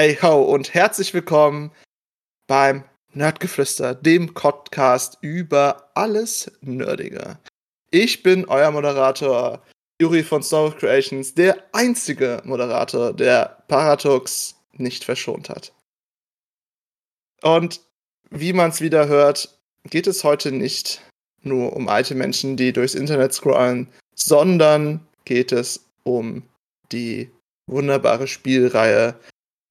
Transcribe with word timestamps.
Hey 0.00 0.16
ho 0.22 0.40
und 0.40 0.72
herzlich 0.72 1.12
willkommen 1.12 1.72
beim 2.46 2.84
Nerdgeflüster, 3.12 3.94
dem 3.94 4.32
Podcast 4.32 5.18
über 5.20 5.90
alles 5.92 6.50
Nerdige. 6.62 7.38
Ich 7.90 8.22
bin 8.22 8.46
euer 8.46 8.70
Moderator 8.70 9.62
Yuri 10.00 10.22
von 10.22 10.42
Star 10.42 10.74
Creations, 10.74 11.34
der 11.34 11.62
einzige 11.72 12.40
Moderator, 12.46 13.12
der 13.12 13.62
Paradox 13.68 14.56
nicht 14.72 15.04
verschont 15.04 15.50
hat. 15.50 15.74
Und 17.42 17.82
wie 18.30 18.54
man 18.54 18.70
es 18.70 18.80
wieder 18.80 19.06
hört, 19.06 19.54
geht 19.84 20.06
es 20.06 20.24
heute 20.24 20.50
nicht 20.50 21.02
nur 21.42 21.76
um 21.76 21.90
alte 21.90 22.14
Menschen, 22.14 22.56
die 22.56 22.72
durchs 22.72 22.94
Internet 22.94 23.34
scrollen, 23.34 23.86
sondern 24.14 25.06
geht 25.26 25.52
es 25.52 25.84
um 26.04 26.42
die 26.90 27.30
wunderbare 27.66 28.28
Spielreihe 28.28 29.14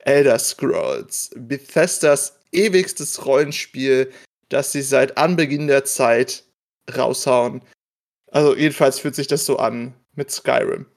Elder 0.10 0.40
Scrolls. 0.40 1.30
Bethesdas 1.36 2.40
ewigstes 2.52 3.28
Rollenspiel, 3.28 4.12
das 4.50 4.72
sie 4.72 4.82
seit 4.82 5.20
Anbeginn 5.20 5.68
der 5.68 5.86
Zeit 5.86 6.46
raushauen. 6.98 7.62
Also 8.32 8.56
jedenfalls 8.56 9.00
fühlt 9.00 9.14
sich 9.14 9.28
das 9.28 9.46
so 9.46 9.58
an 9.58 9.94
mit 10.16 10.32
Skyrim. 10.32 10.88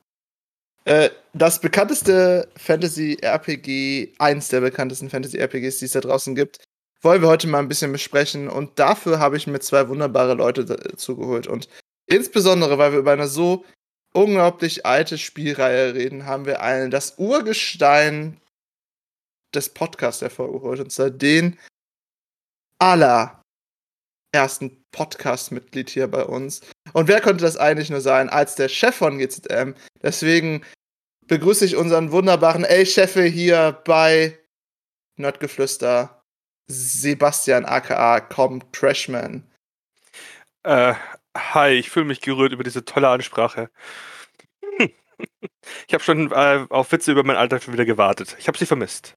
Äh, 0.87 1.11
das 1.35 1.61
bekannteste 1.61 2.49
Fantasy-RPG, 2.57 4.15
eins 4.19 4.49
der 4.49 4.63
bekanntesten 4.63 5.11
Fantasy-RPGs, 5.11 5.79
die 5.79 5.85
es 5.85 5.93
da 5.93 6.01
draußen 6.01 6.35
gibt, 6.35 6.65
wollen 7.03 7.21
wir 7.21 7.29
heute 7.29 7.49
mal 7.49 7.59
ein 7.59 7.69
bisschen 7.69 7.93
besprechen. 7.93 8.49
Und 8.49 8.79
dafür 8.79 9.19
habe 9.19 9.37
ich 9.37 9.47
mir 9.47 9.61
zwei 9.61 9.91
wunderbare 9.91 10.33
Leute 10.33 10.65
dazugeholt. 10.65 11.47
Und 11.47 11.69
insbesondere, 12.07 12.79
weil 12.79 12.93
wir 12.93 13.01
über 13.01 13.13
eine 13.13 13.29
so 13.29 13.67
unglaublich 14.15 14.87
alte 14.87 15.19
Spielreihe 15.19 15.95
reden, 15.95 16.25
haben 16.25 16.47
wir 16.47 16.63
einen 16.63 16.91
das 16.91 17.19
Urgestein 17.19 18.39
des 19.55 19.69
Podcasts 19.69 20.23
hervorgeholt. 20.23 20.81
Und 20.81 20.91
zwar 20.91 21.11
den 21.11 21.59
allerersten 22.79 23.43
Podcast-Mitglied 24.93 25.91
hier 25.91 26.09
bei 26.09 26.25
uns. 26.25 26.61
Und 26.93 27.09
wer 27.09 27.21
könnte 27.21 27.45
das 27.45 27.57
eigentlich 27.57 27.91
nur 27.91 28.01
sein 28.01 28.29
als 28.29 28.55
der 28.55 28.69
Chef 28.69 28.95
von 28.95 29.19
GZM? 29.19 29.75
Deswegen 30.03 30.65
begrüße 31.27 31.65
ich 31.65 31.77
unseren 31.77 32.13
wunderbaren 32.13 32.65
El-Chefe 32.65 33.25
hier 33.25 33.81
bei 33.85 34.39
Nerdgeflüster, 35.17 36.23
Sebastian 36.69 37.65
aka 37.65 38.21
Com 38.21 38.61
Trashman. 38.73 39.49
Äh, 40.65 40.95
hi, 41.37 41.71
ich 41.71 41.91
fühle 41.91 42.07
mich 42.07 42.21
gerührt 42.21 42.53
über 42.53 42.65
diese 42.65 42.85
tolle 42.85 43.09
Ansprache. 43.09 43.71
ich 44.79 45.95
habe 45.95 46.05
schon 46.05 46.31
äh, 46.33 46.67
auf 46.69 46.93
Witze 46.93 47.13
über 47.13 47.25
mein 47.25 47.37
Alter 47.37 47.61
schon 47.61 47.73
wieder 47.73 47.85
gewartet. 47.85 48.37
Ich 48.39 48.49
habe 48.49 48.59
sie 48.59 48.67
vermisst. 48.67 49.15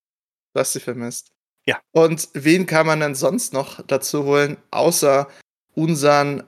Du 0.55 0.61
hast 0.61 0.71
sie 0.71 0.79
vermisst. 0.79 1.33
Ja. 1.65 1.81
Und 1.91 2.29
wen 2.33 2.65
kann 2.65 2.87
man 2.87 3.01
denn 3.01 3.13
sonst 3.13 3.51
noch 3.51 3.85
dazu 3.87 4.23
holen, 4.23 4.55
außer 4.71 5.29
unseren 5.73 6.43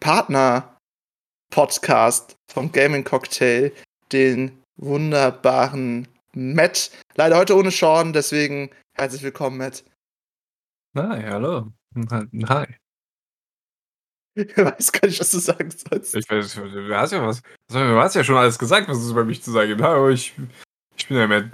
Partner-Podcast 0.00 2.34
vom 2.50 2.72
Gaming 2.72 3.04
Cocktail, 3.04 3.70
den 4.10 4.60
wunderbaren 4.74 6.08
Matt. 6.32 6.90
Leider 7.14 7.36
heute 7.36 7.56
ohne 7.56 7.70
Sean, 7.70 8.12
deswegen 8.12 8.70
herzlich 8.94 9.22
willkommen, 9.22 9.58
Matt. 9.58 9.84
Hi, 10.96 11.22
hallo. 11.22 11.72
Hi. 12.48 12.66
Ich 14.34 14.56
weiß 14.56 14.90
gar 14.90 15.06
nicht, 15.06 15.20
was 15.20 15.30
du 15.30 15.38
sagen 15.38 15.70
sollst. 15.70 16.16
Ich 16.16 16.28
weiß, 16.28 16.54
du 16.54 16.96
hast 16.96 17.12
ja 17.12 17.24
was. 17.24 17.40
Du 17.68 17.78
hast 17.78 18.16
ja 18.16 18.24
schon 18.24 18.34
alles 18.34 18.58
gesagt, 18.58 18.88
was 18.88 18.98
es 18.98 19.12
über 19.12 19.24
mich 19.24 19.44
zu 19.44 19.52
sagen 19.52 19.68
gibt. 19.68 19.82
Hallo, 19.82 20.10
ich, 20.10 20.34
ich 20.96 21.06
bin 21.06 21.18
der 21.18 21.28
Matt. 21.28 21.52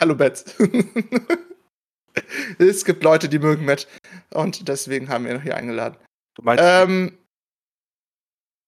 Hallo, 0.00 0.14
Matt. 0.14 0.44
es 2.58 2.84
gibt 2.84 3.04
Leute, 3.04 3.28
die 3.28 3.38
mögen 3.38 3.64
Matt. 3.64 3.86
Und 4.32 4.68
deswegen 4.68 5.08
haben 5.08 5.24
wir 5.24 5.34
ihn 5.34 5.42
hier 5.42 5.56
eingeladen. 5.56 5.96
Du 6.34 6.42
meinst, 6.42 6.64
Ähm, 6.64 7.18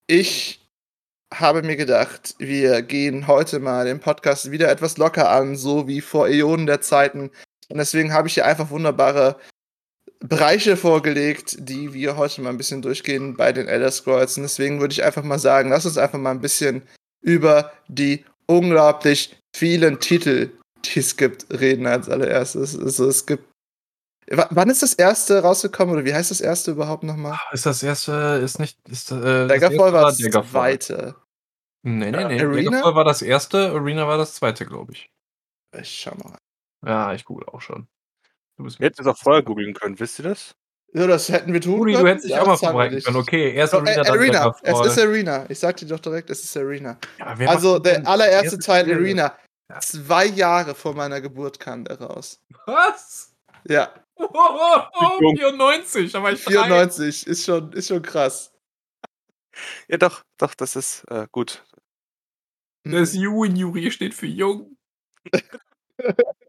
ich 0.06 0.60
habe 1.34 1.62
mir 1.62 1.76
gedacht, 1.76 2.36
wir 2.38 2.82
gehen 2.82 3.26
heute 3.26 3.58
mal 3.58 3.86
den 3.86 3.98
Podcast 3.98 4.50
wieder 4.50 4.70
etwas 4.70 4.98
locker 4.98 5.30
an, 5.30 5.56
so 5.56 5.88
wie 5.88 6.00
vor 6.00 6.28
Äonen 6.28 6.66
der 6.66 6.80
Zeiten. 6.80 7.30
Und 7.68 7.78
deswegen 7.78 8.12
habe 8.12 8.28
ich 8.28 8.34
hier 8.34 8.46
einfach 8.46 8.70
wunderbare 8.70 9.36
Bereiche 10.20 10.76
vorgelegt, 10.76 11.56
die 11.58 11.92
wir 11.92 12.16
heute 12.16 12.42
mal 12.42 12.50
ein 12.50 12.56
bisschen 12.56 12.82
durchgehen 12.82 13.36
bei 13.36 13.52
den 13.52 13.68
Elder 13.68 13.90
Scrolls. 13.90 14.36
Und 14.36 14.44
deswegen 14.44 14.80
würde 14.80 14.92
ich 14.92 15.02
einfach 15.02 15.24
mal 15.24 15.38
sagen, 15.38 15.70
lass 15.70 15.86
uns 15.86 15.98
einfach 15.98 16.18
mal 16.18 16.30
ein 16.30 16.40
bisschen 16.40 16.82
über 17.22 17.72
die 17.88 18.24
unglaublich 18.46 19.36
vielen 19.54 19.98
Titel, 19.98 20.50
die 20.84 21.00
es 21.00 21.16
gibt, 21.16 21.46
reden 21.50 21.86
als 21.86 22.08
allererstes. 22.08 22.78
Also 22.78 23.08
es 23.08 23.26
gibt. 23.26 23.44
W 24.28 24.42
wann 24.50 24.70
ist 24.70 24.82
das 24.82 24.94
erste 24.94 25.40
rausgekommen 25.42 25.94
oder 25.94 26.04
wie 26.04 26.12
heißt 26.14 26.30
das 26.32 26.40
erste 26.40 26.72
überhaupt 26.72 27.04
nochmal? 27.04 27.38
Ist 27.52 27.66
das 27.66 27.82
erste, 27.82 28.40
ist 28.42 28.58
nicht. 28.58 28.78
Ist, 28.88 29.10
äh, 29.12 29.46
Daggerfall 29.46 29.92
war 29.92 30.06
das 30.06 30.18
Daggerfall. 30.18 30.78
zweite. 30.78 31.14
Nee, 31.82 32.10
nee, 32.10 32.24
nee. 32.24 32.40
Arena? 32.40 32.70
Daggerfall 32.70 32.94
war 32.96 33.04
das 33.04 33.22
erste, 33.22 33.70
Arena 33.70 34.08
war 34.08 34.18
das 34.18 34.34
zweite, 34.34 34.66
glaube 34.66 34.92
ich. 34.92 35.08
Ich 35.78 35.88
schau 36.00 36.14
mal. 36.16 36.36
Ja, 36.84 37.12
ich 37.14 37.24
google 37.24 37.46
auch 37.48 37.60
schon. 37.60 37.86
Du 38.56 38.64
bist 38.64 38.80
wir 38.80 38.86
hätten 38.86 39.00
es 39.02 39.06
auch 39.06 39.18
vorher 39.18 39.42
googeln 39.42 39.74
können, 39.74 39.98
wisst 40.00 40.18
ihr 40.18 40.24
das? 40.24 40.54
Ja, 40.92 41.06
das 41.06 41.28
hätten 41.28 41.52
wir 41.52 41.60
tun 41.60 41.74
Rudi, 41.74 41.92
können. 41.92 42.04
du 42.04 42.10
hättest 42.10 42.24
dich 42.26 42.32
Ja, 42.32 42.42
auch 42.42 42.46
mal 42.46 42.56
vorbereiten 42.56 43.00
können. 43.02 43.16
Okay, 43.18 43.52
erst 43.52 43.74
Oh, 43.74 43.78
Arena, 43.78 43.92
äh, 43.92 44.04
dann 44.04 44.06
Arena. 44.18 44.56
Es 44.62 44.80
ist 44.86 44.98
Arena. 44.98 45.46
Ich 45.50 45.58
sag 45.58 45.76
dir 45.76 45.86
doch 45.86 46.00
direkt, 46.00 46.30
es 46.30 46.42
ist 46.42 46.56
Arena. 46.56 46.98
Ja, 47.18 47.26
Also 47.48 47.78
der 47.78 48.06
allererste 48.06 48.58
Teil? 48.58 48.90
Arena. 48.92 49.36
Ja. 49.68 49.80
Zwei 49.80 50.26
Jahre 50.26 50.74
vor 50.74 50.94
meiner 50.94 51.20
Geburt 51.20 51.58
kam 51.58 51.84
der 51.84 52.00
raus. 52.00 52.40
Was? 52.66 53.34
Ja, 53.68 53.92
Oh, 54.18 54.28
oh, 54.32 54.82
oh, 54.98 55.18
Jung. 55.20 55.36
94, 55.36 56.12
da 56.12 56.22
war 56.22 56.32
ich 56.32 56.42
drei. 56.42 56.52
94 56.52 57.26
ist 57.26 57.44
schon, 57.44 57.72
ist 57.72 57.88
schon 57.88 58.02
krass. 58.02 58.52
Ja, 59.88 59.98
doch, 59.98 60.24
doch, 60.38 60.54
das 60.54 60.76
ist 60.76 61.04
äh, 61.10 61.26
gut. 61.30 61.64
Das 62.84 63.14
U 63.14 63.44
in 63.44 63.56
Juri 63.56 63.90
steht 63.90 64.14
für 64.14 64.26
jung. 64.26 64.76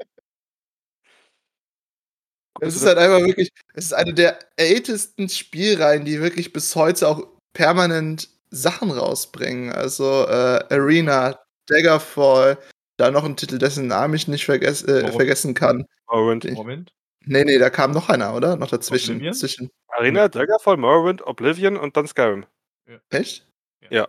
Es 2.59 2.75
ist 2.75 2.88
halt 2.88 2.97
einfach 2.97 3.19
wirklich, 3.19 3.51
es 3.75 3.85
ist 3.85 3.94
eine 3.94 4.16
der 4.16 4.39
ältesten 4.56 5.29
Spielreihen, 5.29 6.06
die 6.06 6.19
wirklich 6.22 6.53
bis 6.53 6.75
heute 6.75 7.07
auch 7.07 7.22
permanent 7.53 8.29
Sachen 8.50 8.89
rausbringen. 8.89 9.72
Also 9.72 10.25
äh, 10.25 10.66
Arena, 10.72 11.39
Daggerfall, 11.67 12.57
da 12.97 13.12
noch 13.12 13.24
ein 13.24 13.35
Titel, 13.38 13.58
dessen 13.58 13.88
Namen 13.88 14.13
ich 14.16 14.28
nicht 14.28 14.46
vergess 14.46 14.84
äh, 14.84 15.12
vergessen 15.12 15.53
kann. 15.53 15.85
Morrowind. 16.08 16.46
Ich- 16.46 16.53
Moment. 16.56 16.94
Nee, 17.30 17.44
nee, 17.44 17.58
da 17.58 17.69
kam 17.69 17.91
noch 17.91 18.08
einer, 18.09 18.34
oder? 18.35 18.56
Noch 18.56 18.69
dazwischen. 18.69 19.16
Oblivion? 19.16 19.34
Zwischen. 19.34 19.69
Arena, 19.90 20.30
Daggerfall, 20.30 20.78
Morrowind, 20.78 21.25
Oblivion 21.28 21.75
und 21.75 21.97
dann 21.97 22.07
Skyrim. 22.07 22.46
Echt? 23.10 23.45
Ja. 23.89 24.07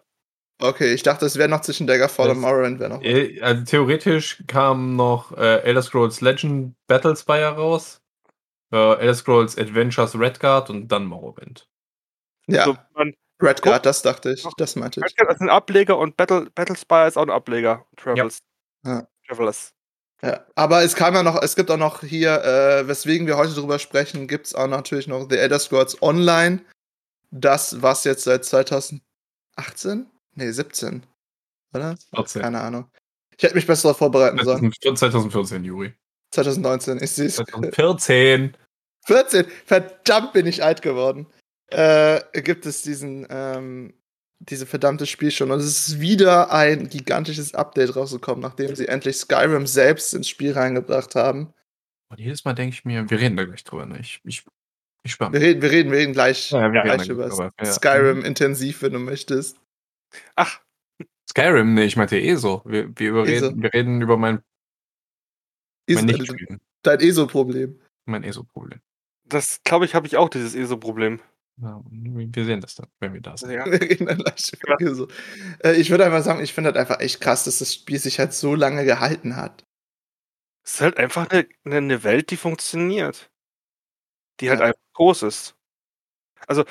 Okay, 0.61 0.93
ich 0.93 1.03
dachte, 1.03 1.27
es 1.27 1.37
wäre 1.37 1.49
noch 1.49 1.61
zwischen 1.62 1.87
Daggerfall 1.89 2.29
Das- 2.29 2.37
und 2.37 2.43
Morrowind 2.43 2.79
wäre 2.81 2.91
noch. 2.91 3.03
Äh, 3.03 3.41
Also 3.41 3.65
theoretisch 3.65 4.43
kam 4.47 4.95
noch 4.97 5.37
äh, 5.37 5.62
Elder 5.62 5.83
Scrolls 5.83 6.21
Legend 6.21 6.75
Battlespire 6.87 7.57
raus, 7.57 8.01
äh, 8.73 8.77
Elder 8.99 9.15
Scrolls 9.15 9.59
Adventures 9.59 10.17
Redguard 10.19 10.71
und 10.71 10.87
dann 10.89 11.05
Morrowind. 11.07 11.69
Ja, 12.47 12.65
So, 12.67 12.77
man, 12.95 13.15
Redguard, 13.43 13.85
das 13.85 14.03
dachte 14.03 14.33
ich. 14.33 14.47
Das 14.59 14.77
meinte 14.77 15.01
ich. 15.01 15.07
Redguard 15.07 15.33
ist 15.35 15.41
ein 15.41 15.51
Ableger 15.51 15.99
und 15.99 16.17
Battle, 16.17 16.49
Battlespire 16.55 17.09
ist 17.09 17.17
auch 17.17 17.23
ein 17.23 17.31
Ableger. 17.31 17.85
Travels. 17.97 18.39
Ja. 18.88 19.08
Travelers. 19.26 19.75
Ja, 20.23 20.44
aber 20.56 20.82
es 20.82 20.96
kam 20.96 21.14
ja 21.14 21.23
noch, 21.23 21.40
es 21.43 21.55
gibt 21.55 21.70
auch 21.70 21.76
noch 21.76 22.02
hier, 22.02 22.43
äh, 22.43 22.88
weswegen 22.88 23.26
wir 23.26 23.37
heute 23.37 23.55
drüber 23.55 23.79
sprechen, 23.79 24.26
gibt 24.26 24.46
es 24.46 24.55
auch 24.55 24.67
natürlich 24.67 25.06
noch 25.06 25.29
The 25.31 25.37
Elder 25.37 25.61
Scrolls 25.61 26.02
Online. 26.02 26.64
Das, 27.31 27.82
was 27.82 28.05
jetzt 28.05 28.25
seit 28.25 28.44
2018? 28.44 29.00
Nee, 30.35 30.50
17. 30.50 31.05
Oder? 31.73 31.96
14. 32.14 32.43
Keine 32.43 32.61
Ahnung. 32.61 32.90
Ich 33.37 33.44
hätte 33.44 33.55
mich 33.55 33.67
besser 33.67 33.82
darauf 33.82 33.99
vorbereiten 33.99 34.43
sollen. 34.43 34.73
2014, 34.73 35.62
Juri. 35.62 35.94
2019, 36.32 37.02
ich 37.02 37.11
sehe 37.12 37.26
es. 37.26 37.37
2014. 37.37 38.56
14, 39.06 39.46
verdammt 39.64 40.32
bin 40.32 40.46
ich 40.46 40.64
alt 40.64 40.82
geworden. 40.82 41.26
Äh, 41.69 42.20
gibt 42.43 42.67
es 42.67 42.82
diesen, 42.82 43.26
ähm, 43.31 43.94
diese 44.40 44.67
verdammte 44.67 45.06
Spiel 45.06 45.31
schon. 45.31 45.50
Und 45.50 45.58
es 45.61 45.88
ist 45.88 46.00
wieder 46.00 46.52
ein 46.52 46.88
gigantisches 46.88 47.55
Update 47.55 47.96
rausgekommen, 47.96 48.43
nachdem 48.43 48.75
sie 48.75 48.88
endlich 48.88 49.17
Skyrim 49.17 49.67
selbst 49.67 50.14
ins 50.14 50.29
Spiel 50.29 50.52
reingebracht 50.52 51.14
haben. 51.14 51.52
Und 52.11 52.20
jedes 52.20 52.44
Mal 52.44 52.55
denke 52.55 52.75
ich 52.75 52.85
mir, 52.85 53.08
wir 53.11 53.20
reden 53.20 53.37
da 53.37 53.44
gleich 53.44 53.64
drüber. 53.64 53.87
Ne? 53.87 53.99
Ich, 54.00 54.20
ich, 54.25 54.44
ich 55.02 55.12
spann. 55.12 55.32
Wir 55.32 55.40
reden, 55.40 55.61
wir 55.61 55.70
reden, 55.70 55.90
wir 55.90 55.99
reden 55.99 56.12
gleich, 56.12 56.50
Ja, 56.50 56.73
wir 56.73 56.82
gleich 56.82 57.02
reden 57.02 57.12
über 57.12 57.52
ja. 57.58 57.64
Skyrim 57.67 58.25
intensiv, 58.25 58.82
wenn 58.82 58.93
du 58.93 58.99
möchtest. 58.99 59.61
Ach, 60.37 60.61
Skyrim, 61.29 61.75
ne, 61.75 61.85
ich 61.85 61.96
meinte 61.96 62.19
ESO. 62.20 62.62
Wir, 62.64 62.90
wir, 62.99 63.11
überreden, 63.11 63.44
ESO. 63.44 63.62
wir 63.62 63.75
reden 63.75 64.00
über 64.00 64.17
mein, 64.17 64.43
mein 65.88 66.06
Nicht-Spielen. 66.06 66.61
dein 66.82 67.00
ESO-Problem. 67.00 67.81
Mein 68.06 68.25
ESO-Problem. 68.25 68.81
das 69.25 69.61
glaube 69.62 69.85
ich, 69.85 69.94
habe 69.94 70.06
ich 70.06 70.17
auch, 70.17 70.31
dieses 70.31 70.55
ESO-Problem. 70.55 71.20
Ja, 71.61 71.83
wir 71.91 72.45
sehen 72.45 72.61
das 72.61 72.75
dann, 72.77 72.87
wenn 73.01 73.15
wir 73.15 73.21
da 73.21 73.37
sind. 73.37 73.51
Ja. 73.51 73.65
Wir 73.67 73.81
reden 73.81 74.07
dann 74.07 74.19
gleich 74.19 74.53
über 74.63 74.81
ESO. 74.81 75.09
Äh, 75.65 75.73
ich 75.75 75.91
würde 75.91 76.05
einfach 76.05 76.23
sagen, 76.23 76.43
ich 76.43 76.53
finde 76.53 76.69
halt 76.69 76.77
einfach 76.77 77.01
echt 77.01 77.21
krass, 77.21 77.45
dass 77.45 77.59
das 77.59 77.75
Spiel 77.75 77.99
sich 77.99 78.19
halt 78.21 78.33
so 78.33 78.55
lange 78.55 78.85
gehalten 78.85 79.35
hat. 79.37 79.65
Es 80.65 80.75
ist 80.77 80.81
halt 80.83 80.97
einfach 80.99 81.29
eine, 81.31 81.49
eine 81.65 82.05
Welt, 82.05 82.31
die 82.31 82.37
funktioniert. 82.37 83.31
Die 84.41 84.51
halt 84.51 84.61
Ja. 84.61 84.67
einfach 84.67 84.81
groß 84.95 85.23
ist. 85.25 85.55
Also, 86.49 86.65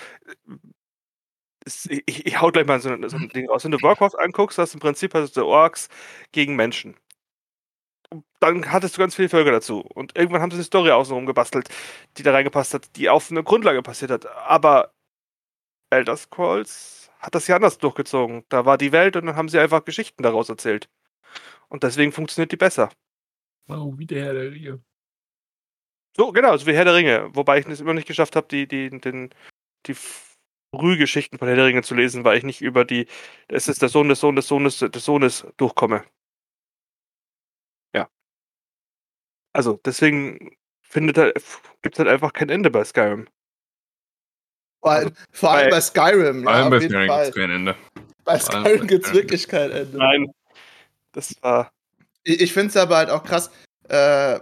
es, 1.65 1.85
ich, 1.87 2.25
ich 2.25 2.41
hau 2.41 2.51
gleich 2.51 2.65
mal 2.65 2.79
so, 2.79 2.89
ein- 2.89 3.07
so 3.09 3.17
ein 3.17 3.29
Ding 3.29 3.49
raus. 3.49 3.63
Wenn 3.63 3.71
du 3.71 3.81
Warcraft 3.81 4.17
anguckst, 4.19 4.57
hast 4.57 4.73
du 4.73 4.77
im 4.77 4.81
Prinzip 4.81 5.13
hast 5.13 5.35
du 5.37 5.45
Orks 5.45 5.89
gegen 6.31 6.55
Menschen. 6.55 6.95
Dann 8.39 8.71
hattest 8.71 8.95
du 8.95 8.99
ganz 8.99 9.15
viele 9.15 9.29
Völker 9.29 9.51
dazu. 9.51 9.81
Und 9.81 10.15
irgendwann 10.17 10.41
haben 10.41 10.51
sie 10.51 10.57
eine 10.57 10.63
Story 10.63 10.91
außenrum 10.91 11.25
gebastelt, 11.25 11.69
die 12.17 12.23
da 12.23 12.31
reingepasst 12.31 12.73
hat, 12.73 12.95
die 12.95 13.09
auf 13.09 13.31
eine 13.31 13.43
Grundlage 13.43 13.81
passiert 13.81 14.11
hat. 14.11 14.25
Aber 14.25 14.93
Elder 15.89 16.17
Scrolls 16.17 17.11
hat 17.19 17.35
das 17.35 17.47
ja 17.47 17.55
anders 17.55 17.77
durchgezogen. 17.77 18.45
Da 18.49 18.65
war 18.65 18.77
die 18.77 18.91
Welt 18.91 19.15
und 19.15 19.25
dann 19.25 19.35
haben 19.35 19.49
sie 19.49 19.59
einfach 19.59 19.85
Geschichten 19.85 20.23
daraus 20.23 20.49
erzählt. 20.49 20.89
Und 21.69 21.83
deswegen 21.83 22.11
funktioniert 22.11 22.51
die 22.51 22.57
besser. 22.57 22.89
Oh, 23.69 23.93
wie 23.97 24.05
der 24.05 24.25
Herr 24.25 24.33
der 24.33 24.51
Ringe. 24.51 24.81
So, 26.15 26.31
genau, 26.31 26.55
so 26.57 26.65
wie 26.65 26.73
Herr 26.73 26.85
der 26.85 26.95
Ringe. 26.95 27.29
Wobei 27.35 27.59
ich 27.59 27.67
es 27.67 27.81
immer 27.81 27.93
nicht 27.93 28.07
geschafft 28.07 28.35
habe, 28.35 28.47
die, 28.47 28.67
die, 28.67 28.89
den, 28.89 29.29
die 29.85 29.95
Frühgeschichten 30.75 31.39
von 31.39 31.47
Herr 31.47 31.57
der 31.57 31.65
Ringe 31.65 31.83
zu 31.83 31.95
lesen, 31.95 32.23
weil 32.23 32.37
ich 32.37 32.43
nicht 32.43 32.61
über 32.61 32.85
die, 32.85 33.07
es 33.47 33.67
ist 33.67 33.81
der 33.81 33.89
Sohn 33.89 34.09
des 34.09 34.19
Sohnes 34.19 34.47
des 34.47 34.47
Sohnes 34.47 34.79
des 34.79 35.05
Sohnes 35.05 35.47
durchkomme. 35.57 36.05
Ja. 37.93 38.07
Also, 39.57 39.79
deswegen 39.83 40.55
findet 40.83 41.17
er, 41.17 41.33
gibt 41.81 41.95
es 41.95 41.99
halt 41.99 42.07
einfach 42.09 42.31
kein 42.31 42.49
Ende 42.49 42.69
bei 42.69 42.83
Skyrim. 42.83 43.27
Vor 44.83 44.91
allem, 44.91 45.11
vor 45.31 45.49
allem 45.51 45.65
bei- 45.65 45.77
bei 45.77 45.81
Skyrim, 45.81 46.43
Vor 46.43 46.51
ja, 46.51 46.57
allem 46.59 46.65
auf 46.73 46.79
bei 46.79 46.85
Skyrim 46.87 47.07
Fall. 47.07 47.23
gibt's 47.25 47.35
kein 47.39 47.49
Ende. 47.49 47.75
Bei 48.23 48.39
Skyrim 48.39 48.87
gibt 48.87 49.05
es 49.07 49.13
wirklich 49.13 49.47
kein 49.47 49.71
Ende. 49.71 49.97
Nein. 49.97 50.31
Das 51.13 51.33
war. 51.41 51.71
Ich, 52.23 52.39
ich 52.41 52.53
finde 52.53 52.67
es 52.69 52.77
aber 52.77 52.97
halt 52.97 53.09
auch 53.09 53.23
krass, 53.23 53.49
äh, 53.89 54.39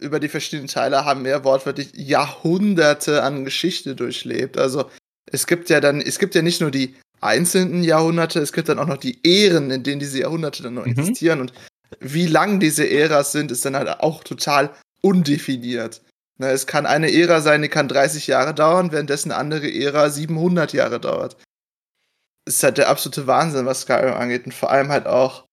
über 0.00 0.18
die 0.18 0.28
verschiedenen 0.28 0.66
Teile 0.66 1.04
haben 1.04 1.24
wir 1.24 1.44
wortwörtlich 1.44 1.92
Jahrhunderte 1.94 3.22
an 3.22 3.44
Geschichte 3.44 3.94
durchlebt. 3.94 4.58
Also 4.58 4.90
es 5.30 5.46
gibt 5.46 5.70
ja 5.70 5.80
dann, 5.80 6.00
es 6.00 6.18
gibt 6.18 6.34
ja 6.34 6.42
nicht 6.42 6.60
nur 6.60 6.72
die 6.72 6.96
einzelnen 7.20 7.84
Jahrhunderte, 7.84 8.40
es 8.40 8.52
gibt 8.52 8.68
dann 8.68 8.78
auch 8.80 8.86
noch 8.86 8.96
die 8.96 9.20
Ähren, 9.24 9.70
in 9.70 9.84
denen 9.84 10.00
diese 10.00 10.18
Jahrhunderte 10.20 10.64
dann 10.64 10.74
noch 10.74 10.86
Mhm. 10.86 10.92
existieren. 10.92 11.40
Und 11.42 11.52
wie 12.00 12.26
lang 12.26 12.60
diese 12.60 12.84
Äras 12.84 13.32
sind, 13.32 13.50
ist 13.50 13.64
dann 13.64 13.76
halt 13.76 13.88
auch 14.00 14.24
total 14.24 14.70
undefiniert. 15.02 16.02
Ne, 16.38 16.50
es 16.50 16.66
kann 16.66 16.86
eine 16.86 17.12
Ära 17.12 17.40
sein, 17.40 17.62
die 17.62 17.68
kann 17.68 17.88
30 17.88 18.28
Jahre 18.28 18.54
dauern, 18.54 18.92
währenddessen 18.92 19.32
eine 19.32 19.40
andere 19.40 19.72
Ära 19.72 20.08
700 20.08 20.72
Jahre 20.72 21.00
dauert. 21.00 21.36
Ist 22.46 22.62
halt 22.62 22.78
der 22.78 22.88
absolute 22.88 23.26
Wahnsinn, 23.26 23.66
was 23.66 23.82
Skyrim 23.82 24.14
angeht. 24.14 24.46
Und 24.46 24.54
vor 24.54 24.70
allem 24.70 24.88
halt 24.88 25.06
auch, 25.06 25.46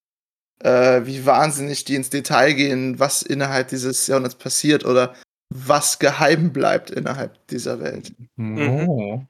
äh, 0.59 1.01
wie 1.05 1.25
wahnsinnig 1.25 1.85
die 1.85 1.95
ins 1.95 2.11
Detail 2.11 2.53
gehen, 2.53 2.99
was 2.99 3.23
innerhalb 3.23 3.69
dieses 3.69 4.05
Jahrhunderts 4.07 4.35
passiert 4.35 4.85
oder 4.85 5.15
was 5.49 5.99
geheim 5.99 6.53
bleibt 6.53 6.91
innerhalb 6.91 7.47
dieser 7.47 7.79
Welt. 7.79 8.13
Oh. 8.37 9.23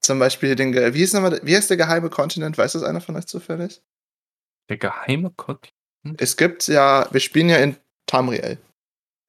Zum 0.00 0.18
Beispiel 0.18 0.56
den, 0.56 0.74
wie, 0.74 0.98
hieß 0.98 1.12
nochmal, 1.14 1.40
wie 1.42 1.56
heißt 1.56 1.70
der 1.70 1.76
geheime 1.76 2.10
Kontinent? 2.10 2.58
Weiß 2.58 2.72
das 2.72 2.82
einer 2.82 3.00
von 3.00 3.16
euch 3.16 3.26
zufällig? 3.26 3.82
Der 4.68 4.78
geheime 4.78 5.30
Gott. 6.04 6.20
Es 6.20 6.36
gibt 6.36 6.66
ja, 6.68 7.08
wir 7.10 7.20
spielen 7.20 7.48
ja 7.48 7.56
in 7.58 7.76
Tamriel. 8.06 8.58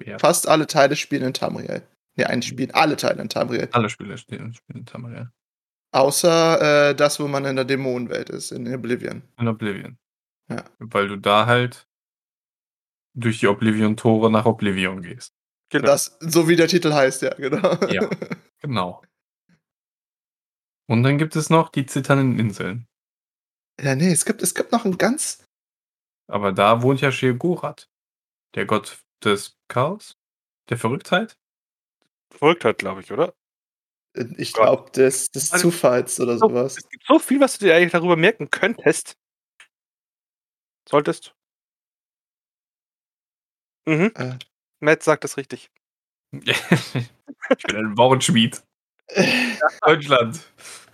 Ja. 0.03 0.19
Fast 0.19 0.47
alle 0.47 0.67
Teile 0.67 0.95
spielen 0.95 1.23
in 1.23 1.33
Tamriel. 1.33 1.81
Ne, 2.17 2.29
eigentlich 2.29 2.47
spielen 2.47 2.71
alle 2.71 2.95
Teile 2.97 3.21
in 3.21 3.29
Tamriel. 3.29 3.67
Alle 3.71 3.89
Spieler 3.89 4.17
stehen 4.17 4.53
spielen 4.53 4.79
in 4.79 4.85
Tamariel. 4.85 5.29
Außer 5.91 6.89
äh, 6.89 6.95
das, 6.95 7.19
wo 7.19 7.27
man 7.27 7.45
in 7.45 7.55
der 7.55 7.65
Dämonenwelt 7.65 8.29
ist, 8.29 8.51
in 8.51 8.73
Oblivion. 8.73 9.21
In 9.39 9.47
Oblivion. 9.47 9.97
Ja. 10.49 10.63
Weil 10.79 11.07
du 11.07 11.17
da 11.17 11.45
halt 11.45 11.87
durch 13.13 13.39
die 13.39 13.47
Oblivion-Tore 13.47 14.29
nach 14.29 14.45
Oblivion 14.45 15.01
gehst. 15.01 15.33
Genau. 15.69 15.85
Das, 15.85 16.17
so 16.19 16.47
wie 16.47 16.55
der 16.55 16.67
Titel 16.67 16.93
heißt, 16.93 17.21
ja, 17.21 17.33
genau. 17.33 17.75
Ja. 17.87 18.09
Genau. 18.61 19.03
Und 20.87 21.03
dann 21.03 21.19
gibt 21.19 21.35
es 21.35 21.51
noch 21.51 21.69
die 21.69 21.85
zitternden 21.85 22.39
Inseln. 22.39 22.87
ja, 23.79 23.93
nee, 23.93 24.11
es 24.11 24.25
gibt, 24.25 24.41
es 24.41 24.55
gibt 24.55 24.71
noch 24.71 24.85
ein 24.85 24.97
ganz, 24.97 25.44
Aber 26.27 26.51
da 26.51 26.81
wohnt 26.81 27.01
ja 27.01 27.11
Sheogorath, 27.11 27.89
der 28.55 28.65
Gott 28.65 28.99
des 29.23 29.57
Chaos, 29.67 30.17
der 30.69 30.77
Verrücktheit. 30.77 31.37
Verrückt 32.31 32.65
hat, 32.65 32.77
glaube 32.79 33.01
ich, 33.01 33.11
oder? 33.11 33.33
ich 34.37 34.53
Gott. 34.53 34.63
glaube, 34.63 34.91
des, 34.91 35.29
des 35.31 35.51
Also- 35.53 35.69
Zufalls 35.69 36.19
oder 36.19 36.37
So, 36.37 36.47
sowas. 36.49 36.77
Es 36.77 36.89
gibt 36.89 37.05
so 37.05 37.19
viel, 37.19 37.39
was 37.39 37.57
du 37.57 37.65
dir 37.65 37.75
eigentlich 37.75 37.91
darüber 37.91 38.15
merken 38.15 38.49
könntest. 38.49 39.17
Solltest. 40.87 41.33
Mhm. 43.87 44.11
Äh. 44.15 44.37
Matt 44.79 45.03
sagt 45.03 45.23
das 45.23 45.37
richtig. 45.37 45.69
ich 46.33 47.63
bin 47.67 47.75
ein 47.75 47.97
Wortschmied. 47.97 48.63
Deutschland. 49.81 50.39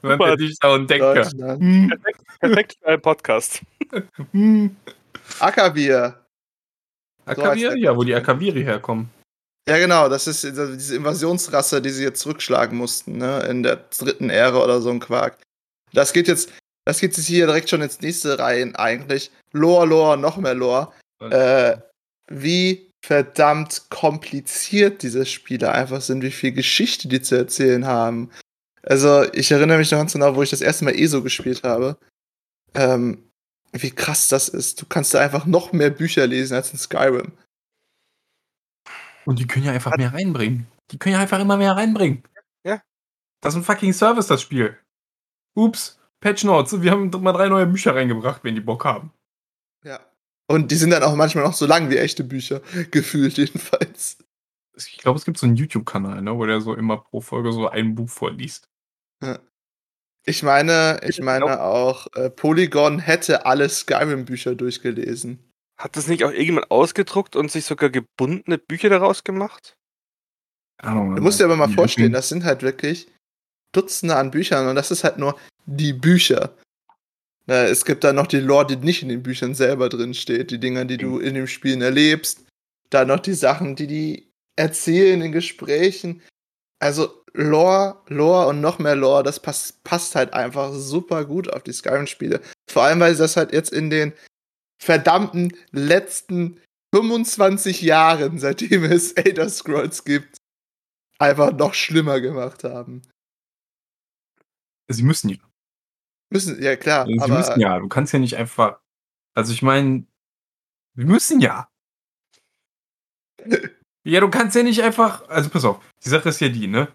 Man 0.01 0.13
Super. 0.13 0.25
der 0.27 0.35
Dichter 0.37 0.73
und 0.73 0.89
Denker. 0.89 1.29
Hm, 1.29 1.93
Perfekt 2.39 2.77
für 2.81 2.87
einen 2.87 3.01
Podcast. 3.01 3.61
hm. 4.31 4.75
Akavir. 5.39 6.25
Akavir? 7.25 7.77
Ja, 7.77 7.95
wo 7.95 8.03
die 8.03 8.15
Akaviri 8.15 8.63
herkommen. 8.63 9.09
Ja, 9.67 9.77
genau, 9.77 10.09
das 10.09 10.27
ist 10.27 10.43
diese 10.43 10.75
diese 10.75 10.95
Invasionsrasse, 10.95 11.81
die 11.81 11.91
sie 11.91 12.03
jetzt 12.03 12.21
zurückschlagen 12.21 12.77
mussten, 12.77 13.17
ne, 13.17 13.41
in 13.43 13.63
der 13.63 13.75
dritten 13.75 14.29
Ära 14.29 14.63
oder 14.63 14.81
so 14.81 14.89
ein 14.89 14.99
Quark. 14.99 15.37
Das 15.93 16.13
geht 16.13 16.27
jetzt, 16.27 16.51
das 16.85 16.99
geht 16.99 17.15
jetzt 17.15 17.27
hier 17.27 17.45
direkt 17.45 17.69
schon 17.69 17.81
ins 17.81 18.01
nächste 18.01 18.39
Reihen 18.39 18.75
eigentlich. 18.75 19.31
Lore, 19.51 19.85
Lore, 19.85 20.17
noch 20.17 20.37
mehr 20.37 20.55
Lore. 20.55 20.91
Äh, 21.21 21.77
wie 22.27 22.89
verdammt 23.05 23.89
kompliziert 23.89 25.03
diese 25.03 25.25
Spiele 25.25 25.71
einfach 25.71 26.01
sind, 26.01 26.23
wie 26.23 26.31
viel 26.31 26.51
Geschichte 26.51 27.07
die 27.07 27.21
zu 27.21 27.35
erzählen 27.35 27.85
haben. 27.85 28.31
Also, 28.83 29.31
ich 29.33 29.51
erinnere 29.51 29.77
mich 29.77 29.91
noch 29.91 29.99
ganz 29.99 30.13
genau, 30.13 30.35
wo 30.35 30.41
ich 30.41 30.49
das 30.49 30.61
erste 30.61 30.85
Mal 30.85 30.95
ESO 30.95 31.21
gespielt 31.21 31.63
habe. 31.63 31.97
Ähm, 32.73 33.30
wie 33.73 33.91
krass 33.91 34.27
das 34.27 34.49
ist. 34.49 34.81
Du 34.81 34.85
kannst 34.85 35.13
da 35.13 35.19
einfach 35.19 35.45
noch 35.45 35.71
mehr 35.71 35.89
Bücher 35.89 36.27
lesen 36.27 36.55
als 36.55 36.71
in 36.71 36.79
Skyrim. 36.79 37.31
Und 39.25 39.39
die 39.39 39.47
können 39.47 39.65
ja 39.65 39.71
einfach 39.71 39.95
mehr 39.97 40.13
reinbringen. 40.13 40.67
Die 40.91 40.97
können 40.97 41.13
ja 41.13 41.21
einfach 41.21 41.39
immer 41.39 41.57
mehr 41.57 41.75
reinbringen. 41.75 42.23
Ja. 42.65 42.81
Das 43.41 43.53
ist 43.53 43.59
ein 43.59 43.63
fucking 43.63 43.93
Service, 43.93 44.27
das 44.27 44.41
Spiel. 44.41 44.77
Ups, 45.55 45.99
Patch 46.19 46.43
Notes. 46.43 46.81
Wir 46.81 46.91
haben 46.91 47.09
mal 47.21 47.31
drei 47.33 47.47
neue 47.47 47.67
Bücher 47.67 47.95
reingebracht, 47.95 48.43
wenn 48.43 48.55
die 48.55 48.61
Bock 48.61 48.83
haben. 48.83 49.13
Ja. 49.83 49.99
Und 50.47 50.71
die 50.71 50.75
sind 50.75 50.89
dann 50.89 51.03
auch 51.03 51.15
manchmal 51.15 51.45
noch 51.45 51.53
so 51.53 51.65
lang 51.65 51.89
wie 51.89 51.97
echte 51.97 52.23
Bücher. 52.23 52.61
Gefühlt 52.91 53.37
jedenfalls. 53.37 54.17
Ich 54.75 54.97
glaube, 54.97 55.17
es 55.17 55.25
gibt 55.25 55.37
so 55.37 55.45
einen 55.45 55.55
YouTube-Kanal, 55.55 56.21
ne, 56.21 56.35
wo 56.37 56.45
der 56.45 56.61
so 56.61 56.73
immer 56.73 56.97
pro 56.97 57.21
Folge 57.21 57.51
so 57.51 57.69
ein 57.69 57.95
Buch 57.95 58.09
vorliest. 58.09 58.69
Ich 60.25 60.43
meine, 60.43 60.99
ich 61.07 61.19
meine 61.19 61.61
auch, 61.61 62.07
äh, 62.15 62.29
Polygon 62.29 62.99
hätte 62.99 63.45
alle 63.45 63.67
Skyrim-Bücher 63.67 64.55
durchgelesen. 64.55 65.39
Hat 65.77 65.97
das 65.97 66.07
nicht 66.07 66.23
auch 66.23 66.29
irgendjemand 66.29 66.69
ausgedruckt 66.69 67.35
und 67.35 67.51
sich 67.51 67.65
sogar 67.65 67.89
gebundene 67.89 68.59
Bücher 68.59 68.89
daraus 68.89 69.23
gemacht? 69.23 69.75
Du 70.83 71.21
musst 71.21 71.39
dir 71.39 71.45
aber 71.45 71.55
mal 71.55 71.69
vorstellen, 71.69 72.11
das 72.11 72.29
sind 72.29 72.43
halt 72.43 72.61
wirklich 72.61 73.07
Dutzende 73.71 74.15
an 74.15 74.31
Büchern 74.31 74.67
und 74.67 74.75
das 74.75 74.91
ist 74.91 75.03
halt 75.03 75.17
nur 75.17 75.39
die 75.65 75.93
Bücher. 75.93 76.55
Na, 77.47 77.63
es 77.63 77.85
gibt 77.85 78.03
dann 78.03 78.15
noch 78.15 78.27
die 78.27 78.39
Lore, 78.39 78.67
die 78.67 78.75
nicht 78.75 79.01
in 79.01 79.09
den 79.09 79.23
Büchern 79.23 79.55
selber 79.55 79.89
drin 79.89 80.13
steht, 80.13 80.51
die 80.51 80.59
Dinger, 80.59 80.85
die 80.85 80.97
du 80.97 81.19
in 81.19 81.33
den 81.33 81.47
Spielen 81.47 81.81
erlebst. 81.81 82.45
Dann 82.89 83.07
noch 83.07 83.19
die 83.19 83.33
Sachen, 83.33 83.75
die 83.75 83.87
die 83.87 84.31
erzählen 84.55 85.21
in 85.21 85.31
Gesprächen. 85.31 86.21
Also 86.79 87.20
Lore, 87.33 88.01
Lore 88.07 88.47
und 88.47 88.61
noch 88.61 88.79
mehr 88.79 88.95
Lore, 88.95 89.23
das 89.23 89.39
passt, 89.39 89.83
passt 89.83 90.15
halt 90.15 90.33
einfach 90.33 90.73
super 90.73 91.25
gut 91.25 91.51
auf 91.51 91.63
die 91.63 91.71
Skyrim-Spiele. 91.71 92.41
Vor 92.69 92.83
allem, 92.83 92.99
weil 92.99 93.13
sie 93.13 93.21
das 93.21 93.37
halt 93.37 93.53
jetzt 93.53 93.71
in 93.71 93.89
den 93.89 94.13
verdammten 94.81 95.55
letzten 95.71 96.59
25 96.93 97.81
Jahren, 97.81 98.39
seitdem 98.39 98.83
es 98.83 99.11
Elder 99.13 99.49
Scrolls 99.49 100.03
gibt, 100.03 100.37
einfach 101.19 101.53
noch 101.53 101.73
schlimmer 101.73 102.19
gemacht 102.19 102.63
haben. 102.63 103.01
Sie 104.89 105.03
müssen 105.03 105.29
ja. 105.29 105.37
Müssen, 106.29 106.61
ja 106.61 106.75
klar, 106.75 107.05
Sie 107.05 107.19
aber 107.19 107.37
müssen 107.37 107.59
ja. 107.59 107.79
Du 107.79 107.87
kannst 107.87 108.13
ja 108.13 108.19
nicht 108.19 108.35
einfach. 108.35 108.79
Also 109.33 109.53
ich 109.53 109.61
meine, 109.61 110.05
wir 110.95 111.05
müssen 111.05 111.39
ja. 111.39 111.69
Ja, 114.03 114.19
du 114.19 114.31
kannst 114.31 114.55
ja 114.55 114.63
nicht 114.63 114.81
einfach. 114.81 115.29
Also 115.29 115.51
pass 115.51 115.63
auf, 115.63 115.79
die 116.03 116.09
Sache 116.09 116.29
ist 116.29 116.41
ja 116.41 116.49
die, 116.49 116.65
ne? 116.65 116.91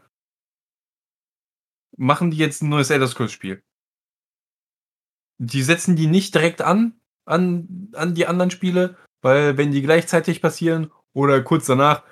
Machen 1.97 2.31
die 2.31 2.37
jetzt 2.37 2.63
ein 2.63 2.69
neues 2.69 2.91
Elder 2.91 3.09
Scrolls 3.09 3.33
Spiel? 3.33 3.63
Die 5.39 5.63
setzen 5.63 5.97
die 5.97 6.07
nicht 6.07 6.35
direkt 6.35 6.63
an, 6.63 6.99
an, 7.27 7.91
an 7.95 8.15
die 8.15 8.27
anderen 8.27 8.51
Spiele, 8.51 8.97
weil 9.23 9.57
wenn 9.57 9.73
die 9.73 9.83
gleichzeitig 9.83 10.41
passieren 10.41 10.91
oder 11.15 11.43
kurz 11.43 11.67
danach, 11.67 12.03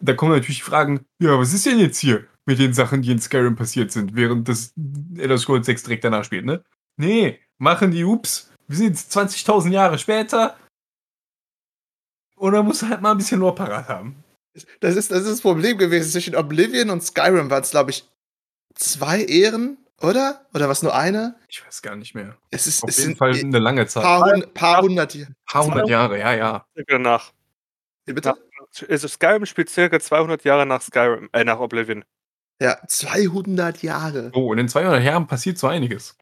da 0.00 0.14
kommen 0.14 0.32
natürlich 0.32 0.62
Fragen, 0.62 1.06
ja, 1.22 1.38
was 1.38 1.54
ist 1.54 1.66
denn 1.66 1.78
jetzt 1.78 1.98
hier 1.98 2.26
mit 2.44 2.58
den 2.58 2.74
Sachen, 2.74 3.02
die 3.02 3.12
in 3.12 3.18
Skyrim 3.18 3.56
passiert 3.56 3.92
sind, 3.92 4.14
während 4.14 4.48
das 4.48 4.72
Elder 5.16 5.38
Scrolls 5.38 5.66
6 5.66 5.84
direkt 5.84 6.04
danach 6.04 6.24
spielt, 6.24 6.44
ne? 6.44 6.62
Nee, 6.96 7.40
machen 7.58 7.90
die, 7.90 8.04
ups, 8.04 8.50
wir 8.68 8.76
sind 8.76 8.88
jetzt 8.88 9.16
20.000 9.16 9.70
Jahre 9.70 9.98
später. 9.98 10.56
Oder 12.36 12.62
musst 12.62 12.82
du 12.82 12.88
halt 12.88 13.00
mal 13.00 13.12
ein 13.12 13.18
bisschen 13.18 13.40
Lore 13.40 13.54
parat 13.54 13.88
haben. 13.88 14.22
Das 14.80 14.96
ist, 14.96 15.10
das 15.10 15.20
ist 15.20 15.30
das 15.30 15.40
Problem 15.40 15.78
gewesen. 15.78 16.10
Zwischen 16.10 16.34
Oblivion 16.34 16.90
und 16.90 17.02
Skyrim 17.02 17.50
waren 17.50 17.62
es, 17.62 17.70
glaube 17.70 17.90
ich, 17.90 18.08
zwei 18.76 19.22
Ehren, 19.24 19.78
oder? 20.00 20.46
Oder 20.54 20.68
was 20.68 20.82
nur 20.82 20.94
eine? 20.94 21.36
Ich 21.48 21.64
weiß 21.64 21.82
gar 21.82 21.96
nicht 21.96 22.14
mehr. 22.14 22.36
Es 22.50 22.66
ist 22.66 22.82
Auf 22.82 22.90
es 22.90 22.98
jeden 22.98 23.10
sind 23.10 23.18
Fall 23.18 23.32
ein 23.32 23.46
eine 23.46 23.58
lange 23.58 23.86
Zeit. 23.86 24.02
paar, 24.04 24.22
hund, 24.30 24.54
paar 24.54 24.82
hundert 24.82 25.14
Jahre. 25.14 25.32
paar 25.46 25.64
hundert 25.66 25.88
Jahre, 25.88 26.18
ja, 26.18 26.34
ja. 26.34 26.66
Danach. 26.86 27.32
Wie 28.04 28.12
Bitte? 28.12 28.34
Also 28.88 29.08
Skyrim 29.08 29.46
spielt 29.46 29.70
circa 29.70 29.98
200 29.98 30.44
Jahre 30.44 30.66
nach 30.66 30.82
Skyrim, 30.82 31.28
äh, 31.32 31.44
nach 31.44 31.58
Oblivion. 31.58 32.04
Ja, 32.60 32.78
200 32.86 33.82
Jahre. 33.82 34.30
Oh, 34.34 34.52
in 34.52 34.58
den 34.58 34.68
200 34.68 35.02
Jahren 35.02 35.26
passiert 35.26 35.58
so 35.58 35.66
einiges. 35.66 36.16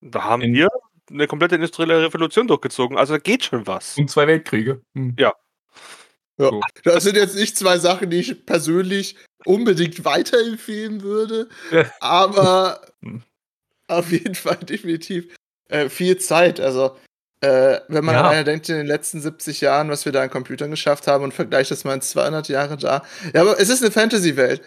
Da 0.00 0.22
haben 0.24 0.42
In- 0.42 0.54
wir 0.54 0.68
eine 1.10 1.26
komplette 1.26 1.56
industrielle 1.56 2.02
Revolution 2.02 2.46
durchgezogen. 2.46 2.96
Also 2.98 3.14
da 3.14 3.18
geht 3.18 3.44
schon 3.44 3.66
was. 3.66 3.96
Und 3.98 4.10
zwei 4.10 4.26
Weltkriege. 4.26 4.82
Hm. 4.94 5.16
Ja. 5.18 5.34
So. 6.40 6.60
Das 6.84 7.04
sind 7.04 7.16
jetzt 7.16 7.36
nicht 7.36 7.56
zwei 7.58 7.78
Sachen, 7.78 8.08
die 8.10 8.18
ich 8.18 8.46
persönlich 8.46 9.16
unbedingt 9.44 10.04
weiterempfehlen 10.04 11.02
würde, 11.02 11.48
Ja. 11.70 11.84
aber 12.00 12.80
Hm. 13.02 13.22
auf 13.88 14.10
jeden 14.10 14.34
Fall 14.34 14.56
definitiv 14.56 15.34
äh, 15.68 15.88
viel 15.88 16.16
Zeit. 16.18 16.58
Also, 16.60 16.96
äh, 17.42 17.78
wenn 17.88 18.04
man 18.04 18.14
Ja. 18.14 18.22
alleine 18.22 18.44
denkt, 18.44 18.68
in 18.68 18.76
den 18.76 18.86
letzten 18.86 19.20
70 19.20 19.60
Jahren, 19.60 19.88
was 19.90 20.04
wir 20.04 20.12
da 20.12 20.22
an 20.22 20.30
Computern 20.30 20.70
geschafft 20.70 21.06
haben 21.06 21.24
und 21.24 21.32
vergleicht 21.34 21.70
das 21.70 21.84
mal 21.84 21.94
in 21.94 22.02
200 22.02 22.48
Jahre 22.48 22.76
da. 22.76 23.04
Ja, 23.34 23.42
aber 23.42 23.58
es 23.60 23.68
ist 23.68 23.82
eine 23.82 23.90
Fantasy-Welt. 23.90 24.62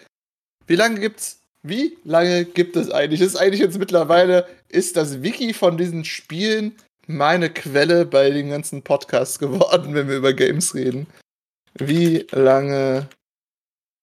Wie 0.68 0.76
lange 0.76 1.00
gibt's? 1.00 1.40
Wie 1.64 1.98
lange 2.04 2.46
gibt 2.46 2.76
es 2.76 2.90
eigentlich? 2.92 3.20
Das 3.22 3.30
ist 3.30 3.36
eigentlich 3.38 3.62
jetzt 3.62 3.80
mittlerweile, 3.80 4.48
ist 4.70 4.98
das 4.98 5.22
Wiki 5.24 5.54
von 5.54 5.78
diesen 5.78 6.04
Spielen 6.06 6.76
meine 7.08 7.50
Quelle 7.50 8.06
bei 8.06 8.30
den 8.30 8.50
ganzen 8.50 8.82
Podcasts 8.84 9.40
geworden, 9.40 9.94
wenn 9.96 10.08
wir 10.08 10.18
über 10.18 10.34
Games 10.34 10.74
reden. 10.76 11.08
Wie 11.76 12.28
lange 12.32 13.10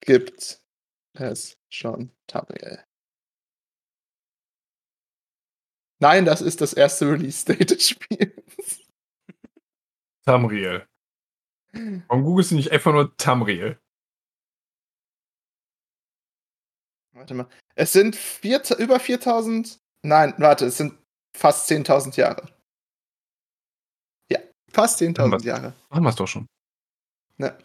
gibt 0.01 0.63
es 1.15 1.57
schon 1.69 2.13
Tamriel? 2.27 2.85
Nein, 6.01 6.25
das 6.25 6.41
ist 6.41 6.61
das 6.61 6.73
erste 6.73 7.11
Release-Date 7.11 7.71
des 7.71 7.89
Spiels. 7.91 8.83
Tamriel. 10.25 10.87
Warum 12.09 12.25
googelst 12.25 12.51
du 12.51 12.57
nicht 12.57 12.73
einfach 12.73 12.93
nur 12.93 13.17
Tamriel? 13.17 13.79
Warte 17.13 17.35
mal. 17.35 17.49
Es 17.75 17.93
sind 17.93 18.17
vier, 18.17 18.63
über 18.79 18.99
4000. 18.99 19.79
Nein, 20.03 20.35
warte, 20.39 20.67
es 20.67 20.79
sind 20.79 20.99
fast 21.37 21.71
10.000 21.71 22.17
Jahre. 22.17 22.49
Ja, 24.31 24.41
fast 24.73 25.01
10.000 25.01 25.33
Was? 25.33 25.45
Jahre. 25.45 25.75
Haben 25.91 26.05
wir 26.05 26.11
es 26.11 26.17
doch 26.17 26.27
schon. 26.27 26.47
Ne. 27.41 27.57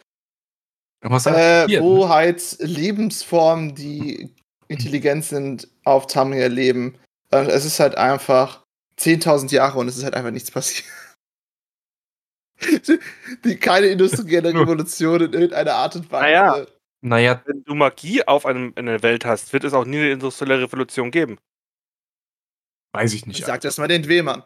Äh, 1.02 1.66
ne? 1.66 1.80
wo 1.80 2.08
halt 2.08 2.56
Lebensformen, 2.60 3.74
die 3.74 4.34
intelligent 4.68 5.24
sind, 5.24 5.68
auf 5.84 6.06
Tamriel 6.06 6.48
leben. 6.48 6.98
Und 7.30 7.48
es 7.48 7.64
ist 7.64 7.78
halt 7.78 7.96
einfach 7.96 8.64
10.000 8.98 9.52
Jahre 9.52 9.78
und 9.78 9.88
es 9.88 9.98
ist 9.98 10.04
halt 10.04 10.14
einfach 10.14 10.30
nichts 10.30 10.50
passiert. 10.50 10.88
die, 13.44 13.56
keine 13.56 13.88
industrielle 13.88 14.54
Revolution 14.54 15.20
in 15.20 15.32
irgendeiner 15.34 15.74
Art 15.74 15.96
und 15.96 16.10
Weise. 16.10 16.24
Naja. 16.24 16.66
Naja, 17.02 17.42
Wenn 17.44 17.62
du 17.62 17.74
Magie 17.74 18.26
auf 18.26 18.46
einem, 18.46 18.72
in 18.76 18.86
der 18.86 19.02
Welt 19.02 19.26
hast, 19.26 19.52
wird 19.52 19.64
es 19.64 19.74
auch 19.74 19.84
nie 19.84 19.98
eine 19.98 20.12
industrielle 20.12 20.62
Revolution 20.62 21.10
geben. 21.10 21.38
weiß 22.92 23.12
ich 23.12 23.26
nicht. 23.26 23.44
Sag 23.44 23.60
das 23.60 23.76
mal 23.76 23.86
den 23.86 24.02
Dwemern. 24.02 24.42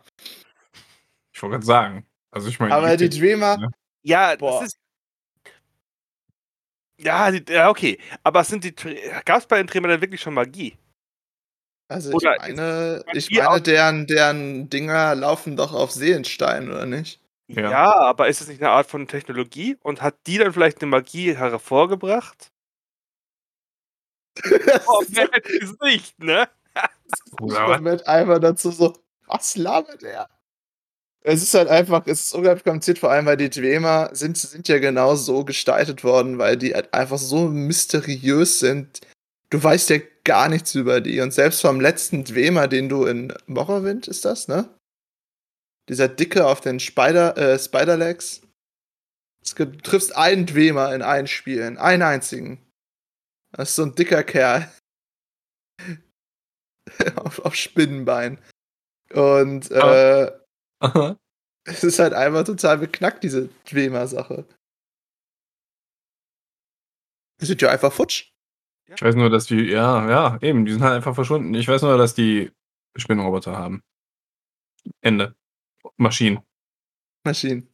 Ich 1.32 1.40
wollte 1.40 1.54
gerade 1.54 1.66
sagen. 1.66 2.06
Also 2.32 2.48
ich 2.48 2.58
meine, 2.58 2.74
Aber 2.74 2.96
die 2.96 3.08
Dreamer, 3.08 3.70
Ja. 4.02 4.36
Das 4.36 4.64
ist. 4.64 4.79
Ja, 7.02 7.30
die, 7.30 7.52
ja, 7.52 7.70
okay. 7.70 7.98
Aber 8.22 8.44
sind 8.44 8.64
die. 8.64 8.74
Gab 9.24 9.38
es 9.38 9.46
bei 9.46 9.56
den 9.58 9.66
Tremern 9.66 9.90
denn 9.90 10.00
wirklich 10.00 10.20
schon 10.20 10.34
Magie? 10.34 10.76
also 11.88 12.12
Oder 12.12 12.34
ich 12.34 12.54
meine, 12.54 13.04
ich 13.14 13.30
meine, 13.30 13.60
deren, 13.60 14.06
deren 14.06 14.70
Dinger 14.70 15.14
laufen 15.14 15.56
doch 15.56 15.72
auf 15.72 15.90
Seelenstein, 15.90 16.70
oder 16.70 16.86
nicht? 16.86 17.20
Ja. 17.48 17.70
Ja. 17.70 17.94
aber 17.94 18.28
ist 18.28 18.40
es 18.40 18.48
nicht 18.48 18.62
eine 18.62 18.70
Art 18.70 18.86
von 18.86 19.08
Technologie? 19.08 19.76
Und 19.82 20.02
hat 20.02 20.14
die 20.26 20.38
dann 20.38 20.52
vielleicht 20.52 20.82
eine 20.82 20.90
Magie 20.90 21.36
hervorgebracht? 21.36 22.52
Oh, 24.86 25.02
wer 25.08 25.28
hätte 25.32 25.52
es 25.60 25.74
nicht, 25.82 26.18
ne? 26.22 26.48
Oder 27.40 27.68
was? 27.68 27.78
Moment 27.78 28.06
einfach 28.06 28.38
dazu 28.38 28.70
so, 28.70 28.96
was 29.26 29.56
labert 29.56 30.02
er? 30.02 30.28
Es 31.22 31.42
ist 31.42 31.52
halt 31.54 31.68
einfach, 31.68 32.06
es 32.06 32.26
ist 32.26 32.34
unglaublich 32.34 32.64
kompliziert, 32.64 32.98
vor 32.98 33.10
allem 33.10 33.26
weil 33.26 33.36
die 33.36 33.50
Dwemer 33.50 34.08
sind, 34.14 34.38
sind 34.38 34.68
ja 34.68 34.78
genau 34.78 35.16
so 35.16 35.44
gestaltet 35.44 36.02
worden, 36.02 36.38
weil 36.38 36.56
die 36.56 36.74
halt 36.74 36.94
einfach 36.94 37.18
so 37.18 37.48
mysteriös 37.48 38.58
sind. 38.58 39.00
Du 39.50 39.62
weißt 39.62 39.90
ja 39.90 39.98
gar 40.24 40.48
nichts 40.48 40.74
über 40.74 41.00
die. 41.00 41.20
Und 41.20 41.34
selbst 41.34 41.60
vom 41.60 41.80
letzten 41.80 42.24
Dwemer, 42.24 42.68
den 42.68 42.88
du 42.88 43.04
in 43.04 43.34
Morrowind 43.46 44.08
ist 44.08 44.24
das, 44.24 44.48
ne? 44.48 44.68
Dieser 45.88 46.08
Dicke 46.08 46.46
auf 46.46 46.60
den 46.60 46.80
Spider, 46.80 47.36
äh, 47.36 47.58
Spider-Legs. 47.58 48.42
Du 49.56 49.64
triffst 49.66 50.14
einen 50.16 50.46
Dwemer 50.46 50.94
in 50.94 51.02
allen 51.02 51.26
Spielen, 51.26 51.78
einen 51.78 52.02
einzigen. 52.02 52.64
Das 53.52 53.70
ist 53.70 53.76
so 53.76 53.82
ein 53.82 53.94
dicker 53.94 54.22
Kerl. 54.22 54.70
auf, 57.16 57.40
auf 57.40 57.54
Spinnenbein. 57.54 58.38
Und 59.12 59.70
äh, 59.70 60.30
Aha. 60.80 61.16
es 61.64 61.84
ist 61.84 61.98
halt 61.98 62.14
einfach 62.14 62.44
total 62.44 62.78
beknackt, 62.78 63.22
diese 63.22 63.48
Dwemer-Sache. 63.70 64.46
Die 67.40 67.46
sind 67.46 67.62
ja 67.62 67.70
einfach 67.70 67.92
futsch. 67.92 68.32
Ich 68.92 69.00
weiß 69.00 69.14
nur, 69.14 69.30
dass 69.30 69.46
die, 69.46 69.62
ja, 69.66 70.10
ja, 70.10 70.38
eben, 70.42 70.64
die 70.64 70.72
sind 70.72 70.82
halt 70.82 70.94
einfach 70.94 71.14
verschwunden. 71.14 71.54
Ich 71.54 71.68
weiß 71.68 71.82
nur, 71.82 71.96
dass 71.96 72.14
die 72.14 72.50
Spinnenroboter 72.96 73.56
haben. 73.56 73.82
Ende. 75.00 75.36
Maschinen. 75.96 76.40
Maschinen. 77.24 77.70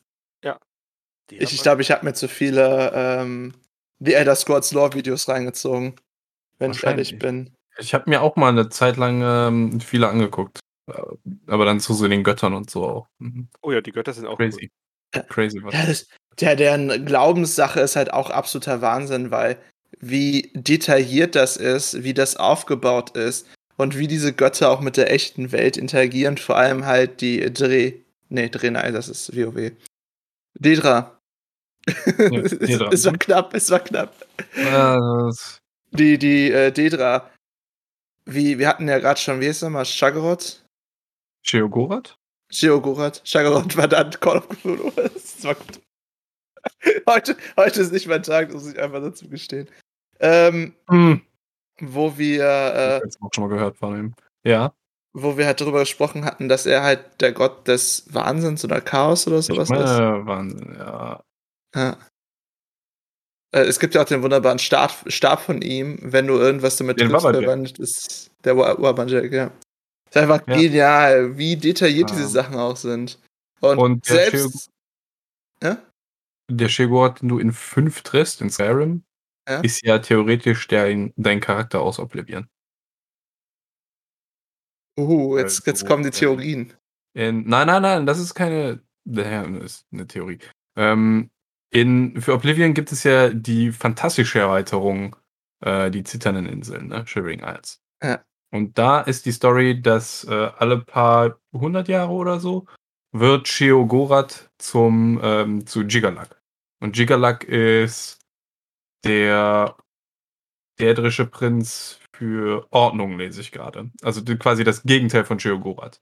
Die 1.30 1.36
Ich, 1.36 1.46
hat 1.46 1.52
ich 1.52 1.62
glaube, 1.62 1.82
ich 1.82 1.90
habe 1.90 2.04
mir 2.04 2.14
zu 2.14 2.28
viele 2.28 2.92
ähm, 2.94 3.54
The 3.98 4.14
Elder 4.14 4.36
Scrolls 4.36 4.72
Lore-Videos 4.72 5.28
reingezogen. 5.28 5.96
Wenn 6.58 6.70
ich 6.70 6.84
ehrlich 6.84 7.18
bin. 7.18 7.54
Ich 7.78 7.92
habe 7.94 8.08
mir 8.08 8.22
auch 8.22 8.36
mal 8.36 8.48
eine 8.48 8.68
Zeit 8.68 8.96
lang 8.96 9.20
ähm, 9.22 9.80
viele 9.80 10.08
angeguckt. 10.08 10.60
Aber 11.46 11.64
dann 11.64 11.80
zu 11.80 11.94
so 11.94 12.06
den 12.06 12.22
Göttern 12.22 12.54
und 12.54 12.70
so 12.70 12.84
auch. 12.84 13.08
Mhm. 13.18 13.48
Oh 13.62 13.72
ja, 13.72 13.80
die 13.80 13.92
Götter 13.92 14.12
sind 14.12 14.26
auch 14.26 14.38
Crazy. 14.38 14.70
Crazy 15.28 15.62
was. 15.62 15.74
Ja, 15.74 15.86
das, 15.86 16.08
der, 16.40 16.56
deren 16.56 17.06
Glaubenssache 17.06 17.80
ist 17.80 17.96
halt 17.96 18.12
auch 18.12 18.30
absoluter 18.30 18.82
Wahnsinn, 18.82 19.30
weil 19.30 19.58
wie 19.98 20.50
detailliert 20.54 21.34
das 21.34 21.56
ist, 21.56 22.02
wie 22.04 22.14
das 22.14 22.36
aufgebaut 22.36 23.16
ist 23.16 23.46
und 23.76 23.96
wie 23.98 24.08
diese 24.08 24.32
Götter 24.32 24.70
auch 24.70 24.80
mit 24.80 24.96
der 24.96 25.10
echten 25.10 25.52
Welt 25.52 25.76
interagieren, 25.76 26.38
vor 26.38 26.56
allem 26.56 26.86
halt 26.86 27.20
die 27.20 27.40
Dre. 27.52 27.94
Nee, 28.28 28.48
Dre, 28.48 28.70
nein, 28.70 28.92
das 28.92 29.08
ist 29.08 29.36
WoW. 29.36 29.72
Dedra. 30.54 31.18
es, 31.86 31.94
Dedra. 32.58 32.90
es 32.92 33.04
war 33.04 33.16
knapp, 33.18 33.54
es 33.54 33.70
war 33.70 33.80
knapp. 33.80 34.14
Ja, 34.56 35.30
Die, 35.92 36.18
die 36.18 36.50
äh, 36.50 36.72
Dedra. 36.72 37.30
Wie, 38.24 38.58
wir 38.58 38.68
hatten 38.68 38.88
ja 38.88 38.98
gerade 38.98 39.20
schon, 39.20 39.40
wie 39.40 39.48
heißt 39.48 39.62
der 39.62 39.70
mal, 39.70 39.84
Sheogorath. 41.46 43.22
Shagoroth 43.24 43.76
war 43.76 43.88
dann 43.88 44.10
Call 44.12 44.38
of 44.38 44.48
Cthulhu. 44.48 44.90
Das 44.96 45.44
war 45.44 45.54
gut. 45.54 45.80
Heute, 47.08 47.36
heute 47.56 47.80
ist 47.80 47.92
nicht 47.92 48.06
mein 48.08 48.22
Tag, 48.22 48.52
muss 48.52 48.66
ich 48.66 48.78
einfach 48.78 49.00
dazu 49.00 49.28
gestehen. 49.28 49.68
Ähm, 50.20 50.74
Hm. 50.88 51.20
wo 51.80 52.16
wir, 52.18 52.44
Äh, 52.44 53.00
jetzt 53.04 53.18
auch 53.22 53.30
schon 53.34 53.44
mal 53.48 53.54
gehört 53.54 53.76
von 53.76 53.96
ihm. 53.98 54.14
Ja. 54.44 54.72
wo 55.12 55.36
wir 55.38 55.46
halt 55.46 55.60
darüber 55.60 55.80
gesprochen 55.80 56.24
hatten, 56.24 56.48
dass 56.48 56.66
er 56.66 56.82
halt 56.82 57.20
der 57.20 57.32
Gott 57.32 57.66
des 57.68 58.04
Wahnsinns 58.12 58.64
oder 58.64 58.80
Chaos 58.80 59.26
oder 59.26 59.40
sowas 59.42 59.70
ich 59.70 59.76
ist. 59.76 59.80
meine, 59.80 60.26
Wahnsinn, 60.26 60.74
ja. 60.78 61.22
Ja. 61.74 61.96
Äh, 63.52 63.60
es 63.62 63.78
gibt 63.80 63.94
ja 63.94 64.02
auch 64.02 64.06
den 64.06 64.22
wunderbaren 64.22 64.58
Stab, 64.58 64.92
Stab 65.06 65.40
von 65.40 65.62
ihm, 65.62 65.98
wenn 66.02 66.26
du 66.26 66.34
irgendwas 66.34 66.76
damit 66.76 67.00
Den 67.00 67.10
ist. 67.78 68.30
Der 68.44 68.56
Wa- 68.56 68.76
Wabbajack, 68.78 69.52
ja. 70.14 70.22
Ist 70.22 70.30
einfach 70.30 70.46
Ja. 70.48 70.56
genial, 70.56 71.38
wie 71.38 71.56
detailliert 71.56 72.10
diese 72.10 72.22
Ähm. 72.24 72.28
Sachen 72.28 72.54
auch 72.56 72.76
sind. 72.76 73.20
Und, 73.60 73.78
Und 73.78 74.08
der 74.08 74.30
selbst. 74.30 74.70
Ja? 75.62 75.78
Der 76.50 76.68
Sheogorath, 76.68 77.22
den 77.22 77.28
du 77.30 77.38
in 77.38 77.52
5 77.52 78.02
triffst, 78.02 78.40
in 78.40 78.50
Skyrim, 78.50 79.04
Ja. 79.48 79.60
ist 79.60 79.84
ja 79.84 79.98
theoretisch 79.98 80.68
dein, 80.68 81.12
dein 81.16 81.40
Charakter 81.40 81.80
aus 81.80 81.98
Oblivion. 81.98 82.48
Uh, 84.98 85.36
jetzt, 85.38 85.60
Also, 85.60 85.70
jetzt 85.70 85.86
kommen 85.86 86.02
die 86.02 86.08
äh, 86.08 86.12
Theorien. 86.12 86.72
In, 87.14 87.46
nein, 87.48 87.66
nein, 87.66 87.82
nein, 87.82 88.06
das 88.06 88.18
ist 88.18 88.34
keine. 88.34 88.82
Naja, 89.04 89.46
das 89.46 89.64
ist 89.64 89.86
eine 89.92 90.06
Theorie. 90.06 90.38
Ähm, 90.76 91.30
in, 91.70 92.20
für 92.20 92.34
Oblivion 92.34 92.74
gibt 92.74 92.92
es 92.92 93.04
ja 93.04 93.28
die 93.30 93.72
fantastische 93.72 94.40
Erweiterung, 94.40 95.16
äh, 95.62 95.90
die 95.90 96.02
zitternden 96.02 96.46
Inseln, 96.46 96.88
ne? 96.88 97.06
Shivering 97.06 97.40
Isles. 97.40 97.80
Ja. 98.02 98.24
Und 98.56 98.78
da 98.78 99.00
ist 99.00 99.26
die 99.26 99.32
Story, 99.32 99.80
dass 99.82 100.24
äh, 100.24 100.50
alle 100.58 100.78
paar 100.78 101.38
hundert 101.52 101.88
Jahre 101.88 102.12
oder 102.12 102.40
so 102.40 102.66
wird 103.12 103.48
Sheogorath 103.48 104.50
zum 104.58 105.20
ähm, 105.22 105.66
zu 105.66 105.82
Jigalak. 105.82 106.40
Und 106.80 106.96
Jigalak 106.96 107.44
ist 107.44 108.18
der 109.04 109.76
der 110.78 110.94
drische 110.94 111.26
Prinz 111.26 112.00
für 112.14 112.66
Ordnung, 112.70 113.18
lese 113.18 113.40
ich 113.40 113.52
gerade. 113.52 113.90
Also 114.02 114.22
quasi 114.24 114.64
das 114.64 114.82
Gegenteil 114.82 115.24
von 115.24 115.38
Sheogorath. 115.38 116.00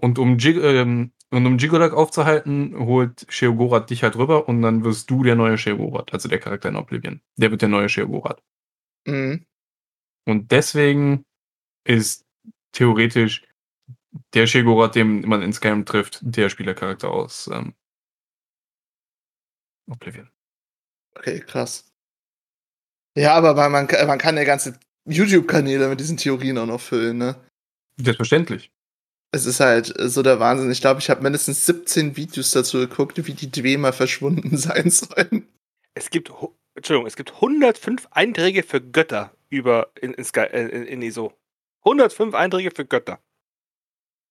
Und 0.00 0.18
um, 0.18 0.38
Jig 0.38 0.56
ähm, 0.56 1.12
und 1.30 1.46
um 1.46 1.56
Jigolak 1.58 1.94
aufzuhalten, 1.94 2.76
holt 2.78 3.26
Sheogorath 3.28 3.88
dich 3.88 4.02
halt 4.02 4.16
rüber 4.16 4.48
und 4.48 4.62
dann 4.62 4.84
wirst 4.84 5.10
du 5.10 5.22
der 5.22 5.34
neue 5.34 5.56
Sheogorath, 5.56 6.12
also 6.12 6.28
der 6.28 6.38
Charakter 6.38 6.68
in 6.68 6.76
Oblivion. 6.76 7.20
Der 7.36 7.50
wird 7.50 7.62
der 7.62 7.68
neue 7.68 7.88
Sheogorath. 7.88 8.42
Mhm. 9.06 9.46
Und 10.26 10.50
deswegen 10.52 11.24
ist 11.84 12.24
theoretisch 12.72 13.42
der 14.34 14.46
Sheogorath, 14.46 14.94
den 14.94 15.22
man 15.28 15.42
in 15.42 15.52
Skyrim 15.52 15.84
trifft, 15.84 16.18
der 16.22 16.48
Spielercharakter 16.50 17.10
aus 17.10 17.48
ähm, 17.52 17.74
Oblivion. 19.90 20.28
Okay, 21.16 21.40
krass. 21.40 21.92
Ja, 23.16 23.34
aber 23.34 23.54
man, 23.54 23.72
man, 23.72 23.86
kann- 23.86 24.06
man 24.06 24.18
kann 24.18 24.36
ja 24.36 24.44
ganze 24.44 24.78
YouTube-Kanäle 25.06 25.88
mit 25.88 26.00
diesen 26.00 26.16
Theorien 26.16 26.58
auch 26.58 26.66
noch 26.66 26.80
füllen, 26.80 27.18
ne? 27.18 27.36
Selbstverständlich. 27.96 28.70
Es 29.32 29.46
ist 29.46 29.60
halt 29.60 29.92
so 29.96 30.22
der 30.22 30.40
Wahnsinn. 30.40 30.70
Ich 30.70 30.80
glaube, 30.80 31.00
ich 31.00 31.10
habe 31.10 31.22
mindestens 31.22 31.66
17 31.66 32.16
Videos 32.16 32.50
dazu 32.52 32.78
geguckt, 32.78 33.24
wie 33.26 33.34
die 33.34 33.50
Dwemer 33.50 33.92
verschwunden 33.92 34.56
sein 34.56 34.90
sollen. 34.90 35.48
Es 35.94 36.10
gibt, 36.10 36.30
hu- 36.30 36.54
Entschuldigung, 36.74 37.06
es 37.06 37.16
gibt 37.16 37.34
105 37.34 38.08
Einträge 38.10 38.62
für 38.62 38.80
Götter 38.80 39.34
über 39.50 39.90
in, 40.00 40.14
in, 40.14 40.24
Sky, 40.24 40.46
in, 40.52 40.68
in 40.86 41.02
ISO. 41.02 41.32
105 41.84 42.34
Einträge 42.34 42.70
für 42.74 42.84
Götter. 42.84 43.20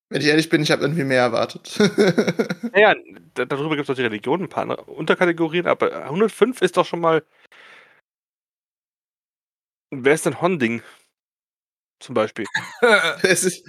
Wenn 0.10 0.22
ich 0.22 0.28
ehrlich 0.28 0.50
bin, 0.50 0.64
ich 0.64 0.72
habe 0.72 0.82
irgendwie 0.82 1.04
mehr 1.04 1.22
erwartet. 1.22 1.78
Naja, 2.72 2.96
da, 3.34 3.46
darüber 3.46 3.76
gibt 3.76 3.82
es 3.84 3.88
noch 3.88 3.96
die 3.96 4.04
Religion, 4.04 4.44
ein 4.44 4.50
paar 4.50 4.64
andere 4.64 4.84
Unterkategorien, 4.84 5.66
aber 5.66 6.04
105 6.04 6.62
ist 6.62 6.78
doch 6.78 6.86
schon 6.86 7.00
mal. 7.00 7.24
Wer 9.92 10.14
ist 10.14 10.26
denn 10.26 10.40
Honding? 10.40 10.84
Zum 12.00 12.14
Beispiel. 12.14 12.46
ist, 13.24 13.64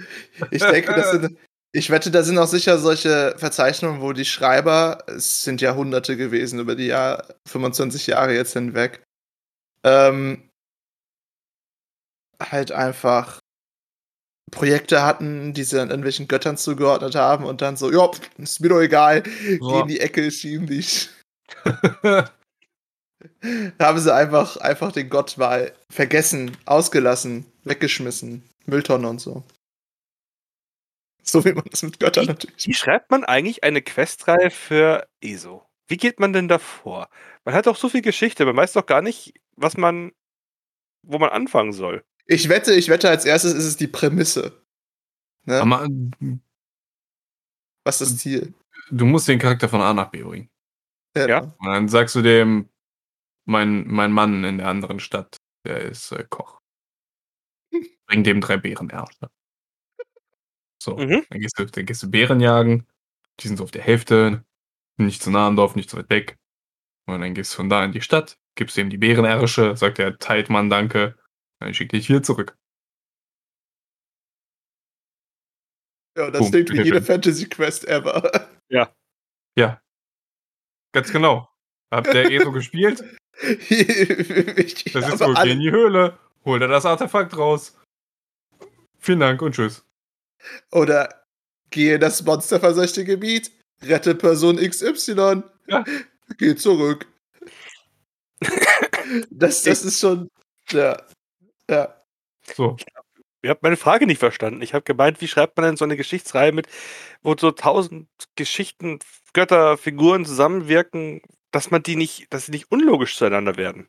ich 0.51 0.63
denke, 0.63 0.93
das 0.93 1.11
sind. 1.11 1.37
Ich 1.73 1.89
wette, 1.89 2.11
da 2.11 2.21
sind 2.21 2.37
auch 2.37 2.47
sicher 2.47 2.77
solche 2.77 3.33
Verzeichnungen, 3.37 4.01
wo 4.01 4.11
die 4.13 4.25
Schreiber, 4.25 5.03
es 5.07 5.43
sind 5.43 5.61
Jahrhunderte 5.61 6.17
gewesen, 6.17 6.59
über 6.59 6.75
die 6.75 6.87
Jahr, 6.87 7.25
25 7.47 8.07
Jahre 8.07 8.35
jetzt 8.35 8.53
hinweg, 8.53 9.03
ähm, 9.85 10.50
halt 12.51 12.71
einfach 12.71 13.39
Projekte 14.51 15.03
hatten, 15.03 15.53
die 15.53 15.63
sie 15.63 15.81
an 15.81 15.89
irgendwelchen 15.89 16.27
Göttern 16.27 16.57
zugeordnet 16.57 17.15
haben 17.15 17.45
und 17.45 17.61
dann 17.61 17.77
so, 17.77 17.91
ja, 17.91 18.09
ist 18.37 18.59
mir 18.59 18.69
doch 18.69 18.81
egal, 18.81 19.23
So. 19.59 19.71
geh 19.71 19.79
in 19.81 19.87
die 19.87 19.99
Ecke, 19.99 20.29
schieben 20.31 20.67
dich. 20.67 21.09
Da 23.77 23.87
haben 23.87 23.99
sie 23.99 24.13
einfach, 24.13 24.57
einfach 24.57 24.91
den 24.91 25.09
Gott 25.09 25.37
mal 25.37 25.73
vergessen, 25.91 26.57
ausgelassen, 26.65 27.45
weggeschmissen. 27.63 28.43
Mülltonne 28.65 29.07
und 29.07 29.19
so. 29.19 29.43
So 31.23 31.45
wie 31.45 31.53
man 31.53 31.65
das 31.69 31.83
mit 31.83 31.99
Göttern 31.99 32.25
natürlich. 32.25 32.67
Wie 32.67 32.73
schreibt 32.73 33.11
man 33.11 33.23
eigentlich 33.23 33.63
eine 33.63 33.81
Questreihe 33.81 34.49
für 34.49 35.07
ESO? 35.21 35.63
Wie 35.87 35.97
geht 35.97 36.19
man 36.19 36.33
denn 36.33 36.47
davor? 36.47 37.09
Man 37.45 37.53
hat 37.53 37.67
doch 37.67 37.75
so 37.75 37.89
viel 37.89 38.01
Geschichte, 38.01 38.45
man 38.45 38.55
weiß 38.57 38.73
doch 38.73 38.85
gar 38.85 39.01
nicht, 39.01 39.33
was 39.55 39.77
man, 39.77 40.11
wo 41.03 41.19
man 41.19 41.29
anfangen 41.29 41.73
soll. 41.73 42.03
Ich 42.31 42.47
wette, 42.47 42.73
ich 42.73 42.87
wette, 42.87 43.09
als 43.09 43.25
erstes 43.25 43.53
ist 43.53 43.65
es 43.65 43.75
die 43.75 43.87
Prämisse. 43.87 44.63
Ne? 45.43 45.59
Aber 45.59 45.85
Was 47.83 47.99
ist 48.01 48.11
das 48.13 48.17
Ziel? 48.19 48.53
du 48.89 49.05
musst 49.05 49.27
den 49.27 49.37
Charakter 49.39 49.67
von 49.67 49.81
A 49.81 49.93
nach 49.93 50.11
B 50.11 50.23
bringen. 50.23 50.49
Ja. 51.15 51.39
Und 51.41 51.65
dann 51.65 51.87
sagst 51.89 52.15
du 52.15 52.21
dem, 52.21 52.69
mein, 53.45 53.85
mein 53.87 54.13
Mann 54.13 54.45
in 54.45 54.59
der 54.59 54.67
anderen 54.69 55.01
Stadt, 55.01 55.35
der 55.65 55.81
ist 55.81 56.13
äh, 56.13 56.23
Koch. 56.29 56.61
Bring 58.07 58.23
dem 58.23 58.39
drei 58.39 58.55
Bärenersche. 58.55 59.29
So, 60.81 60.95
Mhm. 60.97 61.25
dann, 61.29 61.39
gehst 61.41 61.59
du, 61.59 61.65
dann 61.65 61.85
gehst 61.85 62.01
du 62.01 62.09
Bären 62.09 62.39
jagen. 62.39 62.87
Die 63.41 63.47
sind 63.49 63.57
so 63.57 63.65
auf 63.65 63.71
der 63.71 63.83
Hälfte. 63.83 64.45
Nicht 64.97 65.21
zu 65.21 65.31
nah 65.31 65.47
am 65.47 65.57
Dorf, 65.57 65.75
nicht 65.75 65.89
zu 65.89 65.97
weit 65.97 66.09
weg. 66.09 66.37
Und 67.07 67.19
dann 67.19 67.33
gehst 67.33 67.51
du 67.53 67.57
von 67.57 67.69
da 67.69 67.83
in 67.83 67.91
die 67.91 68.01
Stadt, 68.01 68.37
gibst 68.55 68.77
ihm 68.77 68.89
die 68.89 68.97
Bärenersche, 68.97 69.75
sagt 69.75 69.99
er, 69.99 70.17
teilt 70.17 70.49
Mann, 70.49 70.69
danke. 70.69 71.17
Dann 71.61 71.73
schickt 71.75 71.91
dich 71.91 72.07
hier 72.07 72.23
zurück. 72.23 72.57
Ja, 76.17 76.29
das 76.31 76.49
klingt 76.49 76.69
wie 76.71 76.77
jede 76.77 76.91
bitteschön. 76.99 77.05
Fantasy-Quest 77.05 77.87
ever. 77.87 78.49
Ja. 79.57 79.81
Ganz 80.93 81.11
genau. 81.11 81.49
Habt 81.91 82.07
ihr 82.13 82.31
eh 82.31 82.39
so 82.39 82.51
gespielt? 82.53 83.03
ich 83.41 84.85
Das 84.93 85.13
ist 85.13 85.21
geh 85.21 85.25
alle, 85.25 85.51
in 85.51 85.59
die 85.59 85.71
Höhle, 85.71 86.17
hol 86.45 86.57
dir 86.59 86.69
das 86.69 86.85
Artefakt 86.85 87.35
raus. 87.37 87.77
Vielen 88.97 89.19
Dank 89.19 89.41
und 89.41 89.53
tschüss. 89.53 89.85
Oder 90.71 91.25
gehe 91.69 91.95
in 91.95 91.99
das 91.99 92.23
monsterverseuchte 92.23 93.03
Gebiet, 93.03 93.51
rette 93.81 94.15
Person 94.15 94.55
XY, 94.55 95.43
Ja. 95.67 95.83
geh 96.37 96.55
zurück. 96.55 97.07
das, 99.29 99.63
das 99.63 99.83
ist 99.83 99.99
schon. 99.99 100.29
Ja. 100.69 100.95
Ja. 101.69 101.95
So. 102.55 102.77
Ihr 103.43 103.49
habt 103.49 103.63
meine 103.63 103.77
Frage 103.77 104.05
nicht 104.05 104.19
verstanden. 104.19 104.61
Ich 104.61 104.73
habe 104.73 104.83
gemeint, 104.83 105.19
wie 105.19 105.27
schreibt 105.27 105.57
man 105.57 105.65
denn 105.65 105.77
so 105.77 105.85
eine 105.85 105.97
Geschichtsreihe 105.97 106.51
mit, 106.51 106.67
wo 107.23 107.35
so 107.37 107.51
tausend 107.51 108.07
Geschichten, 108.35 108.99
Götter, 109.33 109.77
Figuren 109.77 110.25
zusammenwirken, 110.25 111.21
dass 111.51 111.71
man 111.71 111.81
die 111.81 111.95
nicht, 111.95 112.27
dass 112.31 112.45
sie 112.45 112.51
nicht 112.51 112.71
unlogisch 112.71 113.17
zueinander 113.17 113.57
werden. 113.57 113.87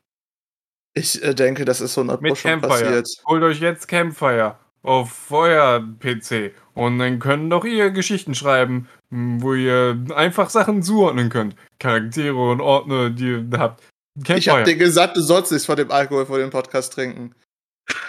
Ich 0.95 1.21
äh, 1.23 1.33
denke, 1.33 1.65
das 1.65 1.81
ist 1.81 1.97
100 1.97 2.21
Mit 2.21 2.31
Pro 2.31 2.35
schon 2.35 2.51
Campfire. 2.61 2.71
passiert. 2.71 3.07
Holt 3.27 3.43
euch 3.43 3.59
jetzt 3.59 3.87
Campfire 3.87 4.57
auf 4.81 5.11
Feuer-PC 5.11 6.53
und 6.73 6.99
dann 6.99 7.19
können 7.19 7.49
doch 7.49 7.63
ihr 7.63 7.91
Geschichten 7.91 8.35
schreiben, 8.35 8.89
m, 9.11 9.41
wo 9.41 9.53
ihr 9.53 10.03
einfach 10.15 10.49
Sachen 10.49 10.83
zuordnen 10.83 11.29
könnt. 11.29 11.55
Charaktere 11.79 12.35
und 12.35 12.59
Ordner, 12.61 13.09
die 13.09 13.27
ihr 13.27 13.47
habt. 13.57 13.81
Ich 14.15 14.49
habe 14.49 14.61
Campfire. 14.61 14.63
dir 14.63 14.75
gesagt, 14.75 15.15
du 15.17 15.21
sollst 15.21 15.51
nichts 15.51 15.65
von 15.65 15.77
dem 15.77 15.89
Alkohol 15.89 16.25
vor 16.25 16.37
dem 16.37 16.49
Podcast 16.49 16.93
trinken. 16.93 17.33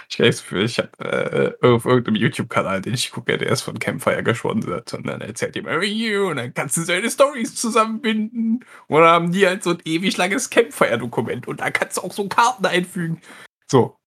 Ich 0.09 0.19
weiß 0.19 0.41
für, 0.41 0.61
ich 0.63 0.79
hab 0.79 0.99
äh, 1.01 1.51
auf 1.61 1.85
irgendeinem 1.85 2.15
YouTube-Kanal, 2.15 2.81
den 2.81 2.93
ich 2.93 3.11
gucke, 3.11 3.37
der 3.37 3.49
ist 3.49 3.61
von 3.61 3.77
Campfire 3.79 4.23
gesponsert 4.23 4.93
und 4.93 5.07
dann 5.07 5.21
erzählt 5.21 5.55
jemand, 5.55 5.83
"Oh, 5.83 6.29
und 6.29 6.37
dann 6.37 6.53
kannst 6.53 6.77
du 6.77 6.81
seine 6.81 7.09
Stories 7.09 7.55
zusammenbinden. 7.55 8.63
Und 8.87 9.01
dann 9.01 9.09
haben 9.09 9.31
die 9.31 9.45
halt 9.45 9.63
so 9.63 9.71
ein 9.71 9.81
ewig 9.83 10.15
langes 10.17 10.49
Campfire-Dokument 10.49 11.47
und 11.47 11.59
da 11.59 11.71
kannst 11.71 11.97
du 11.97 12.01
auch 12.01 12.13
so 12.13 12.27
Karten 12.27 12.65
einfügen. 12.65 13.21
So. 13.69 13.97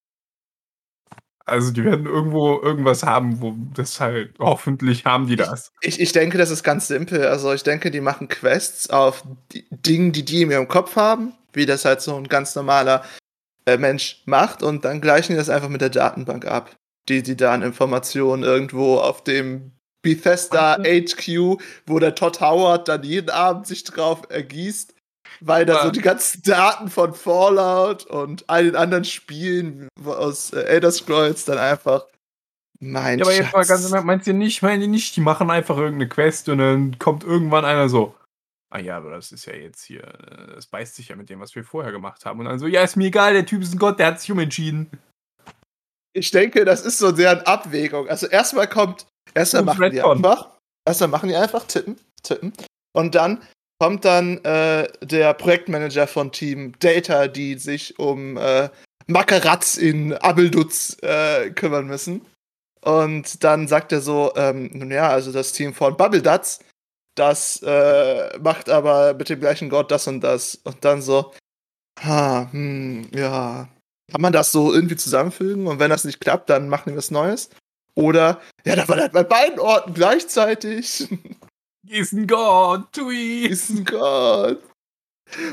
Also 1.45 1.71
die 1.73 1.83
werden 1.83 2.05
irgendwo 2.07 2.61
irgendwas 2.61 3.03
haben, 3.03 3.41
wo 3.41 3.55
das 3.75 4.01
halt, 4.01 4.35
hoffentlich 4.39 5.07
haben 5.07 5.27
die 5.27 5.37
das. 5.37 5.73
Ich, 5.81 5.99
ich 5.99 6.13
denke, 6.13 6.37
das 6.37 6.51
ist 6.51 6.63
ganz 6.63 6.89
simpel. 6.89 7.27
Also 7.27 7.53
ich 7.55 7.63
denke, 7.63 7.91
die 7.91 8.03
machen 8.03 8.29
Quests 8.29 8.91
auf 8.91 9.25
die 9.53 9.67
Dingen, 9.71 10.13
die 10.13 10.25
die 10.27 10.43
in 10.43 10.51
ihrem 10.51 10.69
Kopf 10.69 10.97
haben, 10.97 11.33
wie 11.55 11.65
das 11.65 11.87
halt 11.87 12.03
so 12.03 12.17
ein 12.17 12.29
ganz 12.29 12.55
normaler 12.55 13.03
Mensch 13.77 14.23
macht 14.25 14.63
und 14.63 14.85
dann 14.85 15.01
gleichen 15.01 15.33
die 15.33 15.39
das 15.39 15.51
einfach 15.51 15.69
mit 15.69 15.81
der 15.81 15.91
Datenbank 15.91 16.47
ab, 16.47 16.75
die 17.09 17.23
die 17.23 17.37
da 17.37 17.53
an 17.53 17.63
Informationen 17.63 18.45
irgendwo 18.45 18.99
auf 18.99 19.25
dem 19.25 19.73
Bethesda 20.03 20.79
HQ, 20.79 21.59
wo 21.87 21.99
der 21.99 22.15
Todd 22.15 22.41
Howard 22.41 22.89
dann 22.89 23.03
jeden 23.03 23.31
Abend 23.31 23.67
sich 23.67 23.85
drauf 23.85 24.23
ergießt, 24.31 24.95
weil 25.41 25.67
da 25.67 25.85
so 25.85 25.91
die 25.91 26.01
ganzen 26.01 26.43
Daten 26.43 26.89
von 26.89 27.15
Fallout 27.15 28.07
und 28.07 28.49
all 28.49 28.65
den 28.65 28.77
anderen 28.77 29.05
Spielen 29.05 29.89
aus 30.05 30.53
äh, 30.53 30.63
Elder 30.63 30.93
Scrolls 30.93 31.45
dann 31.45 31.59
einfach 31.59 32.07
mein 32.81 33.19
Ja, 33.19 33.25
aber 33.25 33.35
jetzt 33.35 33.53
mal 33.53 33.65
ganz 33.65 33.91
meinst 34.05 34.27
du 34.27 34.33
nicht, 34.33 34.63
meinen 34.63 34.81
die 34.81 34.87
nicht, 34.87 35.17
die 35.17 35.21
machen 35.21 35.51
einfach 35.51 35.77
irgendeine 35.77 36.09
Quest 36.09 36.49
und 36.49 36.59
dann 36.59 36.99
kommt 36.99 37.25
irgendwann 37.25 37.65
einer 37.65 37.89
so, 37.89 38.15
ah 38.71 38.79
ja, 38.79 38.97
aber 38.97 39.11
das 39.11 39.33
ist 39.33 39.47
ja 39.47 39.55
jetzt 39.55 39.83
hier, 39.83 40.05
äh, 40.05 40.55
das 40.55 40.67
beißt 40.67 40.97
sich 40.97 41.09
ja 41.09 41.17
mit 41.17 41.31
dem, 41.31 41.41
was 41.41 41.55
wir 41.55 41.65
vorher 41.65 41.93
gemacht 41.93 42.25
haben. 42.25 42.41
Und 42.41 42.47
dann 42.47 42.59
so, 42.59 42.67
ja, 42.67 42.83
ist 42.83 42.97
mir 42.97 43.07
egal, 43.07 43.33
der 43.33 43.47
Typ 43.47 43.63
ist 43.63 43.75
ein 43.75 43.79
Gott, 43.79 43.99
der 43.99 44.09
hat 44.09 44.21
sich 44.21 44.31
umentschieden. 44.31 44.91
Ich 46.13 46.31
denke, 46.31 46.65
das 46.65 46.83
ist 46.83 46.99
so 46.99 47.13
deren 47.13 47.41
Abwägung. 47.41 48.09
Also 48.09 48.27
erstmal 48.27 48.69
kommt, 48.69 49.07
erstmal 49.35 49.63
machen 49.63 49.91
die 49.91 50.03
einfach, 50.03 50.51
erstmal 50.87 51.09
machen 51.09 51.29
die 51.29 51.37
einfach 51.37 51.65
tippen, 51.67 51.97
tippen. 52.23 52.53
Und 52.93 53.15
dann 53.15 53.43
kommt 53.81 54.05
dann 54.05 54.39
äh, 54.45 54.89
der 55.03 55.35
Projektmanager 55.35 56.07
von 56.07 56.33
Team 56.33 56.73
Data, 56.81 57.29
die 57.29 57.55
sich 57.59 57.99
um 57.99 58.37
äh, 58.37 58.69
Makaratz 59.07 59.77
in 59.77 60.15
Abeldutz 60.15 60.97
äh, 61.03 61.51
kümmern 61.51 61.87
müssen. 61.87 62.27
Und 62.83 63.43
dann 63.45 63.69
sagt 63.69 63.93
er 63.93 64.01
so, 64.01 64.33
ähm, 64.37 64.71
nun 64.73 64.91
ja, 64.91 65.09
also 65.09 65.33
das 65.33 65.53
Team 65.53 65.75
von 65.75 65.97
Bubbledutz, 65.97 66.61
das 67.19 67.63
äh, 67.63 68.39
macht 68.39 68.69
aber 68.69 69.15
mit 69.15 69.29
dem 69.29 69.41
gleichen 69.41 69.69
Gott 69.69 69.91
das 69.91 70.07
und 70.07 70.21
das. 70.21 70.57
Und 70.65 70.85
dann 70.85 71.03
so, 71.03 71.33
ha, 72.03 72.49
hm, 72.51 73.09
ja, 73.15 73.69
kann 74.11 74.21
man 74.21 74.33
das 74.33 74.53
so 74.53 74.73
irgendwie 74.73 74.97
zusammenfügen 74.97 75.67
und 75.67 75.79
wenn 75.79 75.91
das 75.91 76.05
nicht 76.05 76.21
klappt, 76.21 76.49
dann 76.51 76.69
machen 76.69 76.91
wir 76.93 76.97
was 76.97 77.11
Neues? 77.11 77.51
Oder, 77.95 78.41
ja, 78.65 78.77
da 78.77 78.89
war 78.89 78.97
halt 78.97 79.13
bei 79.13 79.25
beiden 79.25 79.59
Orten 79.59 79.95
gleichzeitig. 79.95 81.09
Ist 81.89 82.13
ein 82.13 82.27
Gott, 82.27 82.93
Tui. 82.93 83.47
Ist 83.47 83.71
ein 83.71 83.85
Gott. 83.85 84.63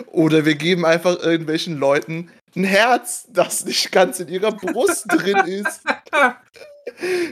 Oder 0.07 0.45
wir 0.45 0.55
geben 0.55 0.85
einfach 0.85 1.17
irgendwelchen 1.19 1.77
Leuten 1.77 2.29
ein 2.55 2.63
Herz, 2.63 3.27
das 3.29 3.65
nicht 3.65 3.91
ganz 3.91 4.19
in 4.19 4.27
ihrer 4.29 4.51
Brust 4.51 5.05
drin 5.09 5.37
ist. 5.45 5.81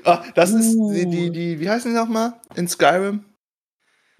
Ah, 0.03 0.23
das 0.35 0.51
ist 0.51 0.75
die, 0.75 1.05
die, 1.09 1.29
die, 1.31 1.59
wie 1.59 1.69
heißen 1.69 1.91
die 1.91 1.97
nochmal 1.97 2.33
in 2.55 2.67
Skyrim? 2.67 3.23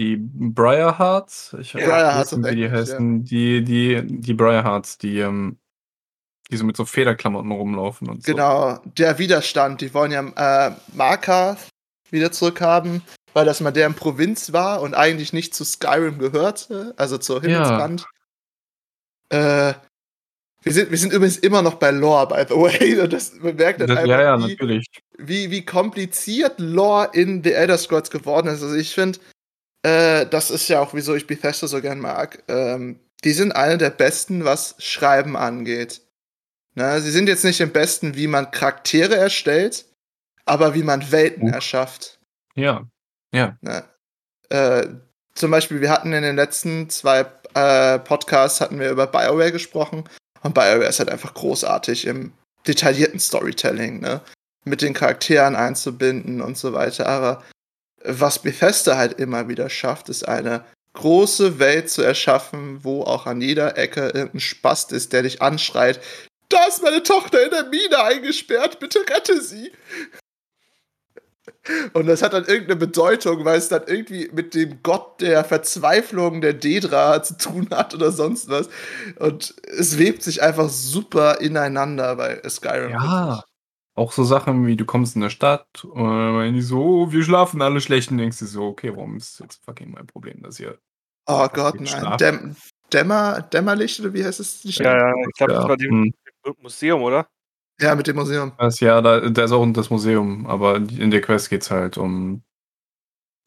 Die 0.04 0.18
Briarhearts, 0.18 1.56
ich 1.60 1.74
Ja, 1.74 2.20
weiß 2.20 2.34
nicht, 2.34 2.52
wie 2.52 2.56
die 2.56 2.70
heißen, 2.70 3.24
die, 3.24 3.64
die, 3.64 4.02
die 4.06 4.34
Briarhearts, 4.34 4.98
die, 4.98 5.20
ähm, 5.20 5.58
die 6.52 6.58
so 6.58 6.66
mit 6.66 6.76
so 6.76 6.84
Federklamotten 6.84 7.52
rumlaufen 7.52 8.10
und 8.10 8.26
so. 8.26 8.32
Genau, 8.34 8.80
der 8.98 9.18
Widerstand. 9.18 9.80
Die 9.80 9.94
wollen 9.94 10.12
ja 10.12 10.68
äh, 10.68 10.76
Marka 10.94 11.56
wieder 12.10 12.34
zurückhaben, 12.34 13.02
weil 13.32 13.46
das 13.46 13.62
mal 13.62 13.72
deren 13.72 13.94
Provinz 13.94 14.52
war 14.52 14.82
und 14.82 14.94
eigentlich 14.94 15.32
nicht 15.32 15.56
zu 15.56 15.64
Skyrim 15.64 16.20
gehörte, 16.20 16.94
also 16.98 17.18
zur 17.18 17.42
Himmelsrand. 17.42 18.06
Äh, 19.30 19.74
wir, 20.64 20.74
sind, 20.74 20.92
wir 20.92 20.98
sind 20.98 21.14
übrigens 21.14 21.38
immer 21.38 21.62
noch 21.62 21.76
bei 21.76 21.92
Lore, 21.92 22.28
by 22.28 22.44
the 22.48 22.60
way. 22.60 23.00
Und 23.00 23.14
das 23.14 23.34
man 23.40 23.56
merkt 23.56 23.80
dann 23.80 23.88
Das, 23.88 24.00
einfach, 24.00 24.10
ja, 24.10 24.22
ja, 24.22 24.38
wie, 24.38 24.52
natürlich. 24.52 24.86
wie, 25.18 25.50
wie 25.50 25.64
kompliziert 25.64 26.60
Lore 26.60 27.10
in 27.14 27.42
The 27.42 27.54
Elder 27.54 27.78
Scrolls 27.78 28.12
geworden 28.12 28.48
ist. 28.48 28.62
Also 28.62 28.76
ich 28.76 28.94
finde, 28.94 29.20
äh, 29.84 30.26
das 30.26 30.50
ist 30.52 30.68
ja 30.70 30.80
auch, 30.80 30.94
wieso 30.94 31.16
ich 31.16 31.28
Bethesda 31.28 31.68
so 31.68 31.82
gern 31.82 32.00
mag. 32.00 32.44
Ähm, 32.48 33.00
die 33.24 33.34
sind 33.34 33.54
eine 33.54 33.78
der 33.78 33.90
besten, 33.90 34.44
was 34.46 34.76
Schreiben 34.80 35.38
angeht. 35.38 36.02
Na, 36.76 37.00
sie 37.00 37.12
sind 37.12 37.28
jetzt 37.28 37.44
nicht 37.46 37.62
im 37.62 37.72
besten, 37.72 38.16
wie 38.16 38.28
man 38.28 38.52
Charaktere 38.52 39.16
erstellt, 39.16 39.86
aber 40.46 40.74
wie 40.74 40.84
man 40.84 41.12
Welten 41.12 41.48
Mhm. 41.48 41.54
erschafft. 41.54 42.20
Ja. 42.56 42.86
Ja. 43.34 43.58
Ne? 43.62 43.84
Äh, 44.50 44.88
zum 45.36 45.52
Beispiel, 45.52 45.82
wir 45.82 45.90
hatten 45.90 46.14
in 46.14 46.24
den 46.24 46.36
letzten 46.36 46.90
zwei 46.90 47.26
äh, 47.56 48.00
Podcasts 48.00 48.62
hatten 48.62 48.80
wir 48.80 48.90
über 48.90 49.08
BioWare 49.08 49.52
gesprochen 49.52 50.04
und 50.42 50.54
BioWare 50.54 50.88
ist 50.88 51.00
halt 51.00 51.10
einfach 51.10 51.34
großartig 51.34 52.06
im 52.08 52.34
detaillierten 52.68 53.20
Storytelling, 53.20 54.00
ne? 54.00 54.22
Mit 54.66 54.82
den 54.82 54.94
Charakteren 54.94 55.56
einzubinden 55.56 56.42
und 56.42 56.58
so 56.58 56.74
weiter. 56.74 57.08
Aber 57.08 57.44
was 58.04 58.40
Bethesda 58.40 58.98
halt 58.98 59.20
immer 59.20 59.48
wieder 59.48 59.70
schafft, 59.70 60.10
ist 60.10 60.28
eine 60.28 60.66
große 60.94 61.60
Welt 61.60 61.90
zu 61.90 62.02
erschaffen, 62.02 62.84
wo 62.84 63.04
auch 63.04 63.26
an 63.26 63.42
jeder 63.42 63.78
Ecke 63.78 64.08
irgendein 64.08 64.40
Spast 64.40 64.92
ist, 64.92 65.14
der 65.14 65.24
dich 65.24 65.42
anschreit. 65.42 66.00
Da 66.50 66.66
ist 66.66 66.84
meine 66.84 67.02
Tochter 67.02 67.44
in 67.44 67.50
der 67.50 67.66
Mine 67.66 68.04
eingesperrt, 68.04 68.80
bitte 68.80 69.00
rette 69.00 69.42
sie. 69.42 69.72
Und 71.94 72.08
das 72.08 72.22
hat 72.22 72.34
dann 72.34 72.46
irgendeine 72.46 72.76
Bedeutung, 72.76 73.46
weil 73.46 73.58
es 73.58 73.70
dann 73.70 73.84
irgendwie 73.88 74.30
mit 74.34 74.54
dem 74.54 74.84
Gott 74.84 75.22
der 75.22 75.44
Verzweiflung 75.44 76.42
der 76.42 76.54
Dedra 76.54 77.24
zu 77.24 77.38
tun 77.38 77.70
hat 77.72 77.94
oder 77.94 78.12
sonst 78.12 78.50
was. 78.50 78.70
Und 79.18 79.56
es 79.68 79.98
webt 79.98 80.24
sich 80.24 80.42
einfach 80.42 80.70
super 80.70 81.40
ineinander 81.40 82.16
bei 82.18 82.42
Skyrim. 82.48 82.92
Ja. 82.92 83.44
Auch 83.96 84.12
so 84.12 84.24
Sachen 84.24 84.66
wie, 84.66 84.76
du 84.76 84.86
kommst 84.86 85.16
in 85.16 85.22
eine 85.22 85.30
Stadt 85.30 85.86
und 85.86 86.04
dann 86.04 86.34
meinen 86.34 86.56
die 86.56 86.62
so, 86.62 86.84
oh, 86.84 87.12
wir 87.12 87.24
schlafen 87.24 87.62
alle 87.62 87.80
schlecht 87.80 88.10
und 88.12 88.18
denkst 88.18 88.40
du 88.40 88.46
so, 88.46 88.66
okay, 88.66 88.92
warum 88.96 89.18
ist 89.18 89.40
jetzt 89.40 89.64
fucking 89.64 89.92
mein 89.92 90.08
Problem, 90.08 90.42
dass 90.42 90.60
ihr 90.60 90.80
Oh 91.28 91.48
Gott, 91.48 91.78
Geht 91.78 91.94
nein. 91.94 92.18
Däm 92.18 92.56
Dämmer, 92.92 93.42
Dämmerlicht 93.42 94.00
oder 94.02 94.14
wie 94.14 94.24
heißt 94.24 94.40
es? 94.40 94.64
Ja, 94.64 94.98
ja, 94.98 95.14
ich 95.28 95.34
glaube, 95.38 95.54
das 95.54 95.64
Ja, 95.64 95.70
war 95.70 95.78
die 95.78 95.90
hm. 95.90 96.14
Museum, 96.62 97.02
oder? 97.02 97.28
ja, 97.80 97.96
mit 97.96 98.08
dem 98.08 98.16
Museum. 98.18 98.52
Das, 98.58 98.80
ja, 98.80 99.02
da, 99.02 99.20
da 99.30 99.44
ist 99.44 99.52
auch 99.52 99.66
das 99.74 99.90
Museum, 99.90 100.46
aber 100.46 100.76
in 100.76 101.12
der 101.12 101.22
Quest 101.22 101.50
geht's 101.50 101.72
halt 101.72 101.98
um 101.98 102.44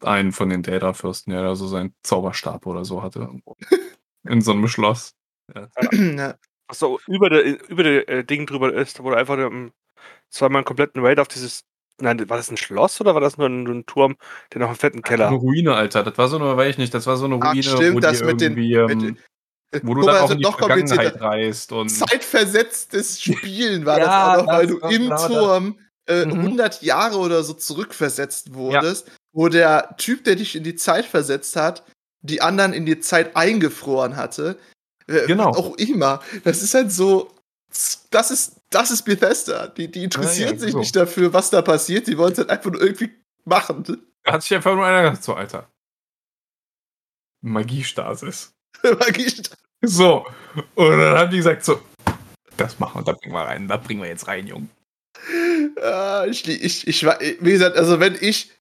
einen 0.02 0.32
von 0.32 0.48
den 0.48 0.62
Data-Fürsten, 0.62 1.32
der 1.32 1.42
da 1.42 1.54
so 1.54 1.66
seinen 1.66 1.94
Zauberstab 2.02 2.66
oder 2.66 2.84
so 2.84 3.02
hatte. 3.02 3.30
In 4.28 4.40
so 4.40 4.52
einem 4.52 4.66
Schloss. 4.68 5.14
ja. 5.54 6.34
Was 6.68 6.80
so 6.80 6.98
über 7.06 7.30
der, 7.30 7.68
über 7.70 7.84
der 7.84 8.08
äh, 8.08 8.24
Ding 8.24 8.44
drüber 8.46 8.74
ist, 8.74 9.02
wo 9.02 9.10
du 9.10 9.16
einfach 9.16 9.38
ähm, 9.38 9.72
zweimal 10.30 10.60
einen 10.60 10.64
kompletten 10.66 11.04
Raid 11.04 11.18
auf 11.20 11.28
dieses. 11.28 11.64
Nein, 11.98 12.28
war 12.28 12.36
das 12.36 12.50
ein 12.50 12.58
Schloss 12.58 13.00
oder 13.00 13.14
war 13.14 13.22
das 13.22 13.38
nur 13.38 13.48
ein, 13.48 13.62
nur 13.62 13.74
ein 13.74 13.86
Turm, 13.86 14.16
der 14.52 14.60
noch 14.60 14.68
einen 14.68 14.76
fetten 14.76 14.98
Eine 14.98 15.02
Keller? 15.02 15.28
Ruine, 15.30 15.74
Alter. 15.74 16.02
Das 16.02 16.18
war 16.18 16.28
so 16.28 16.36
eine, 16.36 16.54
weiß 16.56 16.70
ich 16.72 16.78
nicht, 16.78 16.92
das 16.92 17.06
war 17.06 17.16
so 17.16 17.24
eine 17.24 17.38
Ach, 17.40 17.52
Ruine, 17.52 17.62
stimmt, 17.62 17.96
wo 17.96 18.00
das 18.00 18.18
die 18.18 18.24
mit 18.24 18.40
den- 18.42 18.58
ähm, 18.58 18.98
den- 18.98 19.18
wo 19.82 19.94
du 19.94 20.02
dann 20.02 20.14
das 20.14 20.22
auch 20.22 20.30
in 20.30 20.38
die. 20.38 20.44
Vergangenheit 20.44 21.20
reist 21.20 21.72
und 21.72 21.88
Zeitversetztes 21.88 23.20
Spielen 23.22 23.86
war 23.86 23.98
Ja, 23.98 24.04
das 24.04 24.40
auch 24.40 24.46
noch, 24.46 24.52
weil 24.52 24.66
das 24.66 24.78
du 24.78 24.88
im. 24.94 25.08
Turm 25.08 25.78
äh, 26.08 26.24
Mhm. 26.26 26.32
100 26.40 26.82
Jahre 26.82 27.18
oder 27.18 27.42
so 27.42 27.52
zurückversetzt 27.54 28.54
wurdest, 28.54 29.10
wo 29.32 29.48
der 29.48 29.96
Typ, 29.96 30.22
der 30.24 30.36
dich 30.36 30.54
in 30.54 30.62
die 30.62 30.76
Zeit 30.76 31.04
versetzt 31.06 31.56
hat, 31.56 31.82
die 32.20 32.42
anderen 32.42 32.72
in 32.74 32.86
die 32.86 33.00
Zeit 33.00 33.34
eingefroren 33.36 34.16
hatte. 34.16 34.56
Äh, 35.08 35.26
Genau. 35.26 35.48
Auch 35.50 35.76
immer. 35.78 36.20
Das 36.44 36.62
ist 36.62 36.74
halt 36.74 36.92
so. 36.92 37.30
Das 38.10 38.30
ist, 38.30 38.55
das 38.70 38.90
ist 38.90 39.02
Bethesda. 39.04 39.68
Die, 39.68 39.90
die 39.90 40.04
interessieren 40.04 40.54
ja, 40.54 40.58
sich 40.58 40.72
so. 40.72 40.78
nicht 40.78 40.94
dafür, 40.96 41.32
was 41.32 41.50
da 41.50 41.62
passiert. 41.62 42.06
Die 42.06 42.18
wollen 42.18 42.32
es 42.32 42.38
halt 42.38 42.50
einfach 42.50 42.70
nur 42.70 42.80
irgendwie 42.80 43.10
machen. 43.44 43.84
da 44.22 44.32
hat 44.32 44.42
sich 44.42 44.54
einfach 44.54 44.74
nur 44.74 44.84
einer 44.84 45.02
gedacht, 45.02 45.22
so, 45.22 45.34
Alter. 45.34 45.68
Magiestasis. 47.42 48.52
Magie- 48.82 49.42
So. 49.82 50.26
Und 50.74 50.98
dann 50.98 51.18
haben 51.18 51.30
die 51.30 51.36
gesagt, 51.38 51.64
so, 51.64 51.80
das 52.56 52.78
machen 52.78 53.00
wir, 53.00 53.04
da 53.04 53.12
bringen 53.12 53.34
wir 53.34 53.42
rein, 53.42 53.68
da 53.68 53.76
bringen 53.76 54.02
wir 54.02 54.08
jetzt 54.08 54.26
rein, 54.26 54.46
Junge. 54.46 54.68
Ah, 55.82 56.24
ich, 56.28 56.46
ich, 56.48 56.86
ich, 56.86 57.04
wie 57.06 57.50
gesagt, 57.52 57.76
also 57.76 58.00
wenn 58.00 58.16
ich 58.20 58.52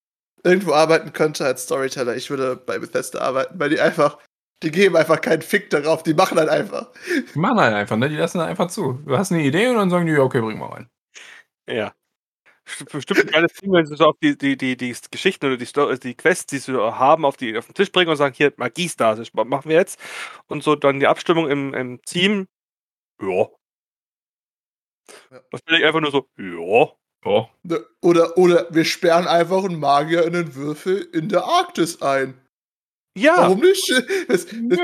irgendwo 0.44 0.74
arbeiten 0.74 1.14
könnte 1.14 1.46
als 1.46 1.64
Storyteller, 1.64 2.16
ich 2.16 2.30
würde 2.30 2.56
bei 2.56 2.78
Bethesda 2.80 3.20
arbeiten, 3.20 3.60
weil 3.60 3.70
die 3.70 3.80
einfach, 3.80 4.18
die 4.64 4.72
geben 4.72 4.96
einfach 4.98 5.22
keinen 5.22 5.42
Fick 5.42 5.70
darauf, 5.70 6.04
die 6.04 6.14
machen 6.14 6.38
halt 6.38 6.50
einfach. 6.50 6.92
Die 7.34 7.40
machen 7.40 7.60
halt 7.60 7.74
einfach, 7.74 7.98
ne? 7.98 8.10
Die 8.10 8.16
lassen 8.16 8.40
halt 8.40 8.50
einfach 8.50 8.68
zu. 8.70 8.94
Du 9.06 9.18
hast 9.18 9.32
eine 9.32 9.44
Idee 9.44 9.68
und 9.70 9.76
dann 9.78 9.90
sagen 9.90 10.06
die, 10.06 10.14
ja, 10.14 10.20
okay, 10.22 10.42
bringen 10.42 10.60
wir 10.60 10.72
rein. 10.72 10.90
Ja. 11.70 11.94
St- 12.68 12.92
Bestimmt 12.92 13.22
ein 13.22 13.28
geiles 13.28 13.54
Ding, 13.54 13.72
wenn 13.74 13.86
sie 13.88 13.96
so 13.98 14.06
auf 14.08 14.18
die, 14.24 14.38
die, 14.38 14.58
die, 14.58 14.78
die 14.78 14.96
Geschichten 15.12 15.46
oder 15.48 15.58
die, 15.58 15.66
Sto- 15.68 15.94
die 15.96 16.16
Quests, 16.16 16.48
die 16.48 16.60
sie 16.60 16.74
haben, 16.76 17.26
auf, 17.26 17.38
die, 17.38 17.58
auf 17.58 17.68
den 17.68 17.76
Tisch 17.76 17.92
bringen 17.92 18.10
und 18.12 18.18
sagen, 18.18 18.36
hier, 18.36 18.54
Magiestasis, 18.58 19.32
was 19.34 19.48
machen 19.48 19.70
wir 19.70 19.78
jetzt? 19.78 20.00
Und 20.48 20.64
so 20.64 20.76
dann 20.76 21.00
die 21.00 21.08
Abstimmung 21.08 21.50
im, 21.50 21.74
im 21.76 22.02
Team, 22.04 22.48
ja. 23.22 23.48
Ja. 25.32 25.40
Das 25.52 25.62
bin 25.62 25.76
ich 25.78 25.86
einfach 25.86 26.02
nur 26.02 26.12
so, 26.12 26.28
ja. 26.38 26.92
Oh. 27.28 27.48
Ne, 27.64 27.84
Oder, 28.02 28.38
oder 28.38 28.68
wir 28.72 28.86
sperren 28.86 29.28
einfach 29.28 29.64
einen 29.64 29.80
Magier 29.80 30.26
in 30.26 30.36
einen 30.36 30.56
Würfel 30.56 31.02
in 31.14 31.28
der 31.30 31.44
Arktis 31.44 32.02
ein. 32.02 32.40
Ja, 33.18 33.38
Warum 33.38 33.62
nicht? 33.62 33.90
Das, 34.28 34.46
das, 34.46 34.80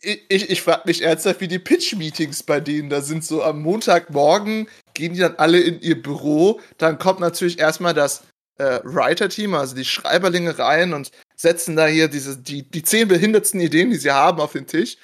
ich 0.00 0.24
ich, 0.28 0.50
ich 0.50 0.62
frage 0.62 0.82
mich 0.86 1.02
ernsthaft, 1.02 1.40
wie 1.40 1.48
die 1.48 1.58
Pitch-Meetings 1.58 2.42
bei 2.42 2.60
denen 2.60 2.90
da 2.90 3.00
sind. 3.00 3.24
So 3.24 3.42
am 3.42 3.62
Montagmorgen 3.62 4.68
gehen 4.94 5.14
die 5.14 5.20
dann 5.20 5.36
alle 5.36 5.60
in 5.60 5.80
ihr 5.80 6.00
Büro. 6.00 6.60
Dann 6.78 6.98
kommt 6.98 7.20
natürlich 7.20 7.58
erstmal 7.58 7.94
das 7.94 8.22
äh, 8.58 8.80
Writer-Team, 8.84 9.54
also 9.54 9.74
die 9.74 9.84
Schreiberlinge 9.84 10.58
rein 10.58 10.92
und 10.92 11.10
setzen 11.36 11.76
da 11.76 11.86
hier 11.86 12.08
diese, 12.08 12.36
die, 12.36 12.68
die 12.68 12.82
zehn 12.82 13.08
behindertsten 13.08 13.60
Ideen, 13.60 13.90
die 13.90 13.96
sie 13.96 14.10
haben, 14.10 14.40
auf 14.40 14.52
den 14.52 14.66
Tisch. 14.66 14.96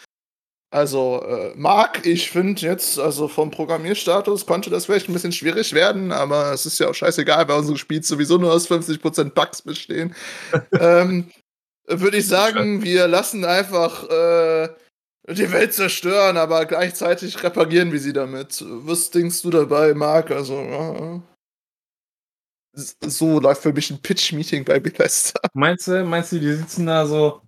Also, 0.70 1.22
äh, 1.22 1.52
Marc, 1.54 2.04
ich 2.04 2.30
finde 2.32 2.60
jetzt, 2.62 2.98
also 2.98 3.28
vom 3.28 3.52
Programmierstatus 3.52 4.44
konnte 4.44 4.70
das 4.70 4.86
vielleicht 4.86 5.08
ein 5.08 5.12
bisschen 5.12 5.30
schwierig 5.30 5.72
werden, 5.72 6.10
aber 6.10 6.52
es 6.52 6.66
ist 6.66 6.80
ja 6.80 6.88
auch 6.88 6.94
scheißegal, 6.94 7.46
weil 7.46 7.58
unsere 7.58 7.78
Spiele 7.78 8.02
sowieso 8.02 8.38
nur 8.38 8.52
aus 8.52 8.68
50% 8.68 9.30
Bugs 9.30 9.62
bestehen. 9.62 10.16
ähm, 10.80 11.30
würde 11.86 12.18
ich 12.18 12.28
sagen, 12.28 12.82
wir 12.82 13.08
lassen 13.08 13.44
einfach 13.44 14.08
äh, 14.08 14.68
die 15.28 15.52
Welt 15.52 15.74
zerstören, 15.74 16.36
aber 16.36 16.66
gleichzeitig 16.66 17.42
reparieren 17.42 17.92
wir 17.92 18.00
sie 18.00 18.12
damit. 18.12 18.64
Was 18.66 19.10
denkst 19.10 19.42
du 19.42 19.50
dabei, 19.50 19.94
Marc? 19.94 20.30
Also, 20.30 20.54
äh, 20.58 21.20
s- 22.76 22.96
so 23.06 23.40
läuft 23.40 23.62
für 23.62 23.72
mich 23.72 23.90
ein 23.90 24.00
Pitch-Meeting 24.02 24.64
bei 24.64 24.80
Bethesda. 24.80 25.40
Meinst 25.54 25.86
du, 25.88 26.04
meinst 26.04 26.32
du, 26.32 26.40
die 26.40 26.52
sitzen 26.54 26.86
da 26.86 27.06
so? 27.06 27.42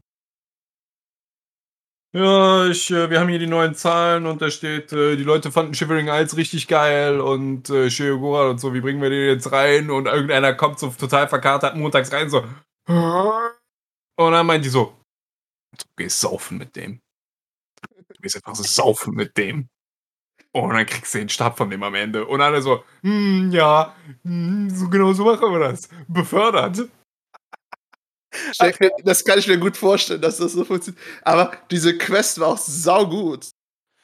Ja, 2.14 2.66
ich, 2.68 2.90
äh, 2.90 3.10
wir 3.10 3.20
haben 3.20 3.28
hier 3.28 3.38
die 3.38 3.46
neuen 3.46 3.74
Zahlen 3.74 4.24
und 4.24 4.40
da 4.40 4.50
steht, 4.50 4.90
äh, 4.92 5.16
die 5.16 5.22
Leute 5.24 5.52
fanden 5.52 5.74
Shivering 5.74 6.08
Isles 6.08 6.36
richtig 6.36 6.66
geil 6.66 7.20
und 7.20 7.68
äh, 7.68 7.90
Shiogura 7.90 8.48
und 8.48 8.58
so, 8.58 8.72
wie 8.72 8.80
bringen 8.80 9.02
wir 9.02 9.10
den 9.10 9.26
jetzt 9.28 9.52
rein? 9.52 9.90
Und 9.90 10.06
irgendeiner 10.06 10.54
kommt 10.54 10.78
so 10.78 10.88
total 10.88 11.28
verkatert 11.28 11.76
montags 11.76 12.10
rein, 12.12 12.30
so. 12.30 12.42
Und 14.16 14.32
dann 14.32 14.46
meint 14.46 14.64
die 14.64 14.68
so, 14.70 14.96
du 15.78 15.84
gehst 15.96 16.20
saufen 16.20 16.58
mit 16.58 16.74
dem. 16.76 17.00
Du 18.08 18.20
gehst 18.22 18.36
einfach 18.36 18.54
so 18.54 18.62
saufen 18.62 19.14
mit 19.14 19.36
dem. 19.36 19.68
Und 20.52 20.70
dann 20.70 20.86
kriegst 20.86 21.14
du 21.14 21.18
den 21.18 21.28
Stab 21.28 21.58
von 21.58 21.68
dem 21.68 21.82
am 21.82 21.94
Ende. 21.94 22.26
Und 22.26 22.40
alle 22.40 22.62
so, 22.62 22.82
hm, 23.02 23.50
ja, 23.52 23.94
hm, 24.22 24.70
so 24.70 24.88
genau 24.88 25.12
so 25.12 25.24
machen 25.24 25.52
wir 25.52 25.58
das. 25.58 25.88
Befördert. 26.08 26.88
Das 29.04 29.24
kann 29.24 29.38
ich 29.38 29.48
mir 29.48 29.58
gut 29.58 29.76
vorstellen, 29.76 30.20
dass 30.20 30.38
das 30.38 30.52
so 30.52 30.64
funktioniert. 30.64 31.02
Aber 31.22 31.52
diese 31.70 31.96
Quest 31.96 32.38
war 32.40 32.48
auch 32.48 32.58
saugut. 32.58 33.50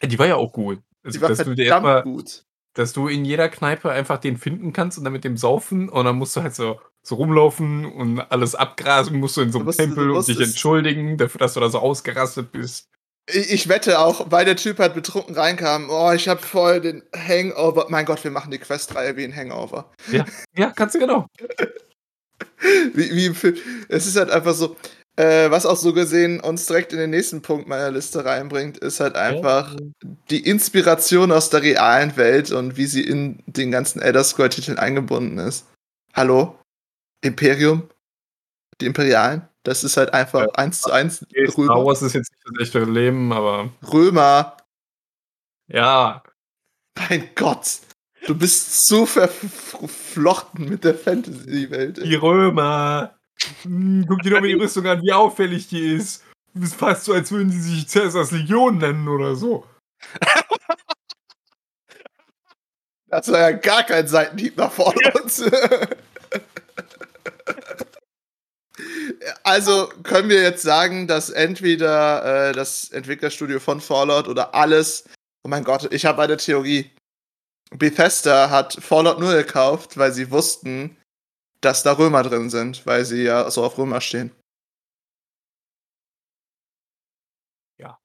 Die 0.03 0.18
war 0.18 0.27
ja 0.27 0.37
auch 0.37 0.53
gut. 0.53 0.81
Also, 1.05 1.18
Die 1.18 1.22
war 1.22 1.29
dass, 1.29 1.38
du 1.38 1.55
dir 1.55 1.66
verdammt 1.66 1.87
erstmal, 1.87 2.03
gut. 2.03 2.44
dass 2.75 2.92
du 2.92 3.09
in 3.09 3.25
jeder 3.25 3.48
Kneipe 3.48 3.90
einfach 3.90 4.18
den 4.18 4.37
finden 4.37 4.72
kannst 4.72 4.98
und 4.98 5.05
dann 5.05 5.12
mit 5.12 5.25
dem 5.25 5.37
saufen 5.37 5.88
und 5.88 6.05
dann 6.05 6.16
musst 6.16 6.37
du 6.37 6.42
halt 6.42 6.55
so 6.55 6.81
so 7.03 7.17
rumlaufen 7.17 7.85
und 7.85 8.21
alles 8.21 8.55
abgrasen 8.55 9.19
musst 9.19 9.37
du 9.37 9.41
in 9.41 9.53
so 9.53 9.61
einem 9.61 9.71
Tempel 9.73 10.11
und 10.11 10.27
dich 10.27 10.41
entschuldigen 10.41 11.19
dafür, 11.19 11.41
dass 11.41 11.55
du 11.55 11.61
da 11.61 11.69
so 11.69 11.79
ausgerastet 11.79 12.53
bist. 12.53 12.88
Ich, 13.27 13.53
ich 13.53 13.69
wette 13.69 13.99
auch, 14.01 14.31
weil 14.31 14.45
der 14.45 14.57
Typ 14.57 14.79
halt 14.79 14.95
betrunken 14.95 15.35
reinkam, 15.35 15.91
oh, 15.91 16.12
ich 16.12 16.29
hab 16.29 16.43
voll 16.43 16.81
den 16.81 17.03
Hangover. 17.15 17.87
Mein 17.88 18.05
Gott, 18.05 18.23
wir 18.25 18.31
machen 18.31 18.51
die 18.51 18.59
Questreihe 18.59 19.17
wie 19.17 19.25
ein 19.25 19.35
Hangover. 19.35 19.91
Ja, 20.57 20.71
kannst 20.71 20.95
du 20.95 20.99
genau. 20.99 21.27
Wie, 22.95 23.11
wie 23.11 23.27
im 23.27 23.35
Film. 23.35 23.57
Es 23.88 24.07
ist 24.07 24.17
halt 24.17 24.31
einfach 24.31 24.55
so, 24.55 24.77
äh, 25.17 25.51
was 25.51 25.67
auch 25.67 25.77
so 25.77 25.93
gesehen 25.93 26.41
uns 26.41 26.67
direkt 26.67 26.93
in 26.93 26.99
den 26.99 27.11
nächsten 27.11 27.43
Punkt 27.43 27.69
meiner 27.69 27.91
Liste 27.91 28.25
reinbringt, 28.25 28.79
ist 28.79 29.01
halt 29.01 29.15
einfach 29.15 29.77
die 30.31 30.47
Inspiration 30.47 31.33
aus 31.33 31.51
der 31.51 31.62
realen 31.62 32.17
Welt 32.17 32.51
und 32.51 32.77
wie 32.77 32.87
sie 32.87 33.03
in 33.03 33.43
den 33.47 33.71
ganzen 33.71 34.01
Elder 34.01 34.25
Scroll-Titeln 34.25 34.79
eingebunden 34.79 35.38
ist. 35.38 35.67
Hallo? 36.15 36.57
Imperium? 37.23 37.89
Die 38.81 38.87
Imperialen? 38.87 39.49
Das 39.65 39.85
ist 39.85 39.97
halt 39.97 40.13
einfach 40.13 40.41
Ja. 40.43 40.51
eins 40.55 40.81
zu 40.83 40.91
eins 40.93 41.23
Okay, 41.23 41.47
Star 41.51 41.59
Römer. 41.77 41.87
Wars 41.87 42.03
ist 42.03 42.15
jetzt 42.15 42.33
nicht 42.33 42.43
das 42.45 42.63
echte 42.69 42.85
Leben, 42.85 43.33
aber 43.33 43.71
Römer. 43.93 44.57
ja, 45.69 46.23
Mein 46.99 47.31
Gott. 47.35 47.79
Du 48.27 48.35
bist 48.37 48.87
so 48.87 49.07
verflochten 49.07 50.69
mit 50.69 50.85
der 50.85 50.95
Fantasy-Welt. 50.95 51.97
die 52.05 52.15
Römer. 52.15 53.15
Hm, 53.63 54.05
guck 54.09 54.23
dir 54.23 54.31
doch 54.31 54.41
mal 54.41 54.47
die 54.47 54.55
Rüstung 54.55 54.87
an, 54.87 55.01
wie 55.03 55.13
auffällig 55.13 55.69
die 55.69 55.95
ist. 55.95 56.23
Es 56.61 56.75
fast 56.75 57.05
so, 57.05 57.15
als 57.15 57.33
würden 57.33 57.51
sie 57.51 57.61
sich 57.61 57.89
Cäsars 57.89 58.31
Legion 58.31 58.79
nennen 58.79 59.09
oder 59.09 59.35
so. 59.37 59.67
Das 63.07 63.31
war 63.33 63.39
ja 63.41 63.53
gar 63.53 63.83
kein 63.85 64.07
Seitenhieb 64.07 64.57
nach 64.57 64.71
Fallout. 64.73 64.97
also 69.44 69.88
können 70.02 70.28
wir 70.28 70.42
jetzt 70.42 70.62
sagen, 70.62 71.07
dass 71.07 71.31
entweder 71.31 72.50
äh, 72.50 72.52
das 72.52 72.90
Entwicklerstudio 72.90 73.61
von 73.61 73.81
Fallout 73.81 74.28
oder 74.28 74.55
alles. 74.55 75.05
Oh 75.44 75.48
mein 75.48 75.64
Gott, 75.64 75.92
ich 75.92 76.05
habe 76.05 76.22
eine 76.22 76.37
Theorie. 76.37 76.90
Bethesda 77.70 78.50
hat 78.50 78.74
Fallout 78.74 79.18
nur 79.18 79.35
gekauft, 79.35 79.96
weil 79.96 80.12
sie 80.12 80.31
wussten, 80.31 80.96
dass 81.61 81.83
da 81.83 81.92
Römer 81.92 82.22
drin 82.22 82.50
sind, 82.50 82.85
weil 82.87 83.05
sie 83.05 83.22
ja 83.24 83.50
so 83.50 83.64
auf 83.64 83.78
Römer 83.78 84.00
stehen. 84.00 84.31
Ja. 87.78 87.98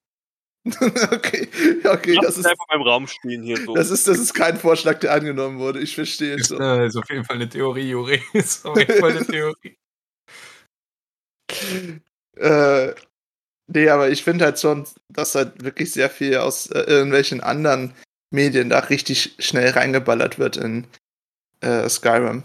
okay, 1.12 1.50
okay, 1.86 2.14
Lass 2.16 2.26
das 2.26 2.38
ist, 2.38 2.46
einfach 2.46 2.68
beim 2.68 2.82
Raum 2.82 3.08
stehen 3.08 3.44
hier 3.44 3.58
so. 3.58 3.74
das 3.76 3.90
ist, 3.90 4.08
das 4.08 4.20
ist 4.20 4.34
kein 4.34 4.58
Vorschlag, 4.58 5.00
der 5.00 5.14
angenommen 5.14 5.60
wurde. 5.60 5.80
Ich 5.82 5.96
verstehe 5.96 6.36
es 6.36 6.42
Ist, 6.44 6.48
schon. 6.50 6.62
äh, 6.62 6.88
ist 6.88 6.96
auf 6.96 7.10
jeden 7.10 7.26
Fall 7.26 7.38
eine 7.38 7.50
Theorie, 7.50 7.90
Juri. 7.90 8.22
Ist 8.34 8.66
auf 8.66 8.78
jeden 8.78 9.00
Fall 9.00 9.12
eine 9.12 9.26
Theorie. 9.26 9.78
Äh, 12.36 12.94
nee, 13.68 13.90
aber 13.90 14.10
ich 14.10 14.24
finde 14.24 14.46
halt 14.46 14.60
schon, 14.60 14.88
dass 15.10 15.36
halt 15.36 15.64
wirklich 15.64 15.92
sehr 15.92 16.10
viel 16.10 16.38
aus 16.38 16.68
äh, 16.68 16.82
irgendwelchen 16.82 17.42
anderen 17.42 17.94
Medien 18.30 18.70
da 18.70 18.80
richtig 18.80 19.36
schnell 19.40 19.70
reingeballert 19.72 20.38
wird 20.38 20.58
in 20.58 20.88
äh, 21.62 21.88
Skyrim. 21.90 22.44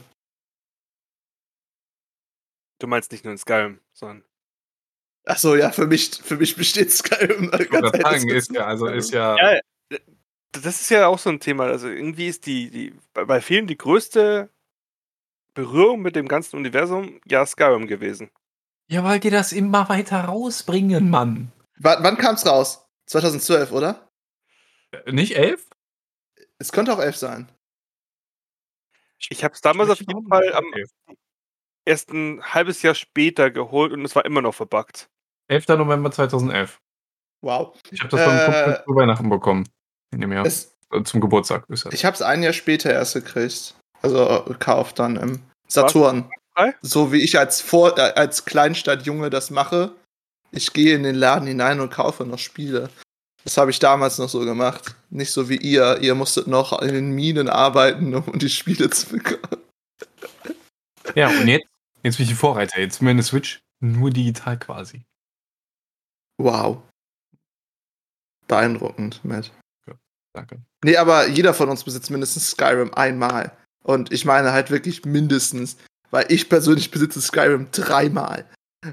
Du 2.79 2.87
meinst 2.87 3.12
nicht 3.12 3.25
nur 3.25 3.33
in 3.33 3.38
Skyrim, 3.38 3.81
sondern. 3.92 4.25
Achso, 5.25 5.55
ja, 5.55 5.70
für 5.70 5.87
mich, 5.87 6.11
für 6.22 6.37
mich 6.37 6.57
besteht 6.57 6.90
Skyrim. 6.90 7.51
Gerade 7.70 8.03
sagen, 8.03 8.29
ist 8.29 8.53
ja, 8.53 8.66
also 8.66 8.87
ist 8.88 9.12
ja. 9.12 9.37
Ja, 9.55 9.61
das 10.53 10.81
ist 10.81 10.90
ja 10.90 11.07
auch 11.07 11.18
so 11.18 11.31
ein 11.31 11.38
Thema. 11.40 11.66
Also 11.66 11.88
irgendwie 11.88 12.27
ist 12.27 12.46
die, 12.46 12.70
die 12.70 12.94
bei- 13.14 13.25
bei 13.25 13.40
vielen 13.40 13.66
die 13.66 13.79
größte 13.79 14.51
Berührung 15.55 16.03
mit 16.03 16.16
dem 16.16 16.29
ganzen 16.29 16.57
Universum 16.57 17.20
ja 17.27 17.44
Skyrim 17.46 17.87
gewesen. 17.87 18.31
Ja, 18.88 19.05
weil 19.05 19.21
die 19.21 19.31
das 19.31 19.53
immer 19.53 19.88
weiter 19.88 20.25
rausbringen, 20.25 21.09
Mann. 21.11 21.53
W 21.79 21.88
wann 22.01 22.16
kam's 22.18 22.47
raus? 22.47 22.87
2012, 23.07 23.73
oder? 23.73 24.09
Äh, 24.92 25.12
Nicht 25.12 25.37
elf? 25.37 25.66
Es 26.59 26.73
könnte 26.73 26.92
auch 26.92 26.99
11 27.01 27.16
sein. 27.16 27.49
Ich 29.31 29.45
habe 29.45 29.55
es 29.55 29.61
damals 29.61 29.90
auf 29.90 30.01
jeden 30.01 30.27
Fall 30.29 30.53
am 30.55 30.64
erst 31.85 32.11
ein 32.11 32.42
halbes 32.42 32.83
Jahr 32.83 32.95
später 32.95 33.51
geholt 33.51 33.92
und 33.92 34.05
es 34.05 34.14
war 34.14 34.25
immer 34.25 34.42
noch 34.42 34.55
verbuggt. 34.55 35.09
11. 35.49 35.68
November 35.68 36.11
2011. 36.11 36.79
Wow. 37.40 37.77
Ich 37.90 38.01
habe 38.01 38.11
das 38.11 38.23
von 38.23 38.33
Äh, 38.37 38.45
Kumpel 38.45 38.85
zu 38.87 38.95
Weihnachten 38.95 39.29
bekommen. 39.29 39.68
In 40.12 40.21
dem 40.21 40.33
Jahr. 40.33 40.45
Es, 40.47 40.77
Äh, 40.92 41.03
Zum 41.05 41.21
Geburtstag 41.21 41.64
ist 41.68 41.87
das. 41.87 41.95
ich 41.95 42.05
hab's 42.05 42.21
ein 42.23 42.42
Jahr 42.42 42.53
später 42.53 42.92
erst 42.92 43.14
gekriegt. 43.14 43.75
Also 44.03 44.45
gekauft 44.47 44.99
dann 44.99 45.16
im 45.16 45.42
Saturn. 45.66 46.31
Frei? 46.55 46.75
So 46.83 47.12
wie 47.12 47.23
ich 47.23 47.38
als, 47.38 47.61
Vor 47.61 47.99
äh, 47.99 48.12
als 48.15 48.45
Kleinstadtjunge 48.45 49.31
das 49.31 49.51
mache. 49.51 49.93
Ich 50.51 50.73
gehe 50.73 50.95
in 50.95 51.03
den 51.03 51.15
Laden 51.15 51.47
hinein 51.47 51.81
und 51.81 51.91
kaufe 51.91 52.25
noch 52.25 52.38
Spiele. 52.38 52.91
Das 53.45 53.57
habe 53.57 53.71
ich 53.71 53.79
damals 53.79 54.19
noch 54.19 54.29
so 54.29 54.41
gemacht. 54.41 54.95
Nicht 55.11 55.33
so 55.33 55.49
wie 55.49 55.57
ihr. 55.57 55.99
Ihr 56.01 56.15
musstet 56.15 56.47
noch 56.47 56.81
in 56.81 56.95
den 56.95 57.12
Minen 57.12 57.49
arbeiten, 57.49 58.15
um 58.15 58.38
die 58.38 58.51
Spiele 58.51 58.91
zu 58.91 59.09
bekommen. 59.09 59.62
Ja, 61.15 61.29
und 61.29 61.49
jetzt? 61.49 61.67
Jetzt 62.03 62.17
bin 62.17 62.25
ich 62.25 62.31
die 62.31 62.37
Vorreiter. 62.37 62.81
Jetzt 62.81 63.03
eine 63.03 63.23
Switch 63.23 63.61
nur 63.81 64.11
digital 64.11 64.59
quasi. 64.59 65.05
Wow. 66.38 66.83
Beeindruckend, 68.47 69.25
Matt. 69.25 69.53
Danke. 70.35 70.62
Nee, 70.83 70.97
aber 70.97 71.29
jeder 71.29 71.53
von 71.53 71.69
uns 71.69 71.85
besitzt 71.85 72.11
mindestens 72.11 72.51
Skyrim 72.51 72.93
einmal. 72.95 73.57
Und 73.83 74.12
ich 74.12 74.25
meine 74.25 74.53
halt 74.53 74.71
wirklich 74.71 75.05
mindestens. 75.05 75.77
Weil 76.12 76.31
ich 76.31 76.48
persönlich 76.48 76.90
besitze 76.90 77.20
Skyrim 77.20 77.68
dreimal. 77.72 78.48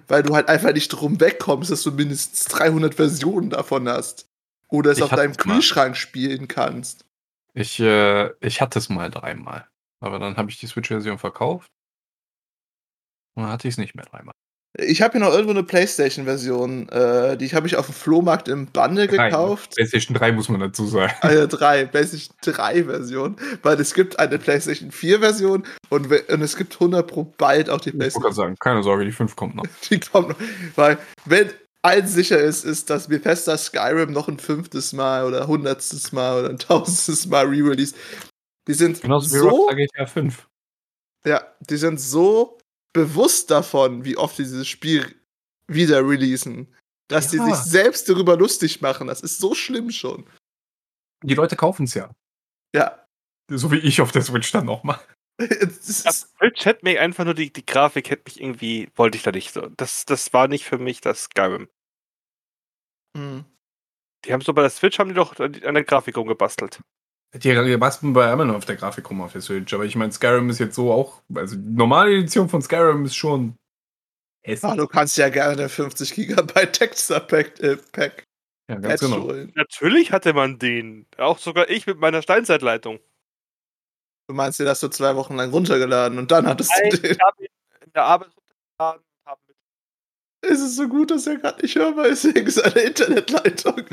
Weil 0.08 0.23
du 0.23 0.34
halt 0.36 0.47
einfach 0.47 0.73
nicht 0.73 0.88
drum 0.89 1.19
wegkommst, 1.19 1.69
dass 1.69 1.84
du 1.84 1.91
mindestens 1.91 2.45
300 2.45 2.95
Versionen 2.95 3.49
davon 3.49 3.88
hast. 3.89 4.27
Oder 4.69 4.91
es 4.91 4.97
Ich 4.99 5.03
auf 5.03 5.10
deinem 5.10 5.32
es 5.32 5.45
mal. 5.45 5.55
Kühlschrank 5.55 5.97
spielen 5.97 6.47
kannst. 6.47 7.05
Ich, 7.53 7.79
äh, 7.79 8.32
ich 8.39 8.62
hatte 8.62 8.79
es 8.79 8.89
mal 8.89 9.10
dreimal. 9.10 9.67
Aber 9.99 10.19
dann 10.19 10.38
habe 10.38 10.49
ich 10.49 10.60
die 10.60 10.67
Switch-Version 10.67 11.17
verkauft. 11.17 11.69
Und 13.36 13.43
dann 13.43 13.51
hatte 13.51 13.67
ich 13.67 13.73
es 13.73 13.77
nicht 13.77 13.95
mehr 13.95 14.05
dreimal. 14.05 14.34
Ich 14.77 15.01
habe 15.01 15.13
hier 15.13 15.21
noch 15.21 15.32
irgendwo 15.34 15.51
eine 15.51 15.63
Playstation-Version. 15.63 16.89
Äh, 16.89 17.38
die 17.38 17.49
habe 17.49 17.65
ich 17.65 17.75
auf 17.75 17.88
dem 17.88 17.95
Flohmarkt 17.95 18.47
im 18.47 18.67
Bundle 18.67 19.08
Drei, 19.08 19.29
gekauft. 19.29 19.75
PlayStation 19.75 20.15
3 20.15 20.32
muss 20.34 20.47
man 20.47 20.60
dazu 20.60 20.86
sagen. 20.86 21.12
Eine 21.21 21.47
3, 21.47 21.86
PlayStation 21.86 22.36
3 22.41 22.84
Version. 22.84 23.36
Weil 23.63 23.79
es 23.82 23.93
gibt 23.95 24.19
eine 24.19 24.38
PlayStation 24.38 24.91
4 24.91 25.19
Version 25.19 25.65
und, 25.89 26.10
we- 26.12 26.23
und 26.29 26.41
es 26.43 26.55
gibt 26.55 26.75
100 26.75 27.05
pro 27.08 27.23
bald 27.38 27.69
auch 27.69 27.82
die 27.82 27.89
Ich 27.89 27.93
wollte 27.95 27.97
PlayStation 27.97 28.21
gerade 28.23 28.36
sagen, 28.36 28.55
keine 28.60 28.84
Sorge, 28.84 29.05
die 29.05 29.12
5 29.12 29.36
kommt 29.36 29.55
noch. 29.55 29.65
Die 29.89 29.99
kommt 29.99 30.29
noch. 30.29 30.38
Weil, 30.75 30.99
wenn 31.25 31.49
eins 31.82 32.13
sicher 32.13 32.38
ist, 32.39 32.63
ist, 32.63 32.91
dass 32.91 33.08
Bethesda 33.08 33.58
Skyrim 33.58 34.12
noch 34.12 34.27
ein 34.27 34.38
fünftes 34.38 34.93
Mal 34.93 35.25
oder 35.25 35.47
hundertstes 35.47 36.12
Mal 36.12 36.39
oder 36.41 36.49
ein 36.51 36.60
tausendstes 36.60 37.25
Mal 37.25 37.45
re-release. 37.47 37.95
Die 38.67 38.73
sind 38.75 39.01
Genauso 39.01 39.34
wie 39.34 39.39
so, 39.39 39.49
Rockstar 39.49 39.75
GTA 39.77 40.05
5. 40.05 40.47
ja, 41.25 41.41
die 41.62 41.77
sind 41.77 41.99
so 41.99 42.59
bewusst 42.99 43.49
davon, 43.51 44.03
wie 44.05 44.17
oft 44.17 44.38
die 44.38 44.43
dieses 44.43 44.67
Spiel 44.67 45.15
wieder 45.67 45.99
releasen, 46.07 46.75
dass 47.07 47.31
Ja. 47.31 47.43
die 47.45 47.51
sich 47.51 47.63
selbst 47.63 48.09
darüber 48.09 48.35
lustig 48.38 48.81
machen. 48.81 49.07
Das 49.07 49.21
ist 49.21 49.39
so 49.39 49.55
schlimm 49.55 49.91
schon. 49.91 50.29
Die 51.23 51.35
Leute 51.35 51.55
kaufen 51.55 51.83
es 51.85 51.93
ja. 51.93 52.13
Ja. 52.75 53.05
So 53.51 53.71
wie 53.71 53.79
ich 53.79 54.01
auf 54.01 54.12
der 54.12 54.21
Switch 54.21 54.51
dann 54.51 54.65
nochmal. 54.65 54.99
Switch 55.81 56.65
hätte 56.65 56.83
mir 56.83 57.01
einfach 57.01 57.25
nur 57.25 57.33
die, 57.33 57.51
die 57.51 57.65
Grafik 57.65 58.09
hätte 58.09 58.23
mich 58.25 58.39
irgendwie, 58.41 58.89
wollte 58.95 59.17
ich 59.17 59.23
da 59.23 59.31
nicht 59.31 59.53
so. 59.53 59.69
Das, 59.77 60.05
das 60.05 60.33
war 60.33 60.47
nicht 60.47 60.65
für 60.65 60.77
mich 60.77 61.01
das 61.01 61.23
Skyrim. 61.23 61.69
Hm. 63.17 63.45
Die 64.25 64.33
haben 64.33 64.41
so 64.41 64.53
bei 64.53 64.62
der 64.62 64.69
Switch 64.69 64.99
haben 64.99 65.09
die 65.09 65.15
doch 65.15 65.39
an 65.39 65.53
der 65.53 65.83
Grafik 65.83 66.17
rumgebastelt. 66.17 66.81
Die 67.34 67.78
basteln 67.78 68.13
bei 68.13 68.32
immer 68.32 68.46
noch 68.46 68.56
auf 68.56 68.65
der 68.65 68.76
Grafik 68.76 69.08
rum 69.10 69.22
auf 69.22 69.34
der 69.34 69.42
Switch. 69.42 69.72
Aber 69.74 69.86
ich 69.86 69.96
meine, 69.96 70.12
Skyrim 70.12 70.50
ist 70.50 70.60
jetzt 70.60 70.76
so 70.76 70.92
auch. 70.92 71.22
Also, 71.36 71.56
die 71.56 71.76
normale 71.76 72.12
Edition 72.12 72.50
von 72.50 72.62
Skyrim 72.62 73.06
ist 73.06 73.15
schon. 73.15 73.56
Ah, 74.62 74.76
du 74.76 74.88
kannst 74.88 75.18
ja 75.18 75.30
gerne 75.30 75.70
50 75.70 76.13
Gigabyte 76.13 76.74
Texture 76.74 77.20
Pack, 77.20 77.60
äh, 77.60 77.78
Pack 77.92 78.24
ja, 78.68 78.76
ganz 78.76 79.02
Patch 79.02 79.12
genau. 79.12 79.24
holen. 79.28 79.52
Natürlich 79.56 80.12
hatte 80.12 80.34
man 80.34 80.58
den. 80.58 81.06
Auch 81.18 81.38
sogar 81.38 81.70
ich 81.70 81.86
mit 81.86 82.00
meiner 82.00 82.24
Steinzeitleitung. 82.24 83.00
Du 84.28 84.34
meinst, 84.34 84.60
den 84.60 84.68
hast 84.68 84.82
du 84.82 84.88
zwei 84.88 85.15
Wochen 85.15 85.36
lang 85.36 85.52
runtergeladen 85.52 86.18
und 86.18 86.32
dann 86.32 86.48
hattest 86.48 86.72
Nein, 86.80 86.89
du 86.92 86.98
den. 86.98 87.12
ich 87.12 87.20
habe 87.20 87.44
ihn 87.44 87.50
in 87.86 87.92
der 87.94 88.04
Arbeit 88.04 88.30
runtergeladen. 88.30 89.04
Es 90.42 90.62
ist 90.62 90.78
so 90.78 90.88
gut, 90.88 91.12
dass 91.12 91.28
er 91.28 91.38
gerade 91.38 91.62
nicht 91.62 91.76
hörbar 91.76 92.08
ist 92.08 92.24
wegen 92.36 92.50
seiner 92.50 92.78
Internetleitung. 92.78 93.84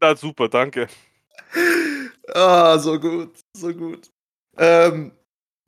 Na 0.00 0.14
super, 0.14 0.48
danke. 0.48 0.86
Ah, 2.34 2.78
so 2.78 2.98
gut, 2.98 3.38
so 3.56 3.72
gut. 3.74 4.10
Ähm, 4.56 5.12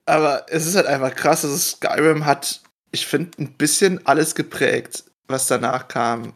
aber 0.06 0.46
es 0.48 0.66
ist 0.66 0.74
halt 0.74 0.86
einfach 0.86 1.14
krass, 1.14 1.42
dass 1.42 1.72
Skyrim 1.72 2.24
hat, 2.24 2.62
ich 2.92 3.06
finde, 3.06 3.42
ein 3.42 3.52
bisschen 3.56 4.06
alles 4.06 4.34
geprägt, 4.34 5.04
was 5.26 5.46
danach 5.46 5.88
kam. 5.88 6.34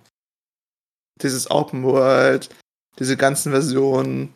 Dieses 1.23 1.51
Open 1.51 1.83
World, 1.85 2.51
diese 2.99 3.17
ganzen 3.17 3.53
Versionen. 3.53 4.35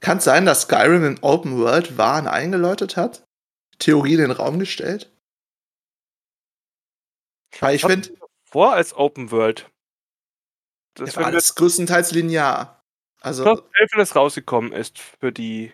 Kann 0.00 0.18
es 0.18 0.24
sein, 0.24 0.46
dass 0.46 0.62
Skyrim 0.62 1.04
im 1.04 1.18
Open 1.22 1.58
World 1.58 1.98
Waren 1.98 2.26
eingeläutet 2.26 2.96
hat? 2.96 3.24
Theorie 3.78 4.14
in 4.14 4.20
den 4.20 4.30
Raum 4.30 4.58
gestellt? 4.58 5.10
Weil 7.58 7.74
ich 7.74 7.82
finde, 7.82 8.14
Vor 8.44 8.72
als 8.72 8.94
Open 8.94 9.30
World. 9.30 9.68
Das 10.94 11.06
das 11.06 11.16
war 11.16 11.26
alles 11.26 11.54
größtenteils 11.54 12.12
linear. 12.12 12.79
Also, 13.20 13.44
2011, 13.44 13.90
wenn 13.92 13.98
das 13.98 14.16
rausgekommen 14.16 14.72
ist 14.72 14.98
für 14.98 15.32
die 15.32 15.72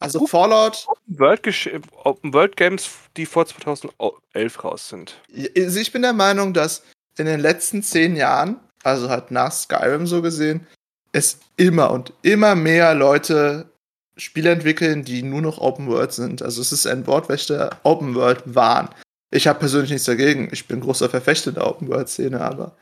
also 0.00 0.26
Fallout, 0.26 0.86
Open 0.86 1.18
World, 1.18 1.82
Open 2.04 2.32
World 2.32 2.56
Games, 2.56 2.88
die 3.16 3.26
vor 3.26 3.46
2011 3.46 4.64
raus 4.64 4.88
sind. 4.88 5.20
also 5.56 5.80
ich 5.80 5.92
bin 5.92 6.02
der 6.02 6.12
Meinung, 6.12 6.54
dass 6.54 6.84
in 7.16 7.26
den 7.26 7.40
letzten 7.40 7.82
zehn 7.82 8.14
Jahren, 8.14 8.60
also 8.84 9.08
halt 9.08 9.32
nach 9.32 9.50
Skyrim 9.50 10.06
so 10.06 10.22
gesehen, 10.22 10.66
es 11.10 11.40
immer 11.56 11.90
und 11.90 12.12
immer 12.22 12.54
mehr 12.54 12.94
Leute 12.94 13.70
Spiele 14.16 14.50
entwickeln, 14.50 15.04
die 15.04 15.22
nur 15.22 15.40
noch 15.40 15.58
Open 15.58 15.88
World 15.88 16.12
sind. 16.12 16.42
Also 16.42 16.60
es 16.60 16.72
ist 16.72 16.86
ein 16.86 17.06
Wortwächter 17.06 17.78
Open 17.82 18.14
World 18.14 18.42
Wahn. 18.44 18.88
Ich 19.30 19.46
habe 19.46 19.58
persönlich 19.58 19.90
nichts 19.90 20.06
dagegen. 20.06 20.48
Ich 20.52 20.66
bin 20.68 20.80
großer 20.80 21.08
Verfechter 21.08 21.52
der 21.52 21.66
Open 21.66 21.88
World 21.88 22.08
Szene, 22.08 22.40
aber 22.40 22.76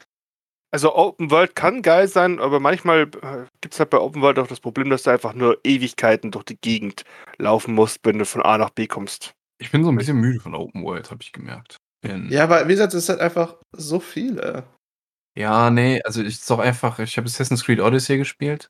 Also 0.73 0.95
Open 0.95 1.31
World 1.31 1.55
kann 1.55 1.81
geil 1.83 2.09
sein, 2.09 2.39
aber 2.41 2.61
manchmal 2.61 3.03
äh, 3.03 3.47
gibt 3.61 3.75
es 3.75 3.81
halt 3.81 3.91
bei 3.91 3.99
Open 3.99 4.21
World 4.21 4.39
auch 4.39 4.47
das 4.49 4.61
Problem, 4.61 4.91
dass 4.91 5.05
du 5.05 5.11
einfach 5.11 5.33
nur 5.33 5.59
Ewigkeiten 5.65 6.31
durch 6.31 6.45
die 6.45 6.59
Gegend 6.61 7.05
laufen 7.39 7.75
musst, 7.75 8.01
wenn 8.05 8.19
du 8.19 8.27
von 8.27 8.43
A 8.43 8.59
nach 8.59 8.71
B 8.71 8.87
kommst. 8.87 9.33
Ich 9.59 9.71
bin 9.71 9.85
so 9.85 9.91
ein 9.91 9.97
bisschen 9.97 10.19
müde 10.19 10.41
von 10.41 10.55
Open 10.55 10.83
World, 10.85 11.11
habe 11.11 11.23
ich 11.23 11.33
gemerkt. 11.33 11.77
In- 12.03 12.31
ja, 12.31 12.45
aber 12.45 12.67
wie 12.69 12.73
gesagt, 12.73 12.93
es 12.95 13.05
ist 13.05 13.09
halt 13.09 13.21
einfach 13.21 13.57
so 13.73 14.01
viele. 14.01 14.65
Ja, 15.39 15.71
nee, 15.71 16.01
also 16.05 16.21
ich 16.21 16.29
ist 16.29 16.51
doch 16.51 16.59
einfach, 16.59 16.99
ich 16.99 17.17
habe 17.17 17.27
Assassin's 17.27 17.65
Creed 17.65 17.81
Odyssey 17.81 18.19
gespielt. 18.19 18.69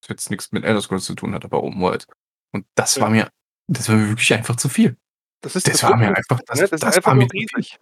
Das 0.00 0.08
jetzt 0.10 0.30
nichts 0.30 0.52
mit 0.52 0.64
Elder 0.64 0.80
Scrolls 0.80 1.04
zu 1.04 1.14
tun 1.14 1.34
hat, 1.34 1.44
aber 1.44 1.62
Open 1.62 1.80
World. 1.80 2.06
Und 2.52 2.64
das 2.74 2.96
Ja. 2.96 3.02
war 3.02 3.10
mir, 3.10 3.28
das 3.70 3.88
war 3.88 3.96
mir 3.96 4.08
wirklich 4.08 4.32
einfach 4.32 4.56
zu 4.56 4.68
viel. 4.68 4.96
Das 5.42 5.56
ist 5.56 5.66
Das 5.68 5.82
war 5.82 5.96
mir 5.96 6.08
einfach, 6.14 6.40
das, 6.46 6.58
ne? 6.60 6.68
das, 6.68 6.80
das, 6.80 6.90
ist 6.90 6.96
einfach 6.96 7.10
war 7.10 7.14
mir 7.16 7.26
zu 7.28 7.32
viel. 7.36 7.46
riesig. 7.56 7.78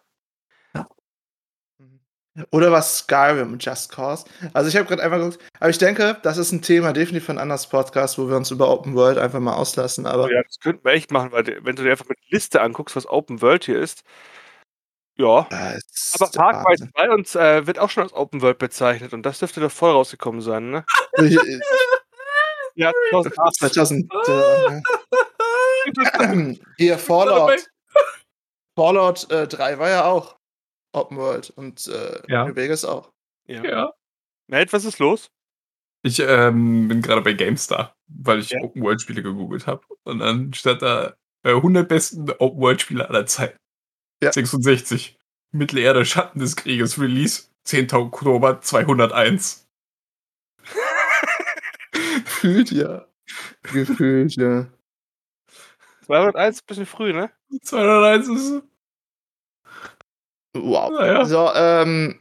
Oder 2.51 2.71
was 2.73 2.99
Skyrim 2.99 3.59
Just 3.59 3.91
Cause. 3.93 4.25
Also 4.53 4.69
ich 4.69 4.77
habe 4.77 4.87
gerade 4.87 5.03
einfach 5.03 5.19
geguckt, 5.19 5.39
aber 5.59 5.71
ich 5.71 5.79
denke, 5.79 6.19
das 6.23 6.37
ist 6.39 6.53
ein 6.53 6.63
Thema 6.63 6.93
definitiv 6.93 7.27
von 7.27 7.39
anders 7.39 7.67
Podcast, 7.69 8.19
wo 8.19 8.29
wir 8.29 8.37
uns 8.37 8.51
über 8.51 8.69
Open 8.71 8.95
World 8.95 9.17
einfach 9.19 9.41
mal 9.41 9.55
auslassen. 9.55 10.07
Aber 10.07 10.31
Ja, 10.31 10.43
das 10.43 10.59
könnten 10.61 10.85
wir 10.85 10.93
echt 10.93 11.11
machen, 11.11 11.33
weil 11.33 11.45
die- 11.45 11.59
wenn 11.63 11.77
du 11.77 11.83
dir 11.83 11.93
einfach 11.93 12.09
mit 12.09 12.19
Liste 12.29 12.61
anguckst, 12.61 12.95
was 12.97 13.07
Open 13.09 13.41
World 13.43 13.65
hier 13.65 13.79
ist, 13.81 14.03
ja. 15.19 15.49
Ist 15.77 16.15
Aber 16.21 16.31
Wahnsinn. 16.65 16.91
2 16.95 17.11
und, 17.11 17.35
äh, 17.37 17.67
wird 17.67 17.79
auch 17.79 17.89
schon 17.89 18.03
als 18.03 18.13
Open 18.13 18.43
World 18.43 18.59
bezeichnet 18.59 19.15
und 19.15 19.23
das 19.25 19.39
dürfte 19.39 19.61
doch 19.61 19.73
voll 19.73 19.93
rausgekommen 19.93 20.41
sein, 20.43 20.71
ne? 20.71 20.85
Ja, 22.79 22.93
2008. 23.11 23.55
2000. 23.57 24.13
äh, 24.29 24.83
Hier 26.77 26.99
Fallout. 26.99 27.67
Fallout 28.79 29.31
äh, 29.31 29.47
3 29.49 29.79
war 29.79 29.89
ja 29.89 30.05
auch 30.05 30.37
Open 30.97 31.17
World 31.19 31.51
und 31.51 31.87
äh, 31.89 32.23
Ja. 32.29 32.47
New 32.47 32.57
Vegas 32.57 32.85
auch. 32.85 33.13
ja. 33.47 33.63
Ja. 33.65 33.93
Nate, 34.49 34.73
was 34.73 34.85
ist 34.85 34.99
los? 34.99 35.31
Ich 36.03 36.21
ähm, 36.21 36.87
bin 36.89 37.03
gerade 37.03 37.21
bei 37.23 37.33
GameStar, 37.33 37.97
weil 38.07 38.39
ich 38.39 38.51
Ja. 38.51 38.61
Open 38.63 38.83
World 38.83 39.01
Spiele 39.01 39.23
gegoogelt 39.23 39.67
habe. 39.67 39.83
Und 40.05 40.21
dann 40.21 40.53
stand 40.55 40.83
da 40.83 41.17
äh, 41.43 41.51
100 41.51 41.89
besten 41.89 42.31
Open 42.39 42.61
World 42.61 42.81
Spiele 42.81 43.09
aller 43.09 43.27
Zeiten. 43.27 43.59
Ja. 44.23 44.33
66. 44.33 45.19
Mittelerde 45.53 46.05
Schatten 46.05 46.39
des 46.39 46.55
Krieges 46.57 47.01
Release 47.01 47.49
10. 47.65 47.93
Oktober 47.93 48.61
201. 48.61 49.67
Gefühlt 51.93 52.71
ja. 52.71 53.07
Gefühlt 53.73 54.37
ja. 54.37 54.67
201, 56.07 56.63
bisschen 56.63 56.87
früh, 56.87 57.13
ne? 57.13 57.31
201 57.63 58.29
ist. 58.29 58.63
Wow. 60.65 60.91
Naja. 60.93 61.25
So, 61.25 61.53
ähm, 61.55 62.19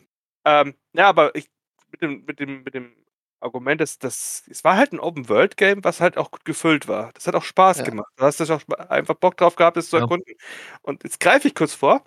Ähm, 0.48 0.76
ja, 0.94 1.08
aber 1.10 1.34
ich, 1.36 1.48
mit 1.92 2.02
dem, 2.04 2.24
mit 2.26 2.40
dem, 2.40 2.64
mit 2.64 2.74
dem 2.76 2.96
Argument, 3.40 3.82
dass 3.82 3.98
das, 4.00 4.44
es 4.50 4.64
war 4.64 4.78
halt 4.78 4.92
ein 4.94 5.00
Open-World-Game, 5.00 5.84
was 5.84 6.02
halt 6.02 6.18
auch 6.18 6.30
gut 6.32 6.46
gefüllt 6.46 6.88
war. 6.88 7.12
Das 7.14 7.26
hat 7.28 7.36
auch 7.36 7.44
Spaß 7.44 7.80
Ja. 7.80 7.84
gemacht. 7.86 8.08
Du 8.18 8.24
hast 8.26 8.42
auch 8.52 8.62
einfach 8.90 9.16
Bock 9.16 9.38
drauf 9.38 9.56
gehabt, 9.56 9.78
es 9.78 9.90
zu 9.90 9.98
Ja. 9.98 10.04
erkunden. 10.04 10.36
Und 10.84 11.04
jetzt 11.04 11.20
greife 11.20 11.48
ich 11.48 11.56
kurz 11.56 11.74
vor, 11.74 12.04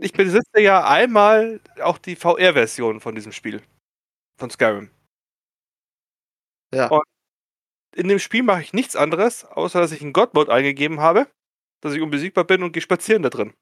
ich 0.00 0.12
besitze 0.14 0.60
ja 0.60 0.84
einmal 0.88 1.60
auch 1.82 1.98
die 1.98 2.16
VR-Version 2.16 3.00
von 3.00 3.14
diesem 3.16 3.32
Spiel. 3.32 3.62
Von 4.38 4.50
Skyrim. 4.50 4.90
ja. 6.74 6.88
Und- 6.88 7.02
In 7.96 8.08
dem 8.08 8.18
Spiel 8.20 8.42
mache 8.44 8.62
ich 8.62 8.72
nichts 8.74 8.96
anderes, 8.96 9.44
außer 9.44 9.80
dass 9.80 9.92
ich 9.92 10.02
einen 10.02 10.12
God-Mode 10.14 10.52
eingegeben 10.52 11.00
habe, 11.00 11.28
dass 11.82 11.94
ich 11.94 12.02
unbesiegbar 12.02 12.44
bin 12.44 12.62
und 12.62 12.72
gehe 12.72 12.82
spazieren 12.82 13.22
da 13.22 13.30
drin. 13.30 13.54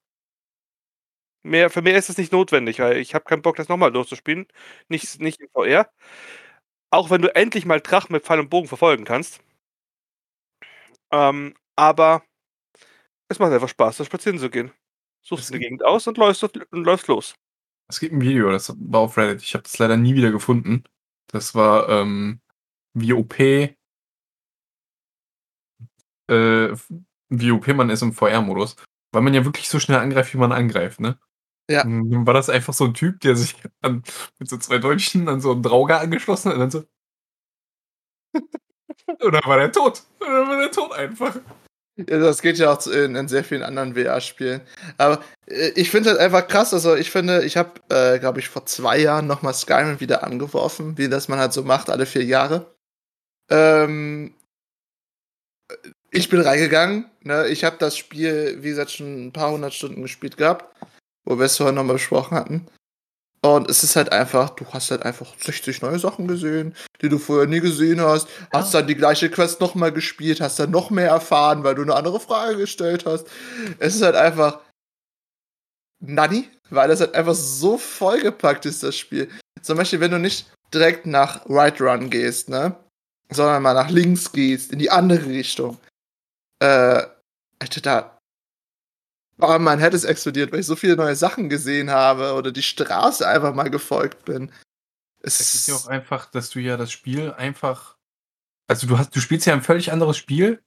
Mehr, 1.45 1.71
für 1.71 1.83
mehr 1.83 1.97
ist 1.97 2.09
es 2.09 2.19
nicht 2.19 2.33
notwendig, 2.33 2.79
weil 2.79 2.99
ich 2.99 3.15
habe 3.15 3.25
keinen 3.25 3.43
Bock, 3.43 3.57
das 3.57 3.69
nochmal 3.69 3.93
durchzuspielen. 3.93 4.47
Nicht, 4.89 5.21
nicht 5.21 5.41
in 5.41 5.49
VR. 5.53 5.91
Auch 6.91 7.11
wenn 7.11 7.23
du 7.23 7.35
endlich 7.35 7.65
mal 7.67 7.81
Drachen 7.81 8.13
mit 8.13 8.25
Pfeil 8.25 8.41
und 8.41 8.51
Bogen 8.51 8.69
verfolgen 8.69 9.05
kannst. 9.05 9.41
Ähm, 11.11 11.55
aber 11.77 12.23
es 13.29 13.39
macht 13.39 13.53
einfach 13.53 13.69
Spaß, 13.69 13.97
da 13.97 14.05
spazieren 14.05 14.39
zu 14.39 14.51
gehen. 14.51 14.73
Suchst 15.23 15.51
eine 15.51 15.61
Gegend 15.61 15.85
aus 15.85 16.07
und 16.07 16.19
läufst, 16.19 16.43
und 16.45 16.85
läufst 16.85 17.09
los. 17.09 17.35
Es 17.89 18.01
gibt 18.01 18.13
ein 18.13 18.21
Video, 18.21 18.51
das 18.51 18.75
war 18.79 19.01
auf 19.01 19.17
Reddit. 19.17 19.43
Ich 19.43 19.55
habe 19.55 19.63
das 19.63 19.79
leider 19.79 19.97
nie 19.97 20.15
wieder 20.15 20.31
gefunden. 20.33 20.85
Das 21.29 21.55
war, 21.55 21.89
ähm, 21.89 22.41
wie 22.95 23.13
OP, 23.13 23.39
äh, 23.41 23.75
wie 26.29 27.51
OP 27.53 27.67
man 27.69 27.91
ist 27.91 28.03
im 28.03 28.13
VR-Modus. 28.13 28.77
Weil 29.13 29.23
man 29.23 29.35
ja 29.35 29.45
wirklich 29.45 29.69
so 29.69 29.79
schnell 29.79 29.99
angreift, 29.99 30.33
wie 30.35 30.39
man 30.39 30.53
angreift, 30.53 31.01
ne? 31.01 31.19
Ja. 31.73 31.85
Dann 31.85 32.27
war 32.27 32.35
das 32.35 32.51
einfach 32.51 32.75
so 32.75 32.85
ein 32.85 32.95
Typ, 32.95 33.21
der 33.21 33.35
sich 33.35 33.57
an, 33.81 34.03
mit 34.39 34.49
so 34.49 34.59
zwei 34.59 34.79
Deutschen 34.79 35.29
an 35.29 35.41
so 35.41 35.53
einen 35.53 35.63
Drauger 35.63 36.01
angeschlossen 36.01 36.51
hat 36.51 36.55
und 36.55 36.61
dann 36.61 36.71
so. 36.71 36.85
und 39.25 39.33
dann 39.33 39.45
war 39.45 39.57
der 39.57 39.73
tot. 39.73 40.03
Und 40.21 40.29
dann 40.29 40.49
war 40.49 40.59
der 40.59 40.71
tot 40.71 40.93
einfach. 40.93 41.37
Ja, 41.97 42.19
das 42.19 42.41
geht 42.43 42.59
ja 42.59 42.73
auch 42.73 42.87
in, 42.87 43.17
in 43.17 43.29
sehr 43.29 43.45
vielen 43.45 43.63
anderen 43.63 43.95
VR-Spielen. 43.95 44.63
Aber 44.99 45.23
äh, 45.47 45.71
ich 45.77 45.91
finde 45.91 46.11
halt 46.11 46.21
einfach 46.21 46.47
krass. 46.47 46.75
Also 46.75 46.95
ich 46.95 47.11
finde, 47.11 47.45
ich 47.45 47.57
habe, 47.57 47.81
äh, 47.91 48.19
glaube 48.19 48.41
ich, 48.41 48.49
vor 48.49 48.67
zwei 48.67 48.99
Jahren 48.99 49.27
nochmal 49.27 49.55
Skyrim 49.55 50.01
wieder 50.01 50.25
angeworfen, 50.25 50.99
wie 50.99 51.09
das 51.09 51.29
man 51.29 51.39
halt 51.39 51.53
so 51.53 51.63
macht, 51.63 51.91
alle 51.91 52.07
vier 52.07 52.25
Jahre. 52.25 52.75
Ähm, 53.51 54.35
ich 56.11 56.29
bin 56.29 56.41
reingegangen. 56.41 57.11
Ne? 57.23 57.49
Ich 57.49 57.65
habe 57.65 57.77
das 57.79 57.97
Spiel, 57.97 58.59
wie 58.63 58.69
gesagt, 58.71 58.91
schon 58.91 59.27
ein 59.27 59.33
paar 59.33 59.51
hundert 59.53 59.75
Stunden 59.75 60.03
gespielt 60.03 60.37
gehabt, 60.37 60.65
wo 61.25 61.39
wir 61.39 61.47
es 61.47 61.57
vorhin 61.57 61.75
nochmal 61.75 61.97
besprochen 61.97 62.37
hatten. 62.37 62.67
Und 63.45 63.69
es 63.69 63.83
ist 63.83 63.97
halt 63.97 64.13
einfach, 64.13 64.51
du 64.51 64.65
hast 64.73 64.93
halt 64.93 65.03
einfach 65.03 65.27
60 65.37 65.83
neue 65.83 65.99
Sachen 65.99 66.29
gesehen, 66.29 66.77
die 67.01 67.09
du 67.09 67.19
vorher 67.19 67.49
nie 67.49 67.59
gesehen 67.59 68.01
hast. 68.01 68.29
Hast 68.53 68.73
dann 68.73 68.87
die 68.87 68.95
gleiche 68.95 69.31
Quest 69.31 69.61
nochmal 69.61 69.91
gespielt, 69.91 70.41
hast 70.41 70.61
dann 70.61 70.71
noch 70.71 70.91
mehr 70.91 71.09
erfahren, 71.09 71.65
weil 71.65 71.75
du 71.75 71.83
eine 71.83 71.97
andere 71.97 72.21
Frage 72.21 72.57
gestellt 72.57 73.05
hast. 73.05 73.27
Es 73.81 73.97
ist 73.97 74.03
halt 74.03 74.15
einfach 74.15 74.61
nani, 75.99 76.49
weil 76.71 76.91
es 76.93 77.01
halt 77.01 77.17
einfach 77.17 77.35
so 77.35 77.79
vollgepackt 77.79 78.65
ist, 78.65 78.85
das 78.85 78.97
Spiel. 78.97 79.29
Zum 79.61 79.77
Beispiel, 79.77 79.99
wenn 79.99 80.13
du 80.13 80.21
nicht 80.21 80.53
direkt 80.73 81.07
nach 81.07 81.45
Right 81.49 81.81
Run 81.81 82.11
gehst, 82.11 82.49
ne? 82.49 82.77
Sondern 83.29 83.63
mal 83.63 83.75
nach 83.75 83.91
links 83.91 84.31
gehst, 84.31 84.73
in 84.73 84.79
die 84.79 84.91
andere 84.91 85.27
Richtung. 85.27 85.79
Äh, 86.61 87.03
Alter, 87.59 87.81
da. 87.81 88.19
Oh, 89.45 89.59
mein 89.59 89.81
Head 89.81 89.93
ist 89.93 90.05
explodiert, 90.05 90.53
weil 90.53 90.61
ich 90.61 90.67
so 90.67 90.77
viele 90.77 90.95
neue 90.95 91.17
Sachen 91.17 91.49
gesehen 91.49 91.91
habe 91.91 92.35
oder 92.35 92.53
die 92.53 92.63
Straße 92.63 93.27
einfach 93.27 93.53
mal 93.53 93.71
gefolgt 93.71 94.25
bin. 94.25 94.53
Es 95.21 95.41
Es 95.41 95.55
ist 95.57 95.67
ja 95.67 95.75
auch 95.75 95.89
einfach, 95.89 96.27
dass 96.27 96.51
du 96.51 96.61
ja 96.61 96.77
das 96.77 96.93
Spiel 96.93 97.33
einfach. 97.33 97.97
Also 98.69 98.87
du 98.87 98.99
hast, 98.99 99.17
du 99.17 99.21
spielst 99.21 99.47
ja 99.47 99.53
ein 99.53 99.63
völlig 99.63 99.91
anderes 99.91 100.17
Spiel, 100.17 100.63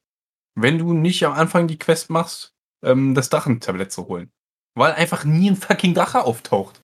wenn 0.56 0.78
du 0.78 0.94
nicht 0.94 1.26
am 1.26 1.32
Anfang 1.32 1.70
die 1.70 1.80
Quest 1.80 2.10
machst, 2.10 2.54
ähm, 2.84 3.16
das 3.16 3.30
Drachentablett 3.30 3.94
zu 3.94 4.08
holen. 4.10 4.30
Weil 4.78 4.92
einfach 4.92 5.24
nie 5.24 5.52
ein 5.52 5.56
fucking 5.56 5.94
Drache 5.94 6.24
auftaucht. 6.24 6.82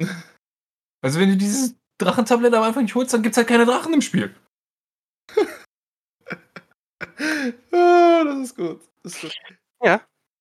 Also 1.00 1.20
wenn 1.20 1.28
du 1.30 1.36
dieses 1.36 1.76
Drachentablett 1.98 2.52
am 2.54 2.64
Anfang 2.64 2.82
nicht 2.82 2.96
holst, 2.96 3.14
dann 3.14 3.22
gibt's 3.22 3.38
halt 3.38 3.46
keine 3.46 3.64
Drachen 3.64 3.94
im 3.94 4.02
Spiel. 4.02 4.34
ah, 7.70 8.24
das 8.24 8.38
ist 8.40 8.56
gut. 8.56 8.80
Das 9.04 9.14
ist 9.14 9.20
gut. 9.20 9.32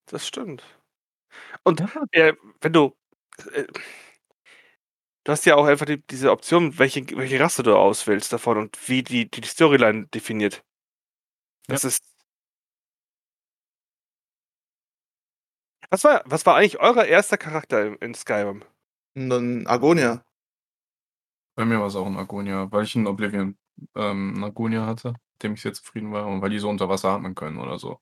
Das 0.07 0.25
stimmt. 0.25 0.63
Und 1.63 1.81
äh, 2.11 2.33
wenn 2.61 2.73
du. 2.73 2.95
Äh, 3.51 3.65
du 5.23 5.31
hast 5.31 5.45
ja 5.45 5.55
auch 5.55 5.65
einfach 5.65 5.85
die, 5.85 6.01
diese 6.07 6.31
Option, 6.31 6.79
welche, 6.79 7.05
welche 7.17 7.39
Rasse 7.39 7.61
du 7.63 7.75
auswählst 7.75 8.31
davon 8.31 8.57
und 8.57 8.89
wie 8.89 9.03
die, 9.03 9.29
die, 9.29 9.41
die 9.41 9.47
Storyline 9.47 10.07
definiert. 10.07 10.63
Das 11.67 11.83
ist. 11.83 12.01
Was 15.89 16.03
war, 16.03 16.23
was 16.25 16.45
war 16.45 16.55
eigentlich 16.55 16.79
euer 16.79 17.05
erster 17.05 17.37
Charakter 17.37 17.85
in, 17.85 17.95
in 17.95 18.13
Skyrim? 18.13 18.63
Dann 19.15 19.67
Agonia. 19.67 20.23
Bei 21.55 21.65
mir 21.65 21.79
war 21.79 21.87
es 21.87 21.95
auch 21.95 22.05
ein 22.05 22.17
Agonia, 22.17 22.71
weil 22.71 22.83
ich 22.83 22.95
in 22.95 23.07
Oblivion 23.07 23.57
ähm, 23.95 24.35
einen 24.35 24.43
Agonia 24.43 24.85
hatte, 24.85 25.09
mit 25.09 25.43
dem 25.43 25.53
ich 25.53 25.61
sehr 25.61 25.73
zufrieden 25.73 26.11
war 26.11 26.27
und 26.27 26.41
weil 26.41 26.51
die 26.51 26.59
so 26.59 26.69
unter 26.69 26.87
Wasser 26.87 27.09
atmen 27.09 27.35
können 27.35 27.57
oder 27.57 27.79
so. 27.79 27.99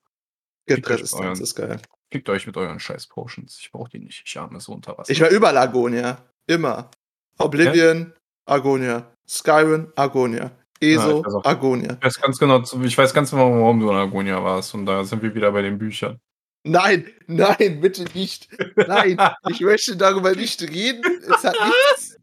Resistenz 0.68 1.14
euren, 1.14 1.40
ist 1.40 1.54
geil. 1.54 1.80
Fickt 2.10 2.28
euch 2.28 2.46
mit 2.46 2.56
euren 2.56 2.80
scheiß 2.80 3.06
Potions. 3.08 3.58
Ich 3.60 3.70
brauche 3.72 3.90
die 3.90 3.98
nicht. 3.98 4.22
Ich 4.26 4.38
arme 4.38 4.60
so 4.60 4.72
unter 4.72 4.96
Wasser. 4.96 5.10
Ich 5.10 5.20
war 5.20 5.28
überall 5.28 5.56
Argonia. 5.56 6.18
Immer. 6.46 6.90
Oblivion, 7.38 8.12
Argonia. 8.46 9.12
Skyrim, 9.28 9.92
Argonia. 9.96 10.52
Ja, 10.80 10.88
ESO, 10.88 11.20
ich 11.20 11.26
weiß 11.26 11.34
auch. 11.34 11.44
Argonia. 11.44 11.96
ich 11.98 12.04
weiß 12.04 12.20
ganz 12.20 12.38
genau, 12.38 12.62
ich 12.62 12.98
weiß 12.98 13.14
ganz 13.14 13.30
genau, 13.30 13.50
warum 13.50 13.80
du 13.80 13.90
in 13.90 13.96
Agonia 13.96 14.42
warst. 14.42 14.74
Und 14.74 14.86
da 14.86 15.04
sind 15.04 15.22
wir 15.22 15.34
wieder 15.34 15.50
bei 15.52 15.62
den 15.62 15.78
Büchern. 15.78 16.20
Nein, 16.64 17.12
nein, 17.26 17.80
bitte 17.80 18.04
nicht. 18.14 18.48
Nein, 18.76 19.16
ich 19.48 19.60
möchte 19.60 19.96
darüber 19.96 20.32
nicht 20.32 20.60
reden. 20.62 21.22
Es 21.22 21.44
hat 21.44 21.54
nichts. 21.64 22.18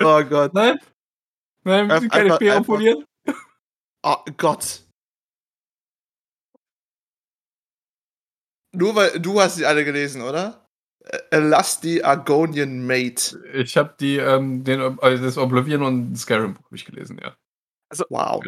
Oh 0.00 0.22
Gott. 0.24 0.54
Nein? 0.54 0.78
Nein, 1.64 1.88
wir 1.88 2.00
sind 2.00 2.12
keine 2.12 2.34
Speere 2.34 2.62
polieren. 2.62 3.04
Oh 4.02 4.16
Gott. 4.36 4.82
Nur 8.74 8.94
weil 8.94 9.20
du 9.20 9.40
hast 9.40 9.56
sie 9.56 9.66
alle 9.66 9.84
gelesen, 9.84 10.22
oder? 10.22 10.66
Äh, 11.30 11.38
Lass 11.38 11.80
die 11.80 12.04
Argonian 12.04 12.86
Mate. 12.86 13.42
Ich 13.52 13.76
habe 13.76 13.94
die, 13.98 14.16
ähm, 14.16 14.64
den, 14.64 14.80
äh, 14.98 15.18
das 15.18 15.36
Oblivion 15.36 15.82
und 15.82 16.16
Skyrim 16.16 16.54
Buch 16.54 16.64
ich 16.72 16.84
gelesen, 16.84 17.18
ja. 17.22 17.36
Wow. 18.08 18.42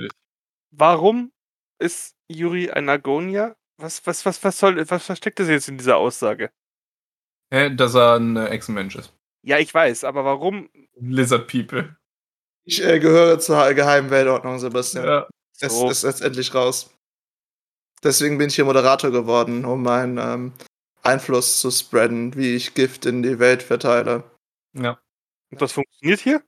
Warum 0.70 1.33
ist 1.79 2.16
Yuri 2.29 2.70
ein 2.70 2.89
Agonia? 2.89 3.55
Was, 3.77 4.07
was, 4.07 4.25
was, 4.25 4.43
was 4.43 4.59
soll, 4.59 4.89
was 4.89 5.05
versteckt 5.05 5.39
das 5.41 5.49
jetzt 5.49 5.68
in 5.68 5.79
dieser 5.79 5.97
Aussage? 5.97 6.51
Hä, 7.53 7.75
dass 7.75 7.95
er 7.95 8.14
ein 8.16 8.37
äh, 8.37 8.47
Echsenmensch 8.47 8.97
ist. 8.97 9.12
Ja, 9.45 9.59
ich 9.59 9.75
weiß, 9.75 10.05
aber 10.05 10.25
warum? 10.25 10.70
Lizard 10.99 11.49
People. 11.49 11.97
Ich 12.64 12.83
äh, 12.83 12.99
gehöre 12.99 13.39
zur 13.41 13.75
geheimen 13.75 14.11
Weltordnung, 14.11 14.59
Sebastian. 14.59 15.05
Ja. 15.05 15.29
Es 15.61 15.72
So. 15.79 15.91
ist 15.91 16.03
jetzt 16.05 16.22
endlich 16.22 16.55
raus. 16.55 16.91
Deswegen 18.05 18.36
bin 18.36 18.48
ich 18.48 18.55
hier 18.55 18.66
Moderator 18.66 19.11
geworden, 19.11 19.64
um 19.64 19.82
meinen 19.82 20.18
ähm, 20.18 20.52
Einfluss 21.02 21.59
zu 21.59 21.70
spreaden, 21.70 22.36
wie 22.36 22.55
ich 22.55 22.74
Gift 22.74 23.07
in 23.07 23.22
die 23.22 23.38
Welt 23.38 23.62
verteile. 23.62 24.24
ja. 24.74 25.00
Und 25.50 25.62
das 25.62 25.72
funktioniert 25.72 26.20
hier? 26.20 26.42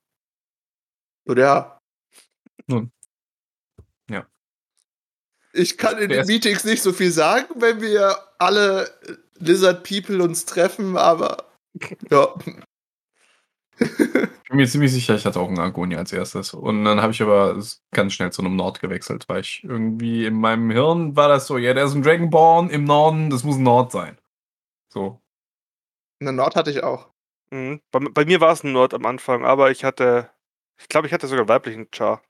Und 1.26 1.38
ja. 1.38 1.78
Nun. 2.66 2.90
Ja. 4.10 4.26
Ich 5.52 5.78
kann 5.78 5.98
in 5.98 6.08
den 6.08 6.26
Meetings 6.26 6.64
nicht 6.64 6.82
so 6.82 6.92
viel 6.92 7.12
sagen, 7.12 7.46
wenn 7.60 7.80
wir 7.80 8.16
alle 8.38 8.90
Lizard 9.38 9.84
People 9.88 10.22
uns 10.22 10.44
treffen, 10.44 10.96
aber 10.96 11.52
ja. 12.10 12.34
Ich 13.78 14.50
bin 14.50 14.58
mir 14.58 14.68
ziemlich 14.68 14.92
sicher, 14.92 15.16
ich 15.16 15.26
hatte 15.26 15.40
auch 15.40 15.48
einen 15.48 15.58
Agonia 15.58 15.98
als 15.98 16.12
erstes. 16.12 16.54
Und 16.54 16.84
dann 16.84 17.02
habe 17.02 17.12
ich 17.12 17.20
aber 17.20 17.60
ganz 17.90 18.12
schnell 18.12 18.30
zu 18.30 18.42
einem 18.42 18.54
Nord 18.54 18.80
gewechselt, 18.80 19.28
weil 19.28 19.40
ich 19.40 19.64
irgendwie 19.64 20.24
in 20.24 20.34
meinem 20.34 20.70
Hirn 20.70 21.16
war 21.16 21.28
das 21.28 21.46
so, 21.48 21.58
ja, 21.58 21.74
der 21.74 21.84
ist 21.84 21.94
ein 21.94 22.02
Dragonborn 22.02 22.70
im 22.70 22.84
Norden, 22.84 23.28
das 23.28 23.42
muss 23.42 23.56
ein 23.56 23.64
Nord 23.64 23.90
sein. 23.90 24.18
So. 24.88 25.20
Eine 26.20 26.32
Nord 26.32 26.54
hatte 26.54 26.70
ich 26.70 26.82
auch. 26.82 27.10
Mhm. 27.50 27.80
Bei, 27.90 27.98
bei 27.98 28.24
mir 28.24 28.40
war 28.40 28.52
es 28.52 28.62
ein 28.62 28.72
Nord 28.72 28.94
am 28.94 29.04
Anfang, 29.04 29.44
aber 29.44 29.70
ich 29.70 29.84
hatte, 29.84 30.30
ich 30.78 30.88
glaube, 30.88 31.06
ich 31.06 31.12
hatte 31.12 31.26
sogar 31.26 31.42
einen 31.42 31.48
weiblichen 31.48 31.88
Char. 31.92 32.22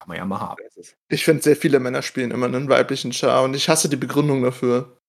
Kann 0.00 0.08
man 0.08 0.16
ja 0.18 0.24
mal 0.26 0.40
haben. 0.40 0.62
Ich 1.08 1.24
finde, 1.24 1.42
sehr 1.42 1.56
viele 1.56 1.80
Männer 1.80 2.02
spielen 2.02 2.32
immer 2.32 2.46
einen 2.46 2.68
weiblichen 2.68 3.12
Char 3.12 3.44
und 3.44 3.54
ich 3.54 3.68
hasse 3.68 3.88
die 3.88 3.96
Begründung 3.96 4.42
dafür. 4.42 5.00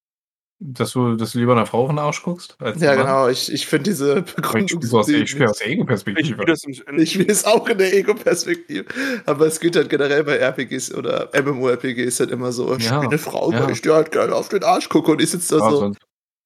Dass 0.59 0.91
du, 0.93 1.15
dass 1.15 1.33
du 1.33 1.39
lieber 1.39 1.51
einer 1.51 1.67
Frau 1.67 1.83
auf 1.83 1.89
den 1.89 1.99
Arsch 1.99 2.23
guckst? 2.23 2.55
Als 2.59 2.81
Ja, 2.81 2.95
Mann? 2.95 3.05
genau. 3.05 3.27
Ich, 3.27 3.51
ich 3.53 3.67
finde 3.67 3.91
diese 3.91 4.19
ich 4.27 4.35
Begründung. 4.35 4.67
spiele 4.69 4.87
so 4.87 4.99
aus, 4.99 5.07
ich 5.07 5.29
spiel 5.29 5.45
aus 5.45 5.59
der 5.59 5.67
Ich 5.67 5.73
Ego-Perspektive. 5.73 6.55
spiele 6.55 7.01
Ich 7.03 7.19
will 7.19 7.29
es 7.29 7.45
auch 7.45 7.67
in 7.67 7.77
der 7.77 7.93
Ego-Perspektive. 7.93 8.85
Aber 9.27 9.45
es 9.45 9.59
geht 9.59 9.75
halt 9.75 9.89
generell 9.89 10.23
bei 10.23 10.37
RPGs 10.37 10.95
oder 10.95 11.29
MMORPGs 11.39 12.19
halt 12.19 12.31
immer 12.31 12.51
so, 12.51 12.75
ich 12.75 12.85
Ja, 12.85 12.95
spiele 12.95 13.09
eine 13.09 13.17
Frau, 13.19 13.51
ja. 13.51 13.63
weil 13.63 13.71
ich 13.71 13.81
dir 13.83 13.93
halt 13.93 14.11
gerne 14.11 14.33
auf 14.35 14.49
den 14.49 14.63
Arsch 14.63 14.89
gucke 14.89 15.11
und 15.11 15.21
ich 15.21 15.29
sitze 15.29 15.57
da 15.59 15.63
Ja, 15.63 15.69
so, 15.71 15.77
sonst- 15.77 15.99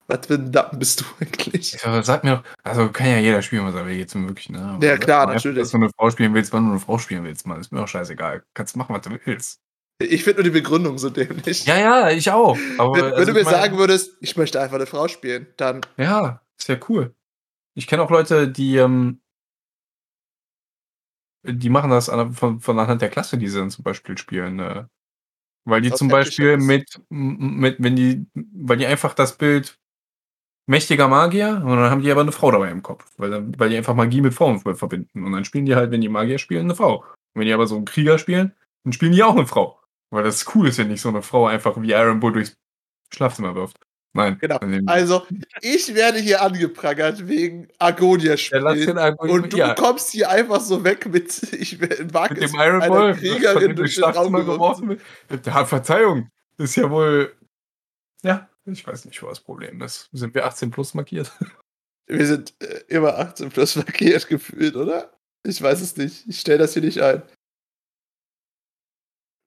was 0.08 0.26
für 0.26 0.34
ein 0.34 0.50
Nappen 0.50 0.78
bist 0.78 1.00
du 1.00 1.04
eigentlich? 1.20 1.74
Ich 1.74 1.80
sag, 1.80 2.04
sag 2.04 2.22
mir 2.24 2.36
doch, 2.36 2.42
also 2.64 2.88
kann 2.90 3.06
ja 3.06 3.18
jeder 3.18 3.40
spielen, 3.40 3.64
was 3.64 3.74
er 3.74 3.86
will, 3.86 3.94
jetzt 3.94 4.14
wirklich, 4.14 4.50
ne? 4.50 4.78
Ja, 4.82 4.98
klar, 4.98 5.26
natürlich. 5.26 5.60
Dass 5.60 5.70
du 5.70 5.78
eine 5.78 5.88
Frau 5.96 6.10
spielen 6.10 6.34
willst, 6.34 6.52
wann 6.52 6.64
du 6.66 6.70
eine 6.72 6.80
Frau 6.80 6.98
spielen 6.98 7.24
willst, 7.24 7.46
Mann, 7.46 7.60
ist 7.60 7.72
mir 7.72 7.78
doch 7.80 7.88
scheißegal. 7.88 8.42
Kannst 8.52 8.76
machen, 8.76 8.94
was 8.94 9.02
du 9.02 9.10
willst. 9.24 9.60
Ich 10.04 10.24
finde 10.24 10.42
nur 10.42 10.44
die 10.44 10.58
Begründung 10.60 10.98
so 10.98 11.10
dämlich. 11.10 11.66
Ja, 11.66 11.78
ja, 11.78 12.10
ich 12.10 12.30
auch. 12.30 12.58
Aber, 12.78 12.94
wenn, 12.96 13.04
wenn 13.04 13.14
also 13.14 13.32
du 13.32 13.38
mir 13.38 13.44
sagen 13.44 13.78
würdest, 13.78 14.16
ich 14.20 14.36
möchte 14.36 14.60
einfach 14.60 14.76
eine 14.76 14.86
Frau 14.86 15.08
spielen, 15.08 15.46
dann 15.56 15.80
Ja, 15.96 16.42
ist 16.58 16.68
ja 16.68 16.78
cool. 16.88 17.14
Ich 17.74 17.86
kenne 17.86 18.02
auch 18.02 18.10
Leute, 18.10 18.48
die, 18.48 18.76
ähm, 18.76 19.20
die 21.44 21.70
machen 21.70 21.90
das 21.90 22.08
an, 22.08 22.32
von, 22.32 22.60
von 22.60 22.78
anhand 22.78 23.02
der 23.02 23.08
Klasse, 23.08 23.38
die 23.38 23.48
sie 23.48 23.58
dann 23.58 23.70
zum 23.70 23.84
Beispiel 23.84 24.16
spielen. 24.18 24.60
Äh, 24.60 24.84
weil 25.64 25.80
die 25.80 25.90
Das 25.90 25.98
zum 25.98 26.08
Beispiel 26.08 26.56
mit, 26.56 27.00
mit, 27.08 27.76
wenn 27.78 27.96
die, 27.96 28.26
weil 28.34 28.76
die 28.76 28.86
einfach 28.86 29.14
das 29.14 29.38
Bild 29.38 29.78
mächtiger 30.66 31.08
Magier 31.08 31.60
und 31.64 31.76
dann 31.76 31.90
haben 31.90 32.02
die 32.02 32.10
aber 32.10 32.20
eine 32.20 32.32
Frau 32.32 32.50
dabei 32.50 32.70
im 32.70 32.82
Kopf, 32.82 33.04
weil, 33.16 33.52
weil 33.58 33.68
die 33.68 33.76
einfach 33.76 33.94
Magie 33.94 34.20
mit 34.20 34.34
Frauen 34.34 34.60
ver- 34.60 34.76
verbinden. 34.76 35.24
Und 35.24 35.32
dann 35.32 35.44
spielen 35.44 35.66
die 35.66 35.74
halt, 35.74 35.90
wenn 35.90 36.00
die 36.00 36.08
Magier 36.08 36.38
spielen, 36.38 36.66
eine 36.66 36.76
Frau. 36.76 36.98
Und 36.98 37.40
wenn 37.40 37.46
die 37.46 37.52
aber 37.52 37.66
so 37.66 37.76
einen 37.76 37.84
Krieger 37.84 38.18
spielen, 38.18 38.54
dann 38.84 38.92
spielen 38.92 39.12
die 39.12 39.22
auch 39.22 39.34
eine 39.36 39.46
Frau. 39.46 39.81
Weil 40.12 40.24
das 40.24 40.44
cool 40.54 40.68
ist, 40.68 40.78
wenn 40.78 40.88
nicht 40.88 41.00
so 41.00 41.08
eine 41.08 41.22
Frau 41.22 41.46
einfach 41.46 41.80
wie 41.80 41.92
Iron 41.92 42.20
Bull 42.20 42.32
durchs 42.32 42.54
Schlafzimmer 43.12 43.54
wirft. 43.54 43.78
Nein. 44.14 44.36
Genau. 44.40 44.58
Also, 44.86 45.26
ich 45.62 45.94
werde 45.94 46.18
hier 46.18 46.42
angeprangert 46.42 47.26
wegen 47.28 47.68
Ja, 47.80 47.90
den 47.92 48.36
spielen. 48.36 48.98
Argo- 48.98 49.32
Und 49.32 49.52
du 49.54 49.56
ja. 49.56 49.74
kommst 49.74 50.10
hier 50.10 50.28
einfach 50.28 50.60
so 50.60 50.84
weg 50.84 51.06
mit, 51.06 51.42
ich 51.54 51.80
mag 52.12 52.30
mit 52.30 52.42
dem 52.42 52.54
Iron 52.60 52.80
Ball, 52.80 53.14
Kriegerin 53.16 53.74
durch 53.74 53.94
durchs 53.94 53.94
den 53.94 54.04
Raum 54.04 54.12
Schlafzimmer 54.12 54.44
geworfen. 54.44 55.00
Ja, 55.46 55.64
Verzeihung, 55.64 56.28
ist 56.58 56.76
ja 56.76 56.90
wohl. 56.90 57.34
Ja, 58.22 58.50
ich 58.66 58.86
weiß 58.86 59.06
nicht, 59.06 59.22
wo 59.22 59.28
das 59.28 59.40
Problem 59.40 59.80
ist. 59.80 60.10
Sind 60.12 60.34
wir 60.34 60.44
18 60.44 60.70
plus 60.70 60.92
markiert? 60.94 61.32
Wir 62.06 62.26
sind 62.26 62.52
äh, 62.60 62.80
immer 62.88 63.16
18 63.18 63.48
plus 63.48 63.76
markiert 63.76 64.28
gefühlt, 64.28 64.76
oder? 64.76 65.10
Ich 65.46 65.62
weiß 65.62 65.80
es 65.80 65.96
nicht. 65.96 66.26
Ich 66.28 66.38
stelle 66.40 66.58
das 66.58 66.74
hier 66.74 66.82
nicht 66.82 67.00
ein. 67.02 67.22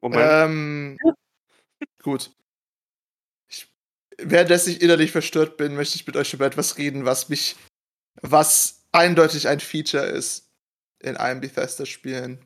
Moment. 0.06 0.30
Ähm, 0.30 0.98
gut. 2.04 2.32
Ich, 3.50 3.74
währenddessen 4.20 4.70
ich 4.70 4.82
innerlich 4.84 5.12
verstört 5.12 5.58
bin, 5.58 5.76
möchte 5.76 5.96
ich 5.96 6.06
mit 6.06 6.16
euch 6.16 6.32
über 6.32 6.46
etwas 6.46 6.78
reden, 6.78 7.06
was 7.06 7.28
mich, 7.30 7.56
was 8.22 8.86
eindeutig 8.92 9.48
ein 9.48 9.60
Feature 9.60 10.06
ist 10.06 10.52
in 11.00 11.18
allen 11.18 11.42
Bethesda-Spielen. 11.42 12.46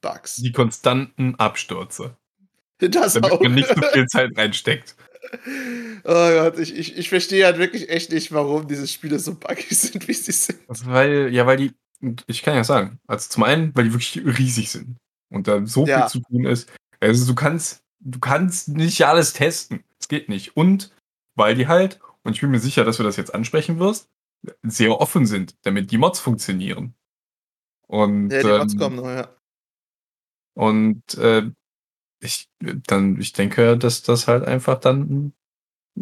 Bugs. 0.00 0.36
Die 0.36 0.50
konstanten 0.52 1.36
Abstürze. 1.36 2.16
Das 2.80 3.14
Damit 3.14 3.30
auch. 3.30 3.40
man 3.40 3.54
nicht 3.54 3.68
so 3.68 3.80
viel 3.80 4.06
Zeit 4.08 4.36
reinsteckt. 4.36 4.96
oh 6.04 6.28
Gott, 6.28 6.58
ich, 6.58 6.76
ich, 6.76 6.98
ich 6.98 7.08
verstehe 7.08 7.46
halt 7.46 7.56
wirklich 7.56 7.88
echt 7.88 8.10
nicht, 8.10 8.32
warum 8.32 8.66
diese 8.66 8.86
Spiele 8.88 9.20
so 9.20 9.36
buggy 9.36 9.62
sind, 9.74 10.06
wie 10.06 10.12
sie 10.12 10.32
sind. 10.32 10.58
Also 10.68 10.86
weil, 10.86 11.32
ja, 11.32 11.46
weil 11.46 11.56
die, 11.56 11.72
ich 12.26 12.42
kann 12.42 12.56
ja 12.56 12.64
sagen, 12.64 12.98
also 13.06 13.30
zum 13.30 13.44
einen, 13.44 13.74
weil 13.76 13.84
die 13.84 13.92
wirklich 13.92 14.38
riesig 14.38 14.70
sind 14.70 14.98
und 15.30 15.48
da 15.48 15.66
so 15.66 15.86
Ja. 15.86 16.08
viel 16.08 16.22
zu 16.22 16.28
tun 16.28 16.46
ist. 16.46 16.70
Also 17.00 17.26
du 17.26 17.34
kannst, 17.34 17.82
du 18.00 18.18
kannst 18.20 18.68
nicht 18.68 19.02
alles 19.06 19.32
testen. 19.32 19.84
Es 20.00 20.08
geht 20.08 20.28
nicht. 20.28 20.56
Und 20.56 20.94
weil 21.36 21.54
die 21.54 21.68
halt, 21.68 22.00
und 22.22 22.32
ich 22.34 22.40
bin 22.40 22.50
mir 22.50 22.60
sicher, 22.60 22.84
dass 22.84 22.96
du 22.98 23.02
das 23.02 23.16
jetzt 23.16 23.34
ansprechen 23.34 23.78
wirst, 23.78 24.08
sehr 24.62 25.00
offen 25.00 25.26
sind, 25.26 25.56
damit 25.62 25.90
die 25.90 25.98
Mods 25.98 26.20
funktionieren. 26.20 26.94
Und, 27.86 28.30
Ja, 28.30 28.42
die 28.42 28.48
Mods 28.48 28.72
ähm, 28.74 28.78
kommen 28.78 28.96
noch, 28.96 29.06
ja. 29.08 29.28
und 30.54 31.02
äh, 31.14 31.50
ich, 32.20 32.48
dann, 32.60 33.20
ich 33.20 33.32
denke, 33.32 33.76
dass 33.76 34.02
das 34.02 34.28
halt 34.28 34.44
einfach 34.44 34.80
dann 34.80 35.32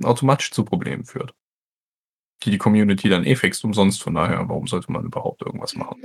automatisch 0.02 0.50
zu 0.52 0.64
Problemen 0.64 1.04
führt. 1.04 1.34
Die 2.44 2.50
die 2.50 2.58
Community 2.58 3.08
dann 3.08 3.24
eh 3.24 3.36
fixt 3.36 3.64
umsonst, 3.64 4.02
von 4.02 4.14
daher, 4.14 4.48
warum 4.48 4.66
sollte 4.66 4.90
man 4.92 5.04
überhaupt 5.04 5.42
irgendwas 5.42 5.74
machen? 5.74 6.02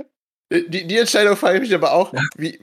Die, 0.50 0.86
die 0.86 0.96
Entscheidung 0.96 1.36
frage 1.36 1.56
ich 1.56 1.62
mich 1.62 1.74
aber 1.74 1.92
auch, 1.92 2.12
wie, 2.36 2.58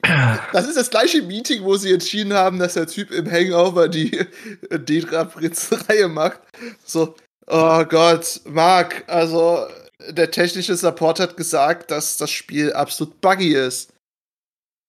das 0.54 0.68
ist 0.68 0.78
das 0.78 0.90
gleiche 0.90 1.22
Meeting, 1.22 1.64
wo 1.64 1.76
sie 1.76 1.94
entschieden 1.94 2.34
haben, 2.34 2.58
dass 2.58 2.74
der 2.74 2.88
Typ 2.88 3.12
im 3.12 3.30
Hangover 3.30 3.88
die 3.88 4.26
Dedra-Prinz-Reihe 4.72 6.08
macht. 6.08 6.42
So, 6.84 7.16
oh 7.46 7.84
Gott, 7.86 8.42
Marc, 8.46 9.04
also 9.08 9.68
der 10.10 10.32
technische 10.32 10.76
Support 10.76 11.20
hat 11.20 11.38
gesagt, 11.38 11.92
dass 11.92 12.18
das 12.18 12.32
Spiel 12.32 12.74
absolut 12.74 13.22
buggy 13.22 13.54
ist. 13.54 13.94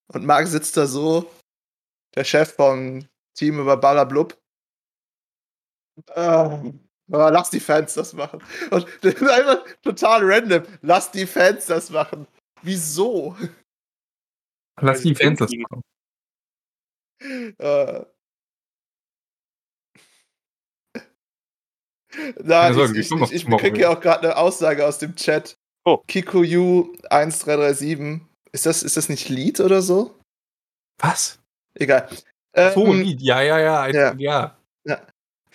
Und 0.09 0.25
Marc 0.25 0.47
sitzt 0.47 0.77
da 0.79 0.87
so, 0.87 1.31
der 2.15 2.25
Chef 2.25 2.55
vom 2.55 3.07
Team 3.37 3.61
über 3.61 3.77
Ballablub. 3.77 4.39
Ah, 6.15 6.63
aber 7.09 7.31
lass 7.31 7.51
die 7.51 7.61
Fans 7.61 7.95
das 7.95 8.15
machen. 8.15 8.43
Und 8.71 8.87
das 9.03 9.15
ist 9.15 9.29
einfach 9.29 9.65
total 9.83 10.21
random. 10.25 10.63
Lass 10.83 11.11
die 11.11 11.27
Fans 11.27 11.67
das 11.67 11.91
machen. 11.91 12.27
Wieso? 12.63 13.37
Lass 14.81 15.03
die 15.03 15.15
Fans 15.15 15.39
das 15.39 15.53
machen. 15.53 15.83
Äh. 17.59 18.05
Nein, 22.43 22.75
Sorge, 22.75 22.99
ich, 22.99 23.11
ich, 23.11 23.33
ich, 23.33 23.47
kriege 23.47 23.77
hier 23.77 23.91
auch 23.91 24.01
gerade 24.01 24.29
eine 24.29 24.39
Aussage 24.39 24.87
aus 24.87 24.99
dem 24.99 25.17
Chat. 25.17 25.57
Oh. 25.85 26.03
Kikuyu1337. 26.09 28.21
Ist 28.53 28.67
das, 28.67 28.83
ist 28.83 28.97
das 28.97 29.09
nicht 29.09 29.29
Lied 29.29 29.61
oder 29.61 29.83
so? 29.83 30.19
Was? 30.99 31.39
Egal. 31.75 32.09
So, 32.75 32.87
Ähm, 32.87 33.03
Lied, 33.03 33.21
ja, 33.21 33.43
ja, 33.43 33.59
ja, 33.59 33.87
ja. 33.89 34.15
ja. 34.17 34.57
ja. 34.85 35.03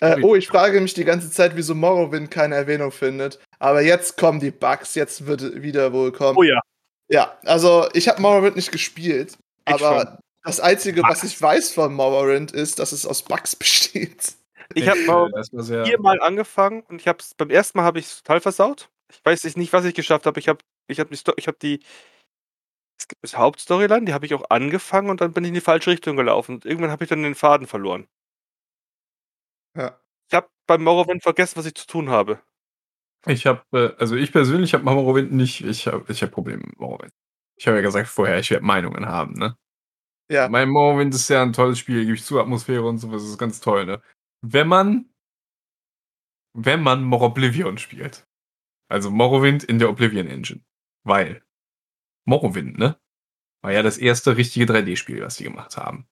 Äh, 0.00 0.22
oh, 0.22 0.36
ich 0.36 0.48
frage 0.48 0.80
mich 0.80 0.94
die 0.94 1.04
ganze 1.04 1.30
Zeit, 1.30 1.54
wieso 1.56 1.74
Morrowind 1.74 2.30
keine 2.30 2.54
Erwähnung 2.54 2.92
findet. 2.92 3.38
Aber 3.58 3.82
jetzt 3.82 4.16
kommen 4.16 4.40
die 4.40 4.50
Bugs, 4.50 4.94
jetzt 4.94 5.26
wird 5.26 5.62
wieder 5.62 5.92
wohl 5.92 6.12
kommen. 6.12 6.38
Oh 6.38 6.42
ja. 6.42 6.58
Ja, 7.12 7.38
also 7.44 7.88
ich 7.92 8.08
habe 8.08 8.22
Morrowind 8.22 8.56
nicht 8.56 8.72
gespielt, 8.72 9.36
Ich 9.68 9.74
aber 9.74 10.00
schon. 10.06 10.18
das 10.44 10.60
Einzige, 10.60 11.02
was 11.02 11.20
Bugs. 11.20 11.32
ich 11.32 11.40
weiß 11.42 11.72
von 11.74 11.92
Morrowind, 11.92 12.52
ist, 12.52 12.78
dass 12.78 12.92
es 12.92 13.04
aus 13.06 13.22
Bugs 13.22 13.54
besteht. 13.56 14.34
Ich 14.74 14.88
habe 14.88 15.30
sehr. 15.62 15.84
viermal 15.84 16.20
angefangen 16.22 16.82
und 16.84 17.00
ich 17.00 17.06
habe 17.08 17.22
beim 17.36 17.50
ersten 17.50 17.76
Mal 17.78 17.84
habe 17.84 17.98
ich 17.98 18.08
total 18.16 18.40
versaut. 18.40 18.88
Ich 19.10 19.20
weiß 19.22 19.42
jetzt 19.42 19.58
nicht, 19.58 19.72
was 19.74 19.84
ich 19.84 19.94
geschafft 19.94 20.24
habe. 20.24 20.40
Ich 20.40 20.48
habe 20.48 20.60
ich 20.88 20.98
habe 21.00 21.10
die, 21.10 21.16
Sto- 21.16 21.34
ich 21.36 21.46
habe 21.46 21.58
die 21.60 21.80
es 22.98 23.08
gibt 23.08 23.22
das 23.22 23.36
Hauptstoryline, 23.36 24.06
die 24.06 24.14
habe 24.14 24.24
ich 24.26 24.32
auch 24.34 24.48
angefangen 24.48 25.10
und 25.10 25.20
dann 25.20 25.32
bin 25.34 25.44
ich 25.44 25.48
in 25.48 25.54
die 25.54 25.60
falsche 25.60 25.90
Richtung 25.90 26.16
gelaufen. 26.16 26.54
Und 26.54 26.64
irgendwann 26.64 26.90
habe 26.92 27.04
ich 27.04 27.10
dann 27.10 27.22
den 27.22 27.34
Faden 27.34 27.66
verloren. 27.66 28.06
Ja. 29.76 29.98
Ich 30.30 30.34
habe 30.34 30.48
beim 30.66 30.82
Morrowind 30.82 31.22
vergessen, 31.22 31.56
was 31.56 31.66
ich 31.66 31.74
zu 31.74 31.86
tun 31.86 32.08
habe. 32.10 32.40
Ich 33.26 33.46
habe, 33.46 33.62
äh, 33.72 34.00
also 34.00 34.16
ich 34.16 34.32
persönlich 34.32 34.74
habe 34.74 34.84
Morrowind 34.84 35.32
nicht, 35.32 35.64
ich 35.64 35.86
habe 35.86 36.04
ich 36.10 36.22
hab 36.22 36.30
Probleme 36.30 36.62
mit 36.64 36.78
Morrowind. 36.78 37.12
Ich 37.56 37.66
habe 37.66 37.76
ja 37.76 37.82
gesagt 37.82 38.08
vorher, 38.08 38.38
ich 38.38 38.50
werde 38.50 38.64
Meinungen 38.64 39.06
haben, 39.06 39.34
ne? 39.34 39.56
Ja, 40.30 40.48
Mein 40.48 40.70
Morrowind 40.70 41.14
ist 41.14 41.28
ja 41.28 41.42
ein 41.42 41.52
tolles 41.52 41.78
Spiel, 41.78 42.04
gebe 42.04 42.14
ich 42.14 42.24
zu, 42.24 42.40
Atmosphäre 42.40 42.84
und 42.84 42.98
sowas, 42.98 43.22
ist 43.22 43.38
ganz 43.38 43.60
toll, 43.60 43.84
ne? 43.86 44.02
Wenn 44.40 44.66
man, 44.66 45.10
wenn 46.54 46.82
man 46.82 47.04
More 47.04 47.26
Oblivion 47.26 47.78
spielt. 47.78 48.26
Also 48.88 49.10
Morrowind 49.10 49.64
in 49.64 49.78
der 49.78 49.88
Oblivion 49.88 50.26
Engine. 50.26 50.62
Weil 51.04 51.42
Morrowind, 52.26 52.78
ne? 52.78 52.98
War 53.62 53.72
ja 53.72 53.82
das 53.82 53.98
erste 53.98 54.36
richtige 54.36 54.66
3D-Spiel, 54.66 55.22
was 55.22 55.36
die 55.36 55.44
gemacht 55.44 55.76
haben. 55.76 56.08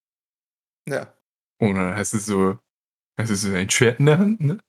ja. 0.88 1.12
Und 1.58 1.74
dann 1.74 1.94
heißt 1.94 2.14
es 2.14 2.24
so, 2.24 2.58
es 3.16 3.28
ist 3.28 3.42
so 3.42 3.52
ein 3.52 3.68
Schwert 3.68 4.00
in 4.00 4.06
der 4.06 4.18
Hand, 4.18 4.40
ne? 4.40 4.60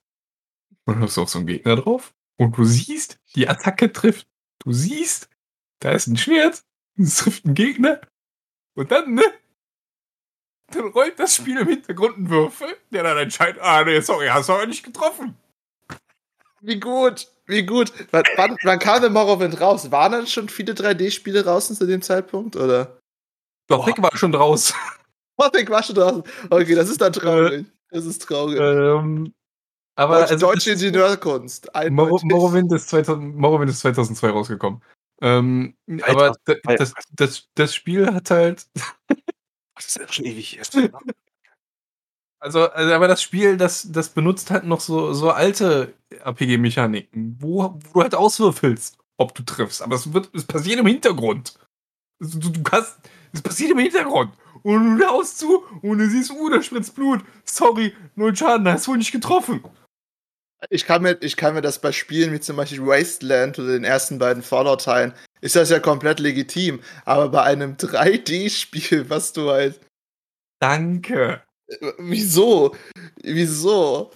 Und 0.85 0.95
dann 0.95 1.03
hast 1.03 1.15
du 1.15 1.21
auch 1.21 1.27
so 1.27 1.39
einen 1.39 1.47
Gegner 1.47 1.77
drauf. 1.77 2.13
Und 2.41 2.57
du 2.57 2.63
siehst, 2.63 3.19
die 3.35 3.47
Attacke 3.47 3.93
trifft. 3.93 4.27
Du 4.63 4.73
siehst, 4.73 5.29
da 5.77 5.91
ist 5.91 6.07
ein 6.07 6.17
Schwert, 6.17 6.63
es 6.97 7.17
trifft 7.17 7.45
einen 7.45 7.53
Gegner. 7.53 8.01
Und 8.73 8.89
dann, 8.89 9.13
ne? 9.13 9.21
Dann 10.71 10.85
rollt 10.87 11.19
das 11.19 11.35
Spiel 11.35 11.59
im 11.59 11.67
Hintergrund 11.67 12.17
einen 12.17 12.31
Würfel, 12.31 12.75
der 12.89 13.03
dann 13.03 13.19
entscheidet, 13.19 13.61
ah, 13.61 13.83
nee, 13.83 13.99
sorry, 13.99 14.25
hast 14.29 14.49
du 14.49 14.53
aber 14.53 14.65
nicht 14.65 14.83
getroffen. 14.83 15.37
Wie 16.61 16.79
gut, 16.79 17.27
wie 17.45 17.63
gut. 17.63 17.93
Wann, 18.09 18.23
wann, 18.37 18.57
wann 18.63 18.79
kam 18.79 19.03
denn 19.03 19.13
Morrowind 19.13 19.61
raus? 19.61 19.91
Waren 19.91 20.13
dann 20.13 20.25
schon 20.25 20.49
viele 20.49 20.73
3D-Spiele 20.73 21.43
draußen 21.43 21.75
zu 21.75 21.85
dem 21.85 22.01
Zeitpunkt? 22.01 22.55
Oder? 22.55 22.97
Gothic 23.67 24.01
war 24.01 24.17
schon 24.17 24.33
raus. 24.33 24.73
Gothic 25.37 25.69
war 25.69 25.83
schon 25.83 25.93
draußen. 25.93 26.23
Okay, 26.49 26.73
das 26.73 26.89
ist 26.89 27.01
dann 27.01 27.13
traurig. 27.13 27.67
Das 27.91 28.03
ist 28.03 28.23
traurig. 28.23 28.59
ähm, 28.59 29.31
aber 29.95 30.19
Deutsche, 30.19 30.31
also, 30.33 30.45
deutsche 30.47 30.71
Ingenieurkunst. 30.71 31.69
Mor. 31.89 32.19
Morrowind, 32.23 32.71
ist 32.71 32.89
2000, 32.89 33.35
Morrowind 33.35 33.71
ist 33.71 33.79
2002 33.81 34.29
rausgekommen. 34.29 34.81
Ähm, 35.21 35.75
aber 36.03 36.33
da- 36.45 36.55
2002, 36.63 36.75
das, 36.75 36.93
das, 37.11 37.49
das 37.55 37.75
Spiel 37.75 38.13
hat 38.13 38.31
halt 38.31 38.67
Das 39.75 39.87
ist 39.87 39.97
ja 39.97 40.13
schon 40.13 40.25
ewig. 40.25 40.59
Also, 42.39 42.69
also, 42.71 42.93
aber 42.93 43.07
das 43.07 43.21
Spiel, 43.21 43.57
das, 43.57 43.91
das 43.91 44.09
benutzt 44.09 44.51
halt 44.51 44.63
noch 44.63 44.79
so, 44.79 45.13
so 45.13 45.31
alte 45.31 45.93
RPG-Mechaniken, 46.09 47.37
wo, 47.39 47.63
wo 47.63 47.93
du 47.93 48.01
halt 48.01 48.15
auswürfelst, 48.15 48.97
ob 49.17 49.35
du 49.35 49.43
triffst. 49.43 49.81
Aber 49.81 49.95
es, 49.95 50.11
wird, 50.13 50.29
es 50.33 50.43
passiert 50.43 50.79
im 50.79 50.87
Hintergrund. 50.87 51.53
Also, 52.19 52.39
du, 52.39 52.49
du 52.49 52.63
kannst, 52.63 52.97
es 53.31 53.41
passiert 53.41 53.71
im 53.71 53.79
Hintergrund. 53.79 54.33
Und 54.63 54.99
du 54.99 55.05
haust 55.07 55.39
zu 55.39 55.63
und 55.81 55.97
du 55.97 56.07
siehst, 56.07 56.31
uh, 56.31 56.49
da 56.49 56.61
spritzt 56.61 56.95
Blut. 56.95 57.23
Sorry, 57.45 57.95
null 58.15 58.35
Schaden, 58.35 58.65
da 58.65 58.73
hast 58.73 58.85
du 58.85 58.91
wohl 58.91 58.97
nicht 58.97 59.11
getroffen. 59.11 59.63
Ich 60.69 60.85
kann, 60.85 61.01
mir, 61.01 61.17
ich 61.21 61.37
kann 61.37 61.55
mir 61.55 61.61
das 61.61 61.79
bei 61.79 61.91
Spielen 61.91 62.31
wie 62.33 62.39
zum 62.39 62.55
Beispiel 62.55 62.85
Wasteland 62.85 63.57
oder 63.57 63.73
den 63.73 63.83
ersten 63.83 64.19
beiden 64.19 64.43
Fallout-Teilen, 64.43 65.13
ist 65.41 65.55
das 65.55 65.69
ja 65.69 65.79
komplett 65.79 66.19
legitim. 66.19 66.81
Aber 67.05 67.29
bei 67.29 67.43
einem 67.43 67.73
3D-Spiel, 67.77 69.09
was 69.09 69.33
du 69.33 69.49
halt. 69.49 69.79
Danke. 70.59 71.41
Wieso? 71.97 72.75
Wieso? 73.23 74.11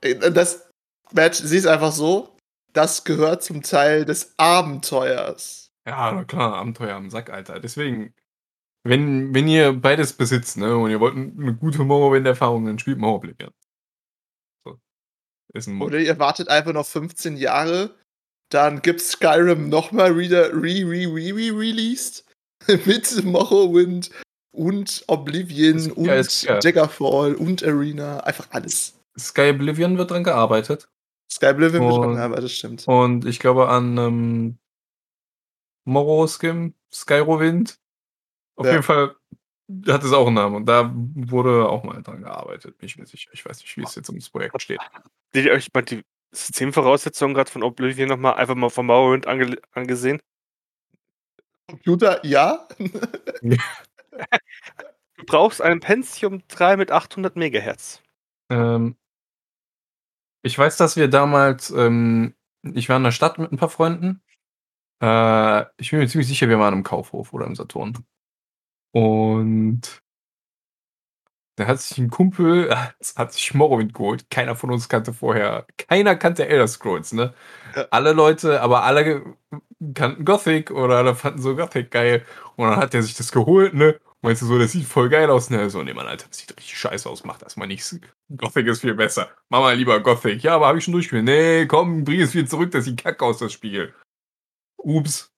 Das 0.00 0.68
Match, 1.12 1.38
sie 1.38 1.58
ist 1.58 1.66
einfach 1.66 1.92
so, 1.92 2.36
das 2.72 3.04
gehört 3.04 3.42
zum 3.42 3.62
Teil 3.62 4.04
des 4.04 4.34
Abenteuers. 4.36 5.70
Ja, 5.86 6.10
na 6.12 6.24
klar, 6.24 6.54
Abenteuer 6.54 6.96
am 6.96 7.10
Sack, 7.10 7.30
Alter. 7.30 7.60
Deswegen, 7.60 8.14
wenn, 8.82 9.34
wenn 9.34 9.46
ihr 9.48 9.72
beides 9.72 10.14
besitzt, 10.14 10.56
ne, 10.56 10.76
und 10.76 10.90
ihr 10.90 11.00
wollt 11.00 11.14
eine 11.14 11.54
gute 11.54 11.84
Morrowind-Erfahrung, 11.84 12.66
dann 12.66 12.78
spielt 12.78 12.98
Morrowind. 12.98 13.40
So. 13.40 13.48
Oder 15.80 16.00
ihr 16.00 16.18
wartet 16.18 16.48
einfach 16.48 16.72
noch 16.72 16.86
15 16.86 17.36
Jahre, 17.36 17.94
dann 18.50 18.82
gibt's 18.82 19.12
Skyrim 19.12 19.68
nochmal 19.68 20.18
wieder 20.18 20.50
re, 20.52 20.84
re, 20.84 21.06
re, 21.06 21.32
re, 21.32 21.58
released 21.58 22.24
mit 22.86 23.24
Morrowind 23.24 24.10
und 24.52 25.04
Oblivion 25.08 25.92
und 25.92 26.06
ja, 26.06 26.14
ist- 26.14 26.42
ja. 26.42 26.58
Daggerfall 26.60 27.34
und 27.34 27.62
Arena, 27.64 28.20
einfach 28.20 28.48
alles. 28.50 28.98
Sky 29.18 29.50
Oblivion 29.50 29.96
wird 29.98 30.10
dran 30.10 30.24
gearbeitet. 30.24 30.88
Skyblivion 31.30 31.82
wird 31.84 31.94
Und- 31.94 32.02
schon, 32.04 32.18
aber 32.18 32.40
das 32.40 32.52
stimmt. 32.52 32.86
Und 32.86 33.24
ich 33.24 33.38
glaube 33.40 33.68
an 33.68 33.96
ähm, 33.98 34.58
Morrowskim, 35.84 36.74
Skyrowind. 36.92 37.78
Auf 38.56 38.66
Ja. 38.66 38.72
jeden 38.72 38.82
Fall 38.84 39.16
hat 39.88 40.04
es 40.04 40.12
auch 40.12 40.26
einen 40.26 40.34
Namen 40.36 40.56
und 40.56 40.66
da 40.66 40.92
wurde 40.94 41.68
auch 41.68 41.82
mal 41.84 42.02
dran 42.02 42.22
gearbeitet. 42.22 42.78
Bin 42.78 42.86
ich 42.86 42.96
mir 42.98 43.06
sicher. 43.06 43.30
Ich 43.32 43.44
weiß 43.44 43.58
nicht, 43.60 43.76
wie 43.76 43.82
es 43.82 43.94
jetzt 43.94 44.08
ums 44.10 44.28
Projekt 44.30 44.60
steht. 44.62 44.80
Habt 45.34 45.46
ihr 45.46 45.52
euch 45.52 45.68
mal 45.74 45.82
die 45.82 46.04
Systemvoraussetzungen 46.30 47.34
gerade 47.34 47.50
von 47.50 47.64
Oblivion 47.64 48.08
nochmal 48.08 48.34
einfach 48.34 48.54
mal 48.54 48.70
vom 48.70 48.86
Morrowind 48.86 49.26
ange 49.26 49.56
angesehen? 49.72 50.20
Computer, 51.68 52.24
ja. 52.24 52.68
Du 55.16 55.24
brauchst 55.26 55.60
ein 55.60 55.80
Pentium 55.80 56.42
3 56.48 56.76
mit 56.76 56.90
800 56.92 57.34
Megahertz. 57.34 58.00
Ähm, 58.50 58.96
ich 60.42 60.56
weiß, 60.56 60.76
dass 60.76 60.96
wir 60.96 61.08
damals, 61.08 61.70
ähm, 61.70 62.34
ich 62.62 62.88
war 62.88 62.98
in 62.98 63.04
der 63.04 63.10
Stadt 63.10 63.38
mit 63.38 63.50
ein 63.50 63.56
paar 63.56 63.70
Freunden. 63.70 64.22
Äh, 65.02 65.64
ich 65.78 65.90
bin 65.90 66.00
mir 66.00 66.08
ziemlich 66.08 66.28
sicher, 66.28 66.48
wir 66.48 66.58
waren 66.58 66.74
im 66.74 66.82
Kaufhof 66.84 67.32
oder 67.32 67.46
im 67.46 67.56
Saturn. 67.56 68.04
Und 68.92 70.03
da 71.56 71.66
hat 71.66 71.80
sich 71.80 71.98
ein 71.98 72.10
Kumpel, 72.10 72.74
hat, 72.74 72.94
hat 73.16 73.32
sich 73.32 73.54
Morrowind 73.54 73.94
geholt. 73.94 74.30
Keiner 74.30 74.56
von 74.56 74.70
uns 74.70 74.88
kannte 74.88 75.12
vorher, 75.12 75.66
keiner 75.76 76.16
kannte 76.16 76.46
Elder 76.48 76.68
Scrolls, 76.68 77.12
ne? 77.12 77.34
Ja. 77.76 77.86
Alle 77.90 78.12
Leute, 78.12 78.60
aber 78.60 78.84
alle 78.84 79.36
kannten 79.94 80.24
Gothic 80.24 80.70
oder 80.70 80.98
alle 80.98 81.14
fanden 81.14 81.42
so 81.42 81.54
Gothic 81.56 81.90
geil. 81.90 82.24
Und 82.56 82.68
dann 82.68 82.76
hat 82.76 82.94
er 82.94 83.02
sich 83.02 83.14
das 83.14 83.32
geholt, 83.32 83.74
ne? 83.74 84.00
Meinst 84.22 84.40
du 84.40 84.46
so, 84.46 84.58
das 84.58 84.72
sieht 84.72 84.86
voll 84.86 85.10
geil 85.10 85.28
aus? 85.28 85.50
Ne, 85.50 85.68
so, 85.68 85.82
nee, 85.82 85.92
Mann, 85.92 86.06
Alter, 86.06 86.26
das 86.28 86.38
sieht 86.38 86.56
richtig 86.56 86.78
scheiße 86.78 87.08
aus, 87.10 87.24
mach 87.24 87.36
das 87.36 87.56
mal 87.56 87.66
nichts. 87.66 87.98
Gothic 88.34 88.66
ist 88.66 88.80
viel 88.80 88.94
besser. 88.94 89.28
Mach 89.50 89.60
mal 89.60 89.76
lieber 89.76 90.00
Gothic. 90.00 90.42
Ja, 90.42 90.54
aber 90.54 90.66
habe 90.66 90.78
ich 90.78 90.84
schon 90.84 90.92
durchgespielt. 90.92 91.24
Nee, 91.24 91.66
komm, 91.66 92.04
bring 92.04 92.20
es 92.20 92.34
wieder 92.34 92.48
zurück, 92.48 92.70
das 92.70 92.86
sieht 92.86 93.02
kacke 93.02 93.22
aus, 93.22 93.38
das 93.38 93.52
Spiel. 93.52 93.92
Ups. 94.78 95.30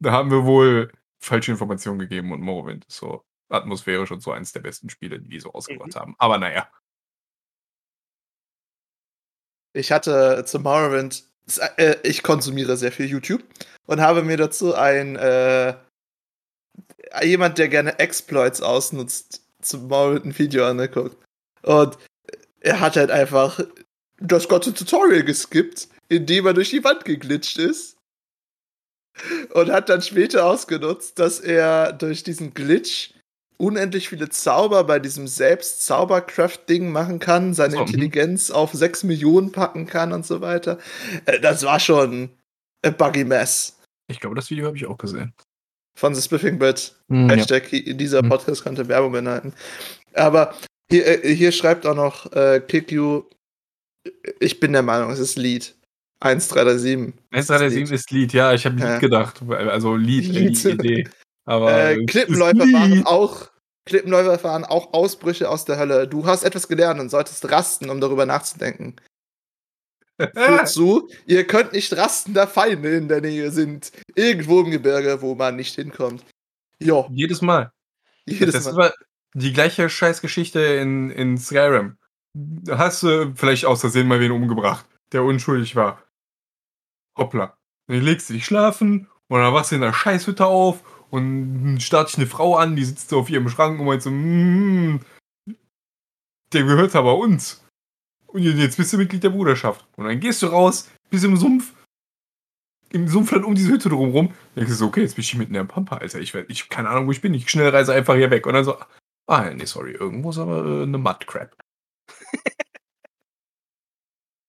Da 0.00 0.10
haben 0.12 0.30
wir 0.32 0.44
wohl 0.44 0.90
falsche 1.20 1.52
Informationen 1.52 2.00
gegeben 2.00 2.32
und 2.32 2.40
Morrowind 2.40 2.84
ist 2.86 2.96
so 2.98 3.22
atmosphärisch 3.48 4.10
und 4.10 4.22
so 4.22 4.32
eins 4.32 4.52
der 4.52 4.60
besten 4.60 4.90
Spiele, 4.90 5.20
die 5.20 5.28
die 5.28 5.40
so 5.40 5.52
ausgebracht 5.52 5.96
haben. 5.96 6.14
Aber 6.18 6.38
naja. 6.38 6.70
Ich 9.72 9.92
hatte 9.92 10.44
zu 10.46 10.58
Morrowind, 10.58 11.24
äh, 11.76 11.96
ich 12.02 12.22
konsumiere 12.22 12.76
sehr 12.76 12.92
viel 12.92 13.06
YouTube 13.06 13.44
und 13.86 14.00
habe 14.00 14.22
mir 14.22 14.36
dazu 14.36 14.74
ein, 14.74 15.16
äh, 15.16 15.74
jemand, 17.22 17.58
der 17.58 17.68
gerne 17.68 17.98
Exploits 17.98 18.62
ausnutzt, 18.62 19.42
zum 19.60 19.88
Morrowind 19.88 20.26
ein 20.26 20.38
Video 20.38 20.66
angeguckt. 20.66 21.22
Und 21.62 21.98
er 22.60 22.80
hat 22.80 22.96
halt 22.96 23.10
einfach 23.10 23.60
das 24.18 24.48
ganze 24.48 24.72
Tutorial 24.72 25.24
geskippt, 25.24 25.88
indem 26.08 26.46
er 26.46 26.54
durch 26.54 26.70
die 26.70 26.84
Wand 26.84 27.04
geglitscht 27.04 27.58
ist. 27.58 27.96
Und 29.54 29.70
hat 29.70 29.88
dann 29.88 30.02
später 30.02 30.44
ausgenutzt, 30.44 31.18
dass 31.18 31.40
er 31.40 31.92
durch 31.92 32.22
diesen 32.22 32.52
Glitch 32.52 33.14
unendlich 33.58 34.08
viele 34.08 34.28
Zauber 34.28 34.84
bei 34.84 34.98
diesem 34.98 35.26
Selbst-Zaubercraft-Ding 35.26 36.90
machen 36.90 37.18
kann, 37.18 37.54
seine 37.54 37.74
So. 37.76 37.80
Intelligenz 37.80 38.50
auf 38.50 38.72
6 38.72 39.04
Millionen 39.04 39.52
packen 39.52 39.86
kann 39.86 40.12
und 40.12 40.26
so 40.26 40.40
weiter. 40.40 40.78
Äh, 41.26 41.40
Das 41.40 41.62
war 41.64 41.80
schon 41.80 42.30
a 42.84 42.90
buggy 42.90 43.24
mess 43.24 43.78
Ich 44.10 44.20
glaube, 44.20 44.36
das 44.36 44.50
Video 44.50 44.66
habe 44.66 44.76
ich 44.76 44.86
auch 44.86 44.98
gesehen. 44.98 45.32
von 45.98 46.14
The 46.14 46.20
Spiffing 46.20 46.58
Bit. 46.58 46.94
Hm, 47.08 47.28
ja. 47.30 47.36
Hashtag 47.36 47.70
dieser 47.70 48.22
Mhm. 48.22 48.28
Podcast 48.28 48.62
könnte 48.62 48.86
Werbung 48.88 49.12
beinhalten. 49.12 49.54
Aber 50.12 50.54
hier, 50.90 51.24
äh, 51.24 51.34
hier 51.34 51.52
schreibt 51.52 51.86
auch 51.86 51.94
noch 51.96 52.30
äh, 52.32 52.60
KickU, 52.60 53.22
ich 54.38 54.60
bin 54.60 54.72
der 54.72 54.82
Meinung, 54.82 55.10
es 55.10 55.18
ist 55.18 55.36
Lied. 55.36 55.74
1337. 56.20 57.14
137 57.32 57.92
ist 57.92 58.10
Lied, 58.10 58.32
ja, 58.32 58.52
ich 58.54 58.64
habe 58.66 58.76
Lied 58.76 58.84
Ja. 58.84 58.98
gedacht. 58.98 59.40
Also 59.48 59.96
Lied, 59.96 60.24
äh, 60.34 60.38
Lied. 60.38 60.64
die 60.64 60.68
Idee. 60.70 61.08
Aber 61.46 61.90
Äh, 61.90 61.98
Klippenläufer 62.06 62.70
waren 62.72 62.92
Lied. 62.92 63.06
auch 63.06 63.50
Klippenläufer 63.86 64.38
fahren 64.38 64.64
auch 64.64 64.92
Ausbrüche 64.92 65.48
aus 65.48 65.64
der 65.64 65.78
Hölle. 65.78 66.08
Du 66.08 66.26
hast 66.26 66.42
etwas 66.42 66.66
gelernt 66.68 66.98
und 67.00 67.08
solltest 67.08 67.48
rasten, 67.50 67.88
um 67.88 68.00
darüber 68.00 68.26
nachzudenken. 68.26 68.96
Führt 70.34 70.68
zu, 70.68 71.08
ihr 71.26 71.46
könnt 71.46 71.72
nicht 71.72 71.96
rasten, 71.96 72.34
da 72.34 72.46
Feinde 72.48 72.96
in 72.96 73.08
der 73.08 73.20
Nähe 73.20 73.50
sind. 73.52 73.92
Irgendwo 74.16 74.60
im 74.62 74.70
Gebirge, 74.72 75.22
wo 75.22 75.34
man 75.36 75.56
nicht 75.56 75.74
hinkommt. 75.76 76.24
Jo, 76.80 77.06
Jedes 77.12 77.42
Mal. 77.42 77.70
jedes 78.26 78.54
das 78.64 78.72
Mal. 78.74 78.92
die 79.34 79.52
gleiche 79.52 79.88
Scheißgeschichte 79.88 80.58
in, 80.60 81.10
in 81.10 81.38
Skyrim. 81.38 81.96
Da 82.34 82.78
hast 82.78 83.02
du 83.04 83.32
vielleicht 83.36 83.66
aus 83.66 83.80
Versehen 83.82 84.08
mal 84.08 84.20
wen 84.20 84.32
umgebracht, 84.32 84.84
der 85.12 85.22
unschuldig 85.22 85.76
war. 85.76 86.02
Hoppla. 87.16 87.56
Dann 87.86 88.00
legst 88.00 88.28
du 88.28 88.34
dich 88.34 88.44
schlafen 88.46 89.08
und 89.28 89.40
dann 89.40 89.54
wachst 89.54 89.70
du 89.70 89.76
in 89.76 89.80
der 89.80 89.92
Scheißhütte 89.92 90.44
auf 90.44 90.82
und 91.10 91.80
starrt 91.80 92.08
dich 92.08 92.18
eine 92.18 92.26
Frau 92.26 92.56
an, 92.56 92.76
die 92.76 92.84
sitzt 92.84 93.08
so 93.08 93.20
auf 93.20 93.30
ihrem 93.30 93.48
Schrank 93.48 93.78
und 93.78 93.86
meint 93.86 94.02
so, 94.02 94.10
mm, 94.10 95.00
der 96.52 96.64
gehört 96.64 96.94
aber 96.94 97.18
uns. 97.18 97.64
Und 98.26 98.42
jetzt 98.42 98.76
bist 98.76 98.92
du 98.92 98.98
Mitglied 98.98 99.22
der 99.22 99.30
Bruderschaft. 99.30 99.86
Und 99.96 100.04
dann 100.04 100.20
gehst 100.20 100.42
du 100.42 100.46
raus, 100.46 100.90
bist 101.10 101.24
im 101.24 101.36
Sumpf, 101.36 101.72
im 102.90 103.08
Sumpf 103.08 103.30
dann 103.30 103.44
um 103.44 103.54
diese 103.54 103.70
Hütte 103.70 103.88
drumrum. 103.88 104.32
Denkst 104.54 104.70
du 104.70 104.76
so, 104.76 104.86
okay, 104.86 105.02
jetzt 105.02 105.14
bin 105.14 105.22
ich 105.22 105.30
hier 105.30 105.38
mitten 105.38 105.54
in 105.54 105.66
der 105.66 105.72
Pampa, 105.72 105.96
Alter. 105.96 106.20
Ich, 106.20 106.34
ich 106.34 106.68
keine 106.68 106.88
Ahnung, 106.88 107.06
wo 107.06 107.12
ich 107.12 107.20
bin. 107.20 107.34
Ich 107.34 107.50
schnell 107.50 107.68
reise 107.68 107.92
einfach 107.92 108.14
hier 108.14 108.30
weg. 108.30 108.46
Und 108.46 108.54
dann 108.54 108.64
so, 108.64 108.76
ah, 109.26 109.50
nee, 109.50 109.64
sorry, 109.64 109.92
irgendwo 109.92 110.30
ist 110.30 110.38
aber 110.38 110.64
äh, 110.64 110.82
eine 110.82 110.98
Mudcrab. 110.98 111.56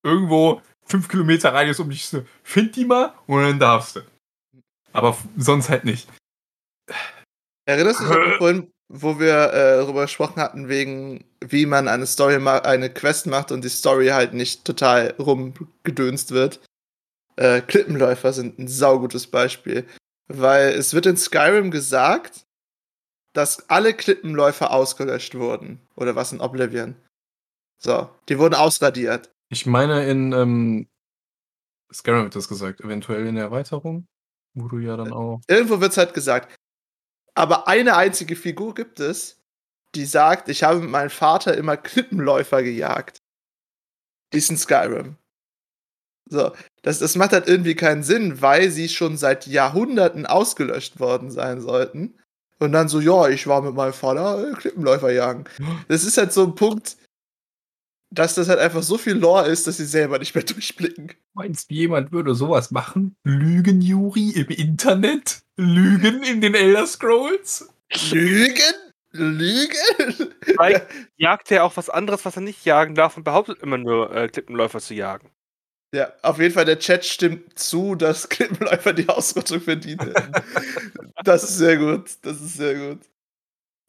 irgendwo 0.03 0.61
fünf 0.85 1.07
Kilometer 1.07 1.53
Radius 1.53 1.79
um 1.79 1.89
dich. 1.89 2.09
Find 2.43 2.75
die 2.75 2.85
mal 2.85 3.13
und 3.25 3.41
dann 3.41 3.59
darfst 3.59 3.97
du. 3.97 4.01
Aber 4.93 5.17
sonst 5.37 5.69
halt 5.69 5.85
nicht. 5.85 6.07
Erinnerst 7.65 7.99
du 7.99 8.05
dich 8.05 8.13
an 8.13 8.33
vorhin, 8.37 8.73
wo 8.89 9.19
wir 9.19 9.53
äh, 9.53 9.77
darüber 9.77 10.03
gesprochen 10.03 10.41
hatten, 10.41 10.69
wegen 10.69 11.25
wie 11.41 11.65
man 11.65 11.87
eine 11.87 12.07
Story 12.07 12.35
eine 12.35 12.89
Quest 12.89 13.27
macht 13.27 13.51
und 13.51 13.63
die 13.63 13.69
Story 13.69 14.07
halt 14.07 14.33
nicht 14.33 14.65
total 14.65 15.13
rumgedönst 15.19 16.31
wird? 16.31 16.61
Äh, 17.35 17.61
Klippenläufer 17.61 18.33
sind 18.33 18.57
ein 18.59 18.67
saugutes 18.67 19.27
Beispiel. 19.27 19.85
Weil 20.27 20.69
es 20.69 20.93
wird 20.93 21.05
in 21.05 21.17
Skyrim 21.17 21.71
gesagt, 21.71 22.45
dass 23.33 23.69
alle 23.69 23.93
Klippenläufer 23.93 24.71
ausgelöscht 24.71 25.35
wurden. 25.35 25.79
Oder 25.95 26.15
was 26.15 26.31
in 26.31 26.41
Oblivion. 26.41 26.95
So, 27.79 28.09
die 28.27 28.39
wurden 28.39 28.55
ausradiert. 28.55 29.31
Ich 29.49 29.65
meine, 29.65 30.09
in 30.09 30.33
ähm, 30.33 30.87
Skyrim 31.93 32.23
wird 32.23 32.35
das 32.35 32.49
gesagt, 32.49 32.81
eventuell 32.81 33.27
in 33.27 33.35
der 33.35 33.45
Erweiterung, 33.45 34.07
wo 34.55 34.67
du 34.67 34.79
ja 34.79 34.97
dann 34.97 35.13
auch. 35.13 35.41
Irgendwo 35.47 35.79
wird 35.79 35.91
es 35.91 35.97
halt 35.97 36.13
gesagt. 36.13 36.55
Aber 37.37 37.67
eine 37.67 37.95
einzige 37.95 38.35
Figur 38.35 38.73
gibt 38.73 38.99
es, 38.99 39.37
die 39.93 40.05
sagt, 40.05 40.49
ich 40.49 40.63
habe 40.63 40.79
mit 40.79 40.89
meinem 40.89 41.11
Vater 41.11 41.55
immer 41.55 41.77
Klippenläufer 41.77 42.63
gejagt. 42.63 43.19
Die 44.33 44.39
ist 44.39 44.49
in 44.49 44.57
Skyrim. 44.57 45.17
So, 46.27 46.51
das, 46.81 46.97
das 46.97 47.15
macht 47.15 47.33
halt 47.33 47.47
irgendwie 47.47 47.75
keinen 47.75 48.01
Sinn, 48.01 48.41
weil 48.41 48.71
sie 48.71 48.89
schon 48.89 49.17
seit 49.17 49.45
Jahrhunderten 49.45 50.25
ausgelöscht 50.25 50.99
worden 50.99 51.29
sein 51.29 51.61
sollten. 51.61 52.15
Und 52.57 52.71
dann 52.71 52.87
so, 52.87 52.99
ja, 52.99 53.29
ich 53.29 53.45
war 53.45 53.61
mit 53.61 53.75
meinem 53.75 53.93
Vater 53.93 54.49
äh, 54.49 54.53
Klippenläufer 54.55 55.11
jagen. 55.11 55.45
Das 55.89 56.05
ist 56.05 56.17
halt 56.17 56.33
so 56.33 56.43
ein 56.43 56.55
Punkt, 56.55 56.97
dass 58.09 58.35
das 58.35 58.49
halt 58.49 58.59
einfach 58.59 58.83
so 58.83 58.97
viel 58.97 59.13
Lore 59.13 59.47
ist, 59.47 59.67
dass 59.67 59.77
sie 59.77 59.85
selber 59.85 60.19
nicht 60.19 60.35
mehr 60.35 60.43
durchblicken. 60.45 61.13
Meinst 61.33 61.69
du, 61.69 61.75
jemand 61.75 62.11
würde 62.11 62.35
sowas 62.35 62.71
machen? 62.71 63.15
Lügen, 63.23 63.81
Juri, 63.81 64.31
im 64.31 64.47
Internet? 64.47 65.41
Lügen 65.57 66.23
in 66.23 66.41
den 66.41 66.55
Elder 66.55 66.85
Scrolls? 66.87 67.69
Lügen? 68.11 68.75
Lügen? 69.11 70.33
Vielleicht 70.41 70.85
jagt 71.15 71.51
er 71.51 71.63
auch 71.63 71.75
was 71.77 71.89
anderes, 71.89 72.25
was 72.25 72.35
er 72.35 72.41
nicht 72.41 72.65
jagen 72.65 72.95
darf 72.95 73.17
und 73.17 73.23
behauptet 73.23 73.61
immer 73.61 73.77
nur, 73.77 74.13
äh, 74.15 74.27
Klippenläufer 74.27 74.79
zu 74.79 74.93
jagen. 74.93 75.29
Ja, 75.93 76.11
auf 76.21 76.39
jeden 76.39 76.53
Fall, 76.53 76.65
der 76.65 76.79
Chat 76.79 77.05
stimmt 77.05 77.57
zu, 77.57 77.95
dass 77.95 78.29
Klippenläufer 78.29 78.93
die 78.93 79.07
Ausrüstung 79.09 79.61
verdient 79.61 80.03
hätten. 80.03 80.31
das 81.23 81.43
ist 81.43 81.57
sehr 81.57 81.77
gut. 81.77 82.11
Das 82.21 82.41
ist 82.41 82.55
sehr 82.55 82.75
gut. 82.75 82.99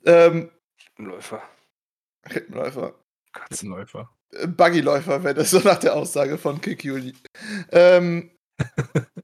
Ähm, 0.05 0.51
Klippenläufer. 0.79 1.43
Klippenläufer. 2.23 2.95
Katzenläufer. 3.33 4.11
Äh, 4.33 4.47
Buggyläufer 4.47 5.23
wäre 5.25 5.35
das 5.35 5.51
so 5.51 5.61
nach 5.61 5.79
der 5.79 5.95
Aussage 5.97 6.39
von 6.39 6.61
Kikuli. 6.61 7.15
Ähm, 7.73 8.31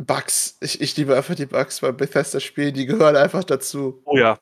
Bugs. 0.00 0.56
Ich, 0.60 0.80
ich 0.80 0.96
liebe 0.96 1.16
einfach 1.16 1.34
die 1.34 1.46
Bugs 1.46 1.80
bei 1.80 1.92
Bethesda-Spielen. 1.92 2.74
Die 2.74 2.86
gehören 2.86 3.16
einfach 3.16 3.44
dazu. 3.44 4.00
Oh 4.04 4.16
ja. 4.16 4.38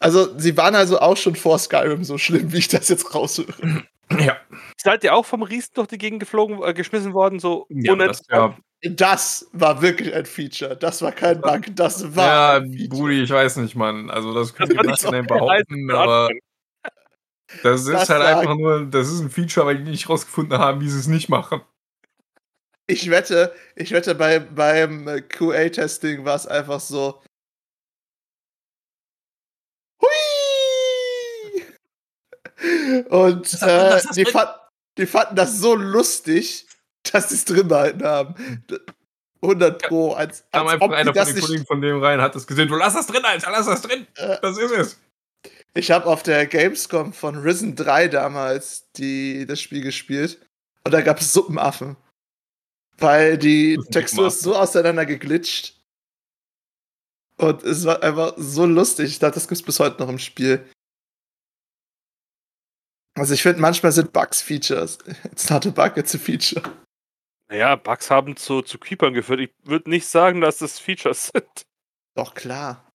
Also, 0.00 0.36
sie 0.38 0.56
waren 0.56 0.74
also 0.74 0.98
auch 0.98 1.16
schon 1.16 1.36
vor 1.36 1.58
Skyrim 1.58 2.04
so 2.04 2.16
schlimm, 2.18 2.52
wie 2.52 2.58
ich 2.58 2.68
das 2.68 2.88
jetzt 2.88 3.14
raushöre. 3.14 3.54
Ja, 4.18 4.36
Seid 4.76 5.04
ihr 5.04 5.14
auch 5.14 5.24
vom 5.24 5.44
Riesen 5.44 5.70
durch 5.74 5.86
die 5.86 5.96
Gegend 5.96 6.18
geflogen, 6.18 6.60
äh, 6.64 6.74
geschmissen 6.74 7.14
worden, 7.14 7.38
so 7.38 7.68
ja 7.68 7.92
ohne- 7.92 8.08
das 8.08 8.22
ja, 8.28 8.58
Das 8.82 9.48
war 9.52 9.82
wirklich 9.82 10.12
ein 10.12 10.26
Feature. 10.26 10.76
Das 10.76 11.00
war 11.00 11.12
kein 11.12 11.40
Bug. 11.40 11.60
Das 11.76 12.16
war 12.16 12.60
ja. 12.60 12.86
Brudi, 12.88 13.22
ich 13.22 13.30
weiß 13.30 13.58
nicht, 13.58 13.76
Mann. 13.76 14.10
Also 14.10 14.34
das 14.34 14.48
Das 14.48 14.56
könnt 14.56 14.72
ihr 14.72 14.78
war 14.78 14.84
nicht 14.86 15.28
behaupten, 15.28 15.90
aber 15.92 16.22
Anfang. 16.22 16.38
Das 17.62 17.82
ist 17.82 17.88
Das 17.90 18.08
halt 18.08 18.20
war- 18.22 18.38
einfach 18.40 18.54
nur, 18.56 18.86
das 18.86 19.08
ist 19.08 19.20
ein 19.20 19.30
Feature, 19.30 19.66
weil 19.66 19.78
die 19.78 19.90
nicht 19.90 20.08
rausgefunden 20.08 20.58
haben, 20.58 20.80
wie 20.80 20.88
sie 20.88 20.98
es 20.98 21.06
nicht 21.06 21.28
machen. 21.28 21.60
Ich 22.86 23.08
wette, 23.10 23.54
ich 23.76 23.92
wette, 23.92 24.14
bei, 24.16 24.40
beim 24.40 25.06
QA-Testing 25.28 26.24
war 26.24 26.34
es 26.34 26.46
einfach 26.46 26.80
so. 26.80 27.22
Hui! 30.02 31.62
Und 33.08 33.62
äh, 33.62 34.00
die, 34.16 34.24
fand, 34.24 34.50
die 34.98 35.06
fanden 35.06 35.36
das 35.36 35.58
so 35.58 35.74
lustig, 35.74 36.66
dass 37.12 37.28
sie 37.30 37.36
es 37.36 37.44
drin 37.44 37.68
behalten 37.68 38.04
haben. 38.04 38.34
100 39.42 39.82
Pro. 39.82 40.12
Als, 40.12 40.44
Kam 40.52 40.66
als 40.66 40.74
einfach 40.74 40.86
ob 40.86 40.92
die 40.92 40.96
einer 40.96 41.10
von 41.12 41.14
das 41.14 41.28
den 41.28 41.34
nicht, 41.36 41.46
Kollegen 41.46 41.66
von 41.66 41.80
dem 41.80 42.02
rein, 42.02 42.20
hat 42.20 42.34
das 42.34 42.46
gesehen, 42.46 42.68
du 42.68 42.76
lass 42.76 42.94
das 42.94 43.06
drin, 43.06 43.24
Alter, 43.24 43.50
lass 43.50 43.66
das 43.66 43.82
drin. 43.82 44.06
Äh. 44.16 44.36
Das 44.42 44.58
ist 44.58 44.70
es. 44.72 45.00
Ich 45.74 45.90
habe 45.90 46.06
auf 46.06 46.22
der 46.22 46.46
Gamescom 46.46 47.12
von 47.12 47.36
Risen 47.36 47.76
3 47.76 48.08
damals 48.08 48.90
die, 48.92 49.46
das 49.46 49.60
Spiel 49.60 49.82
gespielt 49.82 50.40
und 50.84 50.92
da 50.92 51.00
gab 51.00 51.20
es 51.20 51.32
Suppenaffen. 51.32 51.96
Weil 52.98 53.38
die 53.38 53.78
Textur 53.90 54.26
ist 54.26 54.40
so 54.40 54.56
auseinander 54.56 55.06
geglitscht. 55.06 55.76
Und 57.36 57.62
es 57.62 57.84
war 57.86 58.02
einfach 58.02 58.34
so 58.36 58.66
lustig. 58.66 59.10
Ich 59.10 59.18
dachte, 59.18 59.34
das 59.34 59.48
gibt 59.48 59.60
es 59.60 59.64
bis 59.64 59.80
heute 59.80 60.02
noch 60.02 60.10
im 60.10 60.18
Spiel. 60.18 60.68
Also 63.14 63.34
ich 63.34 63.42
finde, 63.42 63.60
manchmal 63.60 63.92
sind 63.92 64.12
Bugs 64.12 64.42
Features. 64.42 64.98
It's 65.24 65.48
not 65.48 65.66
a 65.66 65.70
bug, 65.70 65.96
it's 65.96 66.14
a 66.14 66.18
feature. 66.18 66.62
Naja, 67.48 67.76
Bugs 67.76 68.10
haben 68.10 68.36
zu, 68.36 68.62
zu 68.62 68.78
Creepern 68.78 69.14
geführt. 69.14 69.40
Ich 69.40 69.50
würde 69.64 69.90
nicht 69.90 70.06
sagen, 70.06 70.40
dass 70.40 70.58
das 70.58 70.78
Features 70.78 71.26
sind. 71.34 71.62
Doch, 72.14 72.34
klar. 72.34 72.89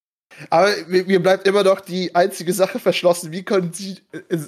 Aber 0.50 0.74
mir, 0.86 1.22
bleibt 1.22 1.46
immer 1.46 1.62
noch 1.62 1.80
die 1.80 2.14
einzige 2.14 2.52
Sache 2.52 2.78
verschlossen. 2.78 3.32
Wie 3.32 3.44
können 3.44 3.72
sie 3.72 4.00
äh, 4.12 4.38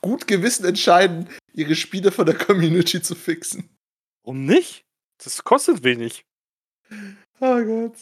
gut 0.00 0.26
Gewissen 0.26 0.64
entscheiden, 0.64 1.28
ihre 1.52 1.74
Spiele 1.74 2.12
von 2.12 2.24
der 2.26 2.36
Community 2.38 3.02
zu 3.02 3.14
fixen? 3.14 3.68
Warum 4.22 4.46
nicht? 4.46 4.84
Das 5.22 5.42
kostet 5.44 5.82
wenig. 5.84 6.24
Oh 7.40 7.62
Gott. 7.62 7.96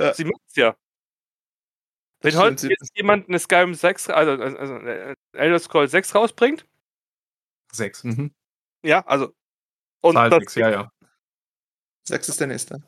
Ja. 0.00 0.14
Sie 0.14 0.24
macht's 0.24 0.56
ja. 0.56 0.76
Wenn 2.20 2.36
heute 2.36 2.58
sie- 2.62 2.68
jetzt 2.68 2.90
jemand 2.96 3.28
eine 3.28 3.38
Skyrim 3.38 3.74
6, 3.74 4.10
also, 4.10 4.42
also, 4.42 4.56
also 4.56 4.74
äh, 4.76 5.14
Elder 5.32 5.58
Scrolls 5.58 5.90
6 5.90 6.14
rausbringt, 6.14 6.66
Sechs. 7.72 8.04
Mhm. 8.04 8.32
ja, 8.84 9.04
also. 9.06 9.34
Und 10.02 10.14
Zahl 10.14 10.28
das, 10.30 10.40
sechs, 10.40 10.54
ja, 10.56 10.70
ja. 10.70 10.92
Sechs 12.06 12.28
ist 12.28 12.38
der 12.38 12.48
nächste. 12.48 12.82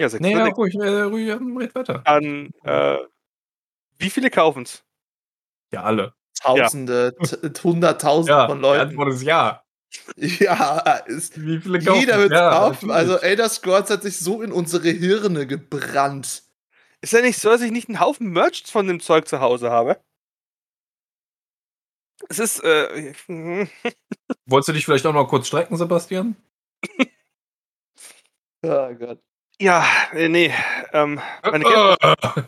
Ja, 0.00 0.08
6 0.08 0.20
Nee, 0.20 0.32
ja, 0.32 0.46
ruhig, 0.46 0.74
äh, 0.74 1.02
ruhig, 1.02 1.30
red 1.30 1.74
weiter. 1.74 2.02
Dann, 2.04 2.50
äh, 2.64 2.98
wie 3.98 4.10
viele 4.10 4.30
kaufen's? 4.30 4.82
Ja, 5.72 5.82
alle. 5.82 6.14
Tausende, 6.42 7.14
t- 7.22 7.62
Hunderttausende 7.62 8.32
Ja, 8.32 8.46
von 8.48 8.58
die 8.58 8.62
Leuten. 8.62 8.80
Antwort 8.90 9.12
ist 9.12 9.22
ja. 9.22 9.62
Ja, 10.16 10.78
ist, 11.06 11.40
Wie 11.44 11.60
viele 11.60 11.78
jeder 11.80 12.18
wird 12.18 12.32
ja, 12.32 12.50
kaufen. 12.50 12.90
Also 12.90 13.16
Elder 13.18 13.48
Scrolls 13.48 13.90
hat 13.90 14.02
sich 14.02 14.18
so 14.18 14.40
in 14.40 14.52
unsere 14.52 14.88
Hirne 14.88 15.46
gebrannt. 15.46 16.44
Ist 17.02 17.12
ja 17.12 17.20
nicht 17.20 17.38
so, 17.38 17.48
dass 17.50 17.60
ich 17.60 17.72
nicht 17.72 17.88
einen 17.88 18.00
Haufen 18.00 18.28
Merch 18.30 18.62
von 18.66 18.86
dem 18.86 19.00
Zeug 19.00 19.26
zu 19.28 19.40
Hause 19.40 19.70
habe. 19.70 20.00
Es 22.28 22.38
ist, 22.38 22.62
äh, 22.62 23.12
Wolltest 24.46 24.68
du 24.68 24.72
dich 24.72 24.84
vielleicht 24.84 25.06
auch 25.06 25.12
noch 25.14 25.26
kurz 25.28 25.48
strecken, 25.48 25.76
Sebastian? 25.76 26.36
Oh 28.62 28.94
Gott. 28.98 29.20
Ja, 29.60 29.86
äh, 30.12 30.28
nee, 30.28 30.52
ähm, 30.92 31.20
meine 31.42 31.64
Äh, 31.64 32.42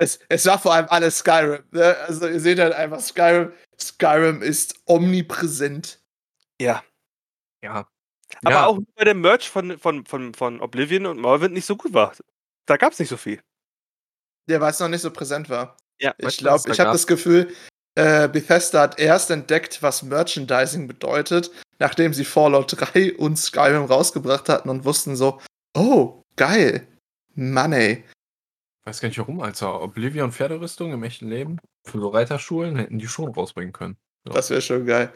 Es, 0.00 0.20
es 0.28 0.46
war 0.46 0.60
vor 0.60 0.74
allem 0.74 0.86
alles 0.90 1.18
Skyrim. 1.18 1.64
Ne? 1.72 1.96
Also 2.06 2.28
ihr 2.28 2.40
seht 2.40 2.60
halt 2.60 2.72
einfach 2.72 3.00
Skyrim. 3.00 3.52
Skyrim 3.78 4.42
ist 4.42 4.80
omnipräsent. 4.86 6.00
ja. 6.60 6.82
ja. 7.62 7.86
Aber 8.44 8.54
ja, 8.54 8.66
auch 8.66 8.76
nur 8.76 8.86
bei 8.94 9.04
dem 9.04 9.20
Merch 9.22 9.48
von, 9.48 9.78
von, 9.78 10.04
von, 10.04 10.34
von 10.34 10.60
Oblivion 10.60 11.06
und 11.06 11.18
Morrowind 11.18 11.54
nicht 11.54 11.64
so 11.64 11.76
gut 11.76 11.94
war. 11.94 12.12
Da 12.66 12.76
gab's 12.76 12.98
nicht 12.98 13.08
so 13.08 13.16
viel. 13.16 13.40
Ja, 14.48 14.60
weil 14.60 14.70
es 14.70 14.80
noch 14.80 14.88
nicht 14.88 15.00
so 15.00 15.10
präsent 15.10 15.48
war. 15.48 15.76
Ja. 15.98 16.14
Ich 16.18 16.36
glaube, 16.36 16.70
ich 16.70 16.78
habe 16.78 16.88
gab? 16.88 16.92
das 16.92 17.06
Gefühl, 17.06 17.52
äh, 17.94 18.28
Bethesda 18.28 18.82
hat 18.82 18.98
erst 18.98 19.30
entdeckt, 19.30 19.82
was 19.82 20.02
Merchandising 20.02 20.86
bedeutet, 20.86 21.50
nachdem 21.78 22.12
sie 22.12 22.24
Fallout 22.24 22.74
3 22.78 23.16
und 23.16 23.36
Skyrim 23.36 23.84
rausgebracht 23.84 24.48
hatten 24.48 24.68
und 24.68 24.84
wussten 24.84 25.16
so, 25.16 25.40
oh, 25.74 26.17
geil, 26.38 26.86
Money. 27.34 28.04
Weiß 28.84 29.00
gar 29.00 29.08
nicht 29.08 29.18
warum, 29.18 29.40
Alter. 29.40 29.82
Oblivion 29.82 30.32
Pferderüstung 30.32 30.92
im 30.92 31.02
echten 31.02 31.28
Leben 31.28 31.58
für 31.84 32.00
so 32.00 32.08
Reiterschulen 32.08 32.76
hätten 32.76 32.98
die 32.98 33.06
schon 33.06 33.30
rausbringen 33.30 33.72
können. 33.72 33.98
Ja. 34.26 34.32
Das 34.32 34.48
wäre 34.48 34.62
schon 34.62 34.86
geil. 34.86 35.12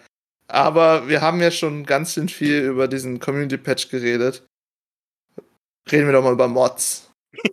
Aber 0.48 1.08
wir 1.08 1.22
haben 1.22 1.40
ja 1.40 1.50
schon 1.50 1.86
ganz 1.86 2.12
schön 2.12 2.28
viel 2.28 2.60
über 2.62 2.88
diesen 2.88 3.20
Community 3.20 3.56
Patch 3.56 3.88
geredet. 3.88 4.46
Reden 5.90 6.06
wir 6.06 6.12
doch 6.12 6.22
mal 6.22 6.34
über 6.34 6.48
Mods. 6.48 7.10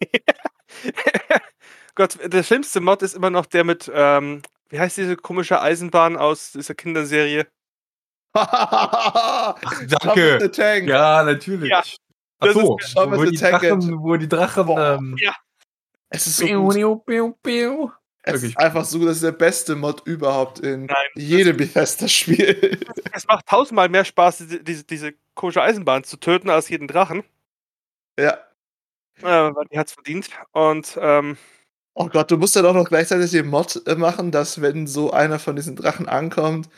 Gott, 1.95 2.17
der 2.21 2.43
schlimmste 2.43 2.81
Mod 2.81 3.01
ist 3.01 3.15
immer 3.15 3.29
noch 3.29 3.45
der 3.45 3.63
mit, 3.63 3.89
ähm, 3.93 4.41
wie 4.69 4.79
heißt 4.79 4.97
diese 4.97 5.15
komische 5.15 5.61
Eisenbahn 5.61 6.17
aus 6.17 6.51
dieser 6.51 6.75
Kinderserie? 6.75 7.47
Ach, 8.33 9.55
danke. 9.87 10.51
Ja, 10.85 11.23
natürlich. 11.23 11.69
Ja, 11.69 11.83
das 12.39 12.55
Achso, 12.55 12.77
ist 12.79 12.95
der 12.95 13.11
wo, 13.11 13.25
die 13.25 13.37
Drachen, 13.37 13.99
wo 14.01 14.17
die 14.17 14.27
Drachen. 14.27 14.69
Ähm, 14.69 15.17
Es 16.09 16.27
ist 16.27 16.37
so 16.37 16.47
gut. 16.47 16.75
piu, 16.75 16.95
piu, 16.97 17.33
piu. 17.43 17.91
Es 18.23 18.33
Wirklich. 18.33 18.51
ist 18.51 18.57
einfach 18.57 18.85
so, 18.85 19.03
das 19.05 19.15
ist 19.17 19.23
der 19.23 19.31
beste 19.31 19.75
Mod 19.75 20.01
überhaupt 20.05 20.59
in 20.59 20.85
Nein, 20.85 20.95
jedem 21.15 21.57
Bethesda-Spiel. 21.57 22.79
Es 23.13 23.25
macht 23.27 23.47
tausendmal 23.47 23.89
mehr 23.89 24.05
Spaß, 24.05 24.37
diese, 24.39 24.63
diese, 24.63 24.83
diese 24.83 25.13
komische 25.35 25.61
Eisenbahn 25.61 26.03
zu 26.03 26.17
töten, 26.17 26.49
als 26.49 26.69
jeden 26.69 26.87
Drachen. 26.87 27.23
ja. 28.19 28.37
Äh, 29.21 29.23
weil 29.53 29.65
die 29.71 29.77
hat's 29.77 29.91
verdient. 29.93 30.29
Und 30.53 30.97
ähm, 31.01 31.37
Oh 31.93 32.07
Gott, 32.07 32.31
du 32.31 32.37
musst 32.37 32.55
dann 32.55 32.65
auch 32.65 32.73
noch 32.73 32.87
gleichzeitig 32.87 33.31
den 33.31 33.47
Mod 33.47 33.81
äh, 33.85 33.95
machen, 33.95 34.31
dass 34.31 34.61
wenn 34.61 34.87
so 34.87 35.11
einer 35.11 35.39
von 35.39 35.57
diesen 35.57 35.75
Drachen 35.75 36.07
ankommt, 36.07 36.69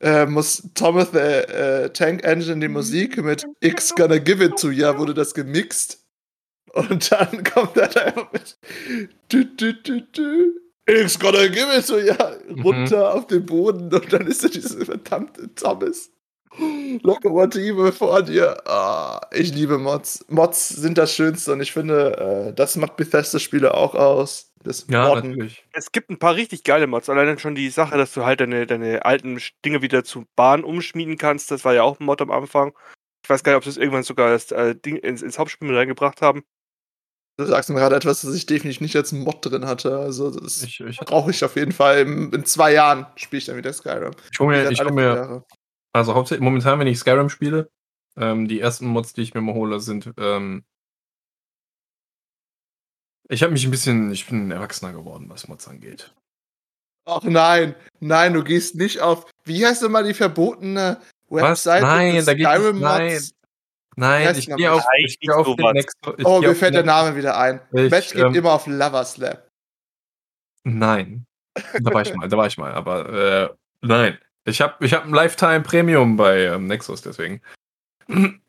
äh, 0.00 0.26
muss 0.26 0.62
Thomas 0.74 1.10
the 1.12 1.18
äh, 1.18 1.90
Tank 1.90 2.24
Engine 2.24 2.60
die 2.60 2.68
Musik 2.68 3.22
mit 3.22 3.46
X 3.60 3.94
gonna 3.94 4.18
give 4.18 4.42
it 4.44 4.56
to 4.58 4.70
ya, 4.70 4.98
wurde 4.98 5.14
das 5.14 5.34
gemixt. 5.34 6.02
Und 6.72 7.10
dann 7.10 7.42
kommt 7.44 7.76
er 7.76 7.88
da 7.88 8.00
einfach 8.00 8.32
mit 8.32 8.58
du, 9.28 9.44
du, 9.44 9.72
du, 9.74 10.02
du, 10.12 10.52
X 10.86 11.18
gonna 11.18 11.46
give 11.46 11.74
it 11.74 11.86
to 11.86 11.98
ya 11.98 12.36
runter 12.62 13.14
auf 13.14 13.26
den 13.26 13.46
Boden 13.46 13.92
und 13.92 14.12
dann 14.12 14.26
ist 14.26 14.44
da 14.44 14.48
diese 14.48 14.84
verdammte 14.84 15.54
Thomas. 15.54 16.10
Lokomotive 17.02 17.92
vor 17.92 18.22
dir. 18.22 18.56
Ah, 18.66 19.20
ich 19.32 19.52
liebe 19.54 19.78
Mods. 19.78 20.24
Mods 20.28 20.68
sind 20.68 20.98
das 20.98 21.12
Schönste 21.14 21.52
und 21.52 21.60
ich 21.60 21.72
finde, 21.72 22.48
äh, 22.48 22.52
das 22.54 22.76
macht 22.76 22.96
Bethesda-Spiele 22.96 23.74
auch 23.74 23.94
aus. 23.94 24.52
Das 24.62 24.86
Ja, 24.88 25.08
Modden. 25.08 25.30
natürlich. 25.30 25.64
es 25.72 25.92
gibt 25.92 26.10
ein 26.10 26.18
paar 26.18 26.34
richtig 26.34 26.64
geile 26.64 26.86
Mods. 26.86 27.08
Alleine 27.08 27.38
schon 27.38 27.54
die 27.54 27.70
Sache, 27.70 27.96
dass 27.96 28.12
du 28.14 28.24
halt 28.24 28.40
deine, 28.40 28.66
deine 28.66 29.04
alten 29.04 29.40
Dinge 29.64 29.80
wieder 29.82 30.02
zu 30.02 30.24
Bahn 30.34 30.64
umschmieden 30.64 31.18
kannst. 31.18 31.50
Das 31.50 31.64
war 31.64 31.74
ja 31.74 31.82
auch 31.84 32.00
ein 32.00 32.04
Mod 32.04 32.20
am 32.20 32.30
Anfang. 32.32 32.72
Ich 33.22 33.30
weiß 33.30 33.42
gar 33.44 33.52
nicht, 33.52 33.58
ob 33.58 33.64
sie 33.64 33.70
es 33.70 33.76
irgendwann 33.76 34.02
sogar 34.02 34.30
das 34.30 34.50
äh, 34.50 34.74
Ding 34.74 34.96
ins, 34.96 35.22
ins 35.22 35.38
Hauptspiel 35.38 35.68
mit 35.68 35.76
reingebracht 35.76 36.20
haben. 36.22 36.42
Du 37.38 37.44
sagst 37.44 37.68
mir 37.68 37.76
gerade 37.76 37.96
etwas, 37.96 38.22
das 38.22 38.34
ich 38.34 38.46
definitiv 38.46 38.80
nicht 38.80 38.96
als 38.96 39.12
Mod 39.12 39.44
drin 39.44 39.66
hatte. 39.66 39.98
Also 39.98 40.30
das 40.30 40.66
brauche 41.04 41.30
ich 41.30 41.44
auf 41.44 41.54
jeden 41.56 41.72
Fall. 41.72 41.98
In, 42.00 42.32
in 42.32 42.44
zwei 42.46 42.72
Jahren 42.72 43.06
spiele 43.16 43.38
ich 43.38 43.44
dann 43.44 43.56
wieder 43.58 43.72
Skyrim. 43.72 44.12
ich 44.32 44.40
hole 44.40 44.56
mir, 44.64 44.70
ich 44.70 44.82
mir 44.90 45.02
Jahre. 45.02 45.44
Also 45.96 46.14
hauptsächlich 46.14 46.44
momentan, 46.44 46.78
wenn 46.78 46.86
ich 46.86 46.98
Skyrim 46.98 47.28
spiele, 47.28 47.70
ähm, 48.16 48.48
die 48.48 48.60
ersten 48.60 48.86
Mods, 48.86 49.12
die 49.12 49.22
ich 49.22 49.34
mir 49.34 49.40
mal 49.40 49.54
hole, 49.54 49.80
sind. 49.80 50.12
Ähm, 50.18 50.64
ich 53.28 53.42
habe 53.42 53.52
mich 53.52 53.64
ein 53.64 53.70
bisschen, 53.70 54.12
ich 54.12 54.26
bin 54.26 54.50
erwachsener 54.50 54.92
geworden, 54.92 55.28
was 55.28 55.48
Mods 55.48 55.66
angeht. 55.68 56.14
Ach 57.08 57.22
nein, 57.22 57.74
nein, 58.00 58.32
du 58.34 58.42
gehst 58.42 58.74
nicht 58.74 59.00
auf. 59.00 59.30
Wie 59.44 59.64
heißt 59.64 59.82
denn 59.82 59.92
mal 59.92 60.04
die 60.04 60.14
verbotene 60.14 61.00
Was? 61.28 61.42
Webseite? 61.66 61.86
Nein, 61.86 62.24
da 62.24 62.34
geht 62.34 62.46
es- 62.46 62.52
Skyrim 62.52 62.80
nein. 62.80 63.12
Mods? 63.12 63.32
Nein, 63.98 64.36
ich 64.36 64.46
gehe 64.46 64.70
was? 64.70 64.84
auf, 64.84 64.90
ich 64.98 65.18
geh 65.18 65.30
auf 65.30 65.56
den. 65.56 65.76
Ich 65.76 65.86
Oh, 66.26 66.40
mir 66.40 66.54
fällt 66.54 66.74
den 66.74 66.84
der 66.84 66.84
Name 66.84 67.16
wieder 67.16 67.38
ein. 67.38 67.60
Ich, 67.72 67.90
Matt 67.90 68.12
geht 68.12 68.16
ähm, 68.16 68.34
immer 68.34 68.52
auf 68.52 68.66
Lovers 68.66 69.16
Lab. 69.16 69.48
Nein. 70.64 71.24
Da 71.80 71.94
war 71.94 72.02
ich 72.02 72.12
mal, 72.14 72.28
da 72.28 72.36
war 72.36 72.46
ich 72.46 72.58
mal, 72.58 72.72
aber 72.74 73.08
äh, 73.08 73.54
nein. 73.80 74.18
Ich 74.46 74.60
habe 74.60 74.84
ich 74.84 74.94
hab 74.94 75.04
ein 75.04 75.12
Lifetime 75.12 75.60
Premium 75.62 76.16
bei 76.16 76.44
ähm, 76.44 76.66
Nexus, 76.66 77.02
deswegen. 77.02 77.40
Bin 78.06 78.40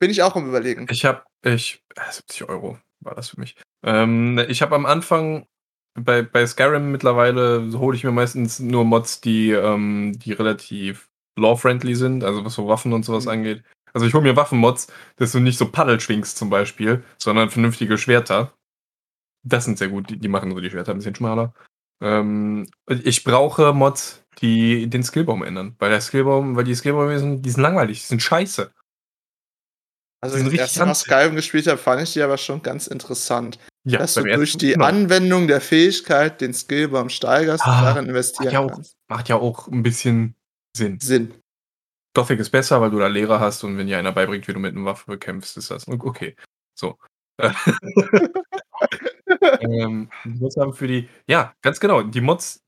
ich 0.00 0.22
auch 0.22 0.36
am 0.36 0.48
überlegen. 0.48 0.86
Ich 0.90 1.04
habe, 1.04 1.22
ich, 1.42 1.82
äh, 1.96 2.12
70 2.12 2.48
Euro 2.48 2.78
war 3.00 3.14
das 3.14 3.30
für 3.30 3.40
mich. 3.40 3.56
Ähm, 3.82 4.38
ich 4.48 4.60
habe 4.60 4.74
am 4.74 4.84
Anfang 4.84 5.46
bei, 5.94 6.20
bei 6.20 6.46
Skyrim 6.46 6.92
mittlerweile 6.92 7.70
hole 7.78 7.96
ich 7.96 8.04
mir 8.04 8.12
meistens 8.12 8.60
nur 8.60 8.84
Mods, 8.84 9.22
die, 9.22 9.50
ähm, 9.50 10.18
die 10.18 10.32
relativ 10.32 11.08
law-friendly 11.38 11.94
sind, 11.94 12.22
also 12.22 12.44
was 12.44 12.54
so 12.54 12.68
Waffen 12.68 12.92
und 12.92 13.04
sowas 13.04 13.24
Mhm. 13.24 13.30
angeht. 13.30 13.64
Also 13.94 14.06
ich 14.06 14.12
hole 14.12 14.22
mir 14.22 14.36
Waffenmods, 14.36 14.88
dass 15.16 15.32
du 15.32 15.40
nicht 15.40 15.56
so 15.56 15.70
Paddel 15.70 15.98
schwingst 16.00 16.36
zum 16.36 16.50
Beispiel, 16.50 17.02
sondern 17.16 17.48
vernünftige 17.48 17.96
Schwerter. 17.96 18.52
Das 19.42 19.64
sind 19.64 19.78
sehr 19.78 19.88
gut, 19.88 20.10
die, 20.10 20.18
die 20.18 20.28
machen 20.28 20.50
so 20.52 20.60
die 20.60 20.68
Schwerter 20.68 20.92
ein 20.92 20.98
bisschen 20.98 21.14
schmaler. 21.14 21.54
Ähm, 22.00 22.68
ich 22.88 23.24
brauche 23.24 23.72
Mods, 23.72 24.22
die 24.40 24.88
den 24.88 25.02
Skillbaum 25.02 25.42
ändern, 25.42 25.76
weil 25.78 25.90
der 25.90 26.00
Skillbaum, 26.00 26.56
weil 26.56 26.64
die 26.64 26.74
Skillbäume 26.74 27.18
sind, 27.18 27.42
die 27.42 27.50
sind 27.50 27.62
langweilig, 27.62 28.00
die 28.02 28.06
sind 28.06 28.22
scheiße. 28.22 28.70
Also 30.22 30.36
die 30.36 30.42
sind 30.44 30.58
das 30.58 30.76
Mal 30.76 30.84
ranzig. 30.86 31.04
Skyrim 31.06 31.36
gespielt 31.36 31.66
habe, 31.66 31.78
fand 31.78 32.02
ich 32.02 32.12
die 32.12 32.22
aber 32.22 32.36
schon 32.38 32.62
ganz 32.62 32.86
interessant. 32.86 33.58
Ja, 33.84 34.00
dass 34.00 34.14
du 34.14 34.24
durch 34.24 34.56
die 34.58 34.72
genau. 34.72 34.84
Anwendung 34.86 35.46
der 35.46 35.60
Fähigkeit 35.60 36.40
den 36.40 36.52
Skillbaum 36.52 37.08
steigerst 37.08 37.64
und 37.64 37.72
Ah, 37.72 37.84
darin 37.94 38.06
investieren 38.08 38.46
macht 38.46 38.52
ja 38.52 38.60
auch- 38.60 38.70
kannst. 38.72 38.96
macht 39.08 39.28
ja 39.28 39.36
auch 39.36 39.68
ein 39.68 39.82
bisschen 39.82 40.34
Sinn. 40.76 40.98
Sinn. 41.00 41.34
Gothic 42.14 42.40
ist 42.40 42.50
besser, 42.50 42.80
weil 42.80 42.90
du 42.90 42.98
da 42.98 43.06
Lehrer 43.06 43.38
hast 43.40 43.62
und 43.62 43.78
wenn 43.78 43.86
dir 43.86 43.98
einer 43.98 44.12
beibringt, 44.12 44.48
wie 44.48 44.52
du 44.52 44.58
mit 44.58 44.74
einer 44.74 44.84
Waffe 44.86 45.04
bekämpfst, 45.06 45.56
ist 45.56 45.70
das 45.70 45.86
okay. 45.86 46.34
So. 46.74 46.98
ähm, 49.60 50.10
die 50.24 50.28
Mods 50.30 50.56
haben 50.56 50.72
für 50.74 50.86
die, 50.86 51.08
ja, 51.26 51.54
ganz 51.62 51.80
genau, 51.80 52.02
die 52.02 52.20
Mods, 52.20 52.62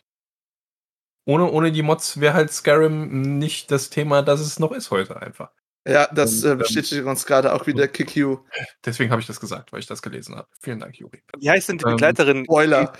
ohne, 1.26 1.50
ohne 1.50 1.72
die 1.72 1.82
Mods 1.82 2.20
wäre 2.20 2.34
halt 2.34 2.52
Skyrim 2.52 3.38
nicht 3.38 3.70
das 3.70 3.90
Thema, 3.90 4.22
das 4.22 4.40
es 4.40 4.58
noch 4.58 4.72
ist 4.72 4.90
heute 4.90 5.20
einfach. 5.20 5.50
Ja, 5.86 6.06
das 6.12 6.42
Und, 6.42 6.48
äh, 6.48 6.52
ähm, 6.52 6.58
bestätigt 6.58 7.04
uns 7.04 7.24
gerade 7.26 7.52
auch 7.54 7.66
wieder 7.66 7.88
Kick 7.88 8.14
You. 8.16 8.38
Deswegen 8.84 9.10
habe 9.10 9.20
ich 9.20 9.26
das 9.26 9.40
gesagt, 9.40 9.72
weil 9.72 9.80
ich 9.80 9.86
das 9.86 10.02
gelesen 10.02 10.36
habe. 10.36 10.48
Vielen 10.60 10.80
Dank, 10.80 10.98
Juri. 10.98 11.22
Wie 11.38 11.48
heißt 11.50 11.68
denn 11.68 11.78
die 11.78 11.84
Ähm, 11.84 11.92
Begleiterin, 11.92 12.44
Spoiler. 12.44 12.92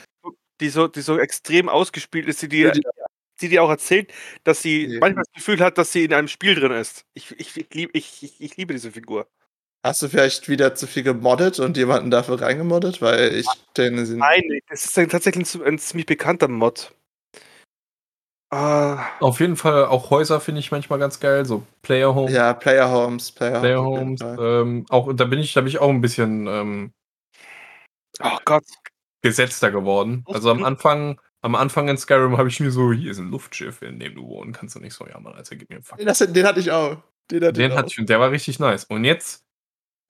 die 0.61 0.69
so, 0.71 0.89
die 0.89 1.03
so 1.03 1.19
extrem 1.19 1.69
ausgespielt 1.69 2.27
ist, 2.29 2.41
die, 2.43 2.49
die, 2.49 2.59
Ja, 2.61 2.71
die- 2.71 2.83
die 3.41 3.49
dir 3.49 3.62
auch 3.62 3.71
erzählt, 3.71 4.12
dass 4.43 4.62
sie 4.62 4.87
Nee. 4.89 4.99
manchmal 4.99 5.25
das 5.25 5.33
Gefühl 5.35 5.61
hat, 5.61 5.79
dass 5.79 5.93
sie 5.93 6.05
in 6.05 6.12
einem 6.12 6.29
Spiel 6.29 6.55
drin 6.57 6.73
ist. 6.73 7.05
Ich, 7.14 7.31
ich, 7.39 7.57
ich, 7.57 7.73
lieb, 7.75 7.91
ich, 7.93 8.23
ich, 8.23 8.41
ich 8.41 8.57
liebe 8.57 8.73
diese 8.75 8.91
Figur. 8.91 9.29
Hast 9.85 10.03
du 10.03 10.09
vielleicht 10.09 10.49
wieder 10.49 10.74
zu 10.74 10.87
viel 10.87 11.05
gemoddet 11.05 11.61
und 11.61 11.76
jemanden 11.76 12.11
dafür 12.11 12.41
reingemoddet? 12.41 13.01
Weil 13.01 13.35
ich 13.35 13.47
den 13.76 14.05
sie 14.05 14.16
Nein, 14.16 14.43
das 14.68 14.85
ist 14.85 14.99
ein, 14.99 15.09
tatsächlich 15.09 15.55
ein, 15.55 15.62
ein 15.62 15.79
ziemlich 15.79 16.07
bekannter 16.07 16.49
Mod. 16.49 16.93
Ah, 18.51 19.07
Auf 19.20 19.41
jeden 19.41 19.57
Fall 19.57 19.85
auch 19.87 20.11
Häuser 20.11 20.41
finde 20.41 20.61
ich 20.61 20.70
manchmal 20.70 20.99
ganz 20.99 21.20
geil, 21.20 21.45
so 21.45 21.66
Player 21.83 22.14
Home. 22.14 22.31
Ja, 22.33 22.55
Player 22.55 22.91
Homes, 22.91 23.31
Player, 23.31 23.61
Player 23.61 23.83
Homes. 23.83 24.22
Homes, 24.22 24.39
ähm, 24.41 24.87
auch 24.89 25.12
da 25.12 25.24
bin 25.26 25.39
ich, 25.39 25.53
da 25.53 25.61
bin 25.61 25.68
ich 25.68 25.79
auch 25.79 25.91
ein 25.91 26.01
bisschen 26.01 26.47
ähm, 26.47 26.93
oh 28.22 28.39
Gott. 28.47 28.64
gesetzter 29.22 29.70
geworden. 29.70 30.24
Also 30.26 30.51
am 30.51 30.59
Mhm. 30.59 30.64
Anfang, 30.64 31.20
am 31.43 31.55
Anfang 31.55 31.89
in 31.89 31.99
Skyrim 31.99 32.39
habe 32.39 32.49
ich 32.49 32.59
mir 32.61 32.70
so, 32.70 32.91
hier 32.93 33.11
ist 33.11 33.18
ein 33.18 33.31
Luftschiff, 33.31 33.83
in 33.83 34.01
dem 34.01 34.14
du 34.14 34.26
wohnen 34.26 34.53
kannst 34.53 34.74
du 34.76 34.81
nicht 34.81 34.95
so, 34.95 35.07
ja 35.07 35.20
Mann, 35.20 35.35
Alter, 35.35 35.57
gib 35.57 35.68
mir 35.68 35.76
einen 35.76 35.85
Fuck. 35.85 35.99
Den, 35.99 36.33
den 36.33 36.47
hatte 36.47 36.61
ich 36.61 36.70
auch. 36.70 36.97
Den 37.31 37.43
hatte 37.45 37.53
Den 37.53 37.70
ich 37.70 37.76
hatte 37.76 37.87
auch. 37.87 37.91
ich 37.91 37.99
und 37.99 38.09
der 38.09 38.18
war 38.20 38.31
richtig 38.31 38.59
nice. 38.59 38.85
Und 38.85 39.05
jetzt 39.05 39.45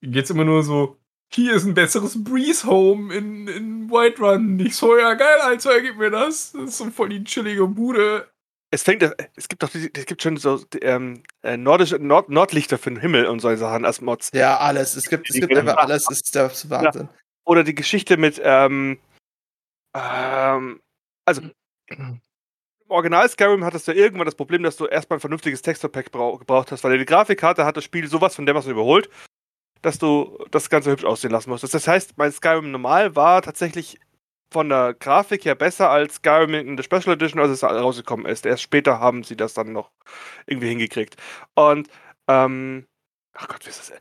geht's 0.03 0.31
immer 0.31 0.45
nur 0.45 0.63
so, 0.63 0.97
hier 1.33 1.55
ist 1.55 1.65
ein 1.65 1.75
besseres 1.75 2.23
Breeze 2.25 2.67
Home 2.67 3.15
in, 3.15 3.49
in 3.49 3.91
Whiterun. 3.91 4.57
Nicht 4.57 4.75
so, 4.75 4.97
ja 4.97 5.15
geil, 5.15 5.39
Alter, 5.43 5.81
gib 5.83 5.97
mir 5.99 6.11
das. 6.11 6.53
Das 6.53 6.63
ist 6.71 6.79
so 6.79 6.91
voll 6.91 7.11
die 7.11 7.25
chillige 7.25 7.67
Bude. 7.67 8.29
Es 8.71 8.83
fängt, 8.83 9.03
es 9.35 9.49
gibt 9.49 9.63
doch, 9.63 9.71
die- 9.71 9.91
es 9.95 10.07
gibt 10.07 10.23
schon 10.23 10.37
so 10.37 10.63
ähm, 10.83 11.23
äh, 11.43 11.57
nordische 11.57 11.97
Nord, 11.99 12.29
Nordlichter 12.29 12.77
für 12.79 12.91
den 12.91 13.01
Himmel 13.01 13.27
und 13.27 13.41
solche 13.41 13.59
Sachen 13.59 13.85
als 13.85 14.01
Mods. 14.01 14.31
Ja, 14.35 14.59
alles. 14.59 14.95
Es 14.97 15.09
gibt, 15.09 15.29
es 15.31 15.37
gibt 15.37 15.57
einfach 15.57 15.77
alles. 15.79 16.07
Es 16.11 16.21
ist 16.23 16.35
der 16.35 16.51
Wahnsinn. 16.71 17.09
Oder 17.47 17.65
die 17.65 17.75
Geschichte 17.75 18.19
mit, 18.19 18.41
ähm, 18.45 18.99
ähm, 19.97 20.81
also 21.25 21.43
im 21.89 22.21
Original 22.89 23.29
Skyrim 23.29 23.65
hattest 23.65 23.89
du 23.89 23.93
irgendwann 23.93 24.27
das 24.27 24.35
Problem, 24.35 24.63
dass 24.63 24.77
du 24.77 24.87
erstmal 24.87 25.19
ein 25.19 25.21
vernünftiges 25.21 25.63
Texture-Pack 25.63 26.11
brau 26.11 26.39
gebraucht 26.39 26.73
hast, 26.73 26.85
weil 26.85 26.99
die 26.99 27.05
Grafikkarte 27.05 27.65
hat 27.65 27.77
das 27.77 27.85
Spiel 27.85 28.07
sowas 28.07 28.35
von 28.35 28.47
dermaßen 28.47 28.71
überholt, 28.71 29.09
dass 29.83 29.99
du 29.99 30.39
das 30.51 30.70
Ganze 30.70 30.91
hübsch 30.91 31.05
aussehen 31.05 31.31
lassen 31.31 31.51
musstest. 31.51 31.74
Das 31.74 31.87
heißt, 31.89 32.16
mein 32.18 32.33
Skyrim 32.33 32.70
normal 32.70 33.14
war 33.16 33.43
tatsächlich 33.43 33.99
von 34.53 34.68
der 34.70 34.95
Grafik 34.95 35.45
her 35.45 35.55
besser 35.55 35.91
als 35.91 36.16
Skyrim 36.16 36.55
in 36.55 36.76
der 36.76 36.83
Special 36.85 37.12
Edition, 37.14 37.41
als 37.41 37.51
es 37.51 37.62
rausgekommen 37.62 38.26
ist. 38.26 38.47
Erst 38.47 38.62
später 38.62 38.99
haben 38.99 39.22
sie 39.22 39.37
das 39.37 39.55
dann 39.55 39.72
noch 39.72 39.91
irgendwie 40.47 40.68
hingekriegt. 40.68 41.16
Und, 41.55 41.89
ähm, 42.29 42.87
ach 43.35 43.49
Gott, 43.49 43.64
wie 43.66 43.70
ist 43.70 43.79
das? 43.91 43.93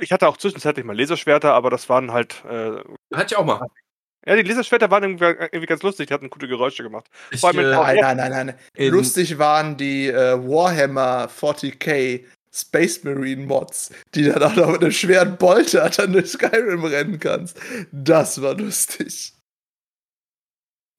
ich 0.00 0.12
hatte 0.12 0.28
auch 0.28 0.36
zwischenzeitlich 0.36 0.84
mal 0.86 0.96
Laserschwerter, 0.96 1.54
aber 1.54 1.70
das 1.70 1.88
waren 1.88 2.12
halt. 2.12 2.44
Äh, 2.44 2.82
Hatte 3.14 3.26
ich 3.26 3.36
auch 3.36 3.44
mal. 3.44 3.66
ja, 4.24 4.36
die 4.36 4.42
Laserschwerter 4.42 4.90
waren 4.90 5.02
irgendwie, 5.02 5.24
irgendwie 5.24 5.66
ganz 5.66 5.82
lustig, 5.82 6.06
die 6.06 6.14
hatten 6.14 6.30
gute 6.30 6.46
Geräusche 6.48 6.84
gemacht. 6.84 7.08
Ich, 7.32 7.40
Vor 7.40 7.48
allem 7.50 7.56
mit 7.58 7.66
äh, 7.66 7.70
Nein, 7.74 7.96
nein, 8.00 8.16
nein, 8.30 8.46
nein. 8.46 8.58
in- 8.74 8.92
Lustig 8.92 9.38
waren 9.38 9.76
die 9.76 10.06
äh, 10.08 10.38
Warhammer 10.38 11.28
40k 11.28 12.24
Space 12.52 13.04
Marine 13.04 13.46
Mods, 13.46 13.90
die 14.14 14.24
dann 14.24 14.42
auch 14.42 14.54
noch 14.56 14.72
mit 14.72 14.82
einem 14.82 14.92
schweren 14.92 15.36
Bolter 15.36 15.88
dann 15.90 16.12
durch 16.12 16.30
Skyrim 16.30 16.84
rennen 16.84 17.18
kannst. 17.20 17.58
Das 17.92 18.40
war 18.42 18.54
lustig. 18.54 19.34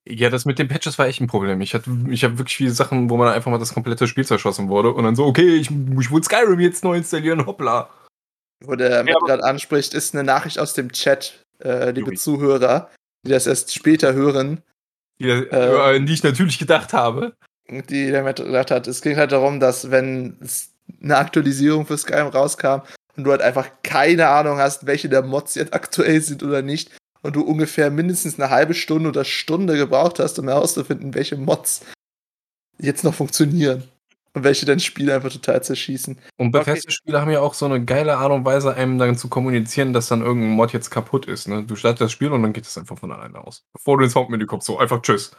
Ja, 0.08 0.30
das 0.30 0.46
mit 0.46 0.58
den 0.58 0.68
Patches 0.68 0.98
war 0.98 1.08
echt 1.08 1.22
ein 1.22 1.28
Problem. 1.28 1.62
Ich 1.62 1.74
hatte, 1.74 1.92
ich 2.10 2.24
habe 2.24 2.38
wirklich 2.40 2.58
viele 2.58 2.72
Sachen, 2.72 3.10
wo 3.10 3.18
man 3.18 3.28
einfach 3.28 3.52
mal 3.52 3.60
das 3.60 3.74
komplette 3.74 4.08
Spiel 4.08 4.26
zerschossen 4.26 4.70
wurde 4.70 4.92
und 4.92 5.04
dann 5.04 5.16
so, 5.16 5.26
okay, 5.26 5.56
ich, 5.56 5.70
ich 5.70 6.12
will 6.12 6.24
Skyrim 6.24 6.60
jetzt 6.60 6.84
neu 6.84 6.98
installieren, 6.98 7.46
hoppla. 7.46 7.90
Wo 8.64 8.76
der 8.76 9.04
Matt 9.04 9.16
aber- 9.18 9.26
gerade 9.28 9.44
anspricht, 9.44 9.94
ist 9.94 10.16
eine 10.16 10.24
Nachricht 10.24 10.58
aus 10.58 10.74
dem 10.74 10.92
Chat, 10.92 11.44
äh, 11.64 11.88
liebe 11.92 12.08
Juri. 12.08 12.18
Zuhörer, 12.18 12.90
die 13.26 13.32
das 13.32 13.46
erst 13.48 13.74
später 13.74 14.14
hören, 14.14 14.64
Die, 15.22 15.30
Äh. 15.30 15.96
an 15.96 16.06
die 16.06 16.14
ich 16.14 16.24
natürlich 16.24 16.58
gedacht 16.60 16.94
habe. 16.94 17.34
die 17.70 18.10
der 18.10 18.24
Matt 18.24 18.38
gesagt 18.38 18.72
hat. 18.72 18.88
Es 18.88 19.02
ging 19.02 19.16
halt 19.18 19.32
darum, 19.32 19.60
dass 19.60 19.92
wenn 19.92 20.38
es 20.42 20.72
eine 21.02 21.18
Aktualisierung 21.18 21.86
für 21.86 21.98
Skyrim 21.98 22.28
rauskam 22.28 22.82
und 23.16 23.24
du 23.24 23.32
halt 23.32 23.42
einfach 23.42 23.70
keine 23.84 24.30
Ahnung 24.30 24.58
hast, 24.58 24.86
welche 24.86 25.10
der 25.10 25.24
Mods 25.24 25.56
jetzt 25.56 25.74
aktuell 25.74 26.22
sind 26.22 26.44
oder 26.44 26.62
nicht, 26.62 26.92
und 27.22 27.36
du 27.36 27.42
ungefähr 27.42 27.92
mindestens 27.92 28.40
eine 28.40 28.50
halbe 28.50 28.74
Stunde 28.74 29.10
oder 29.10 29.26
Stunde 29.26 29.78
gebraucht 29.78 30.20
hast, 30.20 30.40
um 30.40 30.48
herauszufinden, 30.48 31.14
welche 31.14 31.36
Mods 31.36 31.82
jetzt 32.78 33.04
noch 33.04 33.14
funktionieren. 33.14 33.84
Und 34.34 34.44
welche 34.44 34.68
dein 34.68 34.80
Spiel 34.80 35.10
einfach 35.10 35.32
total 35.32 35.64
zerschießen. 35.64 36.16
Und 36.38 36.56
Okay. 36.56 36.60
Bethesda-Spiele 36.60 37.20
haben 37.20 37.32
ja 37.32 37.40
auch 37.40 37.56
so 37.56 37.66
eine 37.66 37.84
geile 37.84 38.18
Art 38.18 38.32
und 38.32 38.46
Weise, 38.46 38.76
einem 38.76 39.00
dann 39.00 39.18
zu 39.18 39.28
kommunizieren, 39.28 39.92
dass 39.92 40.08
dann 40.08 40.22
irgendein 40.22 40.52
Mod 40.52 40.72
jetzt 40.72 40.92
kaputt 40.92 41.26
ist. 41.26 41.48
Ne? 41.48 41.64
Du 41.64 41.76
startest 41.76 42.02
das 42.02 42.12
Spiel 42.12 42.32
und 42.32 42.44
dann 42.44 42.54
geht 42.54 42.68
es 42.68 42.78
einfach 42.78 42.98
von 42.98 43.12
alleine 43.12 43.40
aus. 43.40 43.64
Bevor 43.74 43.98
du 43.98 44.04
ins 44.04 44.16
Hauptmenü 44.16 44.46
kommst, 44.46 44.68
so 44.68 44.78
einfach 44.78 45.02
tschüss. 45.02 45.32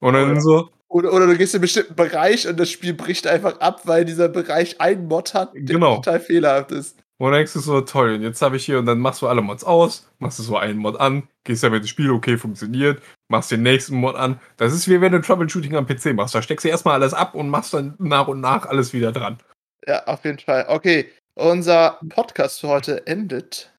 Und 0.00 0.14
dann 0.14 0.34
ja. 0.34 0.40
so, 0.40 0.70
Oder, 0.88 1.12
oder 1.12 1.26
du 1.26 1.36
gehst 1.36 1.54
in 1.54 1.58
einen 1.58 1.62
bestimmten 1.62 1.94
Bereich 1.96 2.46
und 2.46 2.58
das 2.58 2.70
Spiel 2.70 2.94
bricht 2.94 3.26
einfach 3.26 3.58
ab, 3.60 3.82
weil 3.84 4.04
dieser 4.04 4.28
Bereich 4.28 4.80
einen 4.80 5.08
Mod 5.08 5.34
hat, 5.34 5.54
der 5.54 5.62
Genau. 5.62 5.96
total 5.96 6.20
fehlerhaft 6.20 6.70
ist. 6.72 6.98
und 7.18 7.30
dann 7.30 7.38
denkst 7.38 7.52
du 7.54 7.60
so, 7.60 7.80
toll, 7.80 8.14
und 8.14 8.22
jetzt 8.22 8.42
habe 8.42 8.56
ich 8.56 8.64
hier, 8.66 8.78
und 8.78 8.86
dann 8.86 8.98
machst 8.98 9.22
du 9.22 9.26
alle 9.28 9.40
Mods 9.40 9.64
aus, 9.64 10.08
machst 10.18 10.38
du 10.38 10.42
so 10.42 10.56
einen 10.56 10.78
Mod 10.78 11.00
an, 11.00 11.26
gehst 11.44 11.62
damit 11.62 11.80
ins 11.82 11.90
Spiel, 11.90 12.10
okay, 12.10 12.36
funktioniert, 12.36 13.00
machst 13.28 13.50
den 13.50 13.62
nächsten 13.62 13.96
Mod 13.96 14.14
an. 14.16 14.38
Das 14.56 14.72
ist 14.72 14.88
wie 14.88 15.00
wenn 15.00 15.12
du 15.12 15.20
Troubleshooting 15.20 15.74
am 15.76 15.86
PC 15.86 16.12
machst. 16.14 16.34
Da 16.34 16.42
steckst 16.42 16.64
du 16.64 16.68
erstmal 16.68 16.94
alles 16.94 17.14
ab 17.14 17.34
und 17.34 17.48
machst 17.48 17.72
dann 17.74 17.94
nach 17.98 18.28
und 18.28 18.40
nach 18.40 18.66
alles 18.66 18.92
wieder 18.92 19.10
dran. 19.12 19.38
Ja, 19.86 20.04
auf 20.04 20.24
jeden 20.24 20.38
Fall. 20.38 20.66
Okay, 20.68 21.10
unser 21.34 21.98
Podcast 22.08 22.60
für 22.60 22.68
heute 22.68 23.06
endet. 23.06 23.72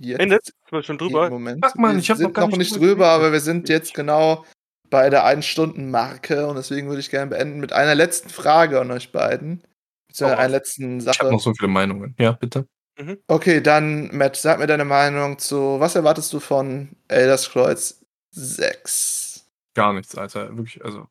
Jetzt. 0.00 0.20
Endet? 0.20 0.44
Sind 0.44 0.54
wir 0.70 0.82
schon 0.82 0.98
drüber? 0.98 1.28
Moment. 1.30 1.64
Mann, 1.76 1.92
wir 1.96 1.98
ich 2.00 2.10
hab 2.10 2.16
sind 2.18 2.26
noch 2.28 2.32
gar 2.34 2.48
noch 2.48 2.56
nicht 2.58 2.74
drüber 2.74 2.86
drüber, 2.86 3.06
aber 3.08 3.32
wir 3.32 3.40
sind 3.40 3.68
jetzt 3.68 3.94
genau 3.94 4.44
bei 4.90 5.10
der 5.10 5.24
Ein-Stunden-Marke 5.24 6.46
und 6.46 6.56
deswegen 6.56 6.88
würde 6.88 7.00
ich 7.00 7.10
gerne 7.10 7.26
beenden 7.30 7.60
mit 7.60 7.72
einer 7.72 7.94
letzten 7.94 8.28
Frage 8.30 8.80
an 8.80 8.90
euch 8.90 9.12
beiden. 9.12 9.62
Beziehungsweise 10.08 10.36
raus. 10.36 10.44
einer 10.44 10.48
letzten 10.52 11.00
Ich 11.00 11.06
habe 11.06 11.16
Sache. 11.18 11.30
noch 11.32 11.40
so 11.40 11.54
viele 11.54 11.68
Meinungen. 11.68 12.14
Ja, 12.18 12.32
bitte. 12.32 12.66
Okay, 13.28 13.60
dann, 13.60 14.08
Matt, 14.16 14.36
sag 14.36 14.58
mir 14.58 14.66
deine 14.66 14.84
Meinung 14.84 15.38
zu, 15.38 15.78
was 15.78 15.94
erwartest 15.94 16.32
du 16.32 16.40
von 16.40 16.96
Elder 17.06 17.38
Scrolls 17.38 18.04
6? 18.32 19.46
Gar 19.74 19.92
nichts, 19.92 20.16
Alter. 20.16 20.56
Wirklich, 20.56 20.84
also. 20.84 21.06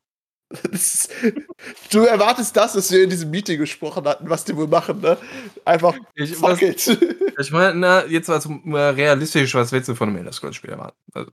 Ist, 0.70 1.10
du 1.90 2.00
erwartest 2.04 2.54
das, 2.56 2.76
was 2.76 2.90
wir 2.90 3.04
in 3.04 3.10
diesem 3.10 3.30
Meeting 3.30 3.58
gesprochen 3.58 4.04
hatten, 4.06 4.28
was 4.28 4.44
die 4.44 4.56
wohl 4.56 4.66
machen, 4.66 5.00
ne? 5.00 5.16
Einfach, 5.64 5.96
Ich, 6.14 6.34
fuck 6.36 6.60
it. 6.62 6.86
Ich 7.40 7.52
meine, 7.52 7.74
na, 7.78 8.04
jetzt 8.06 8.28
also 8.28 8.48
mal 8.64 8.90
realistisch, 8.94 9.54
was 9.54 9.70
willst 9.70 9.88
du 9.88 9.94
von 9.94 10.08
einem 10.08 10.18
Elder 10.18 10.32
Scrolls 10.32 10.56
Spiel 10.56 10.70
erwarten? 10.70 10.98
Also, 11.14 11.30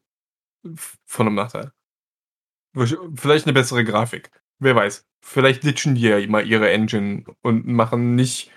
von 1.05 1.25
einem 1.27 1.35
Nachteil. 1.35 1.71
Vielleicht 2.76 3.45
eine 3.45 3.53
bessere 3.53 3.84
Grafik. 3.84 4.32
Wer 4.59 4.76
weiß. 4.76 5.05
Vielleicht 5.21 5.63
ditchen 5.63 5.95
die 5.95 6.01
ja 6.01 6.28
mal 6.28 6.45
ihre 6.45 6.69
Engine 6.69 7.23
und 7.41 7.65
machen 7.65 8.15
nicht 8.15 8.51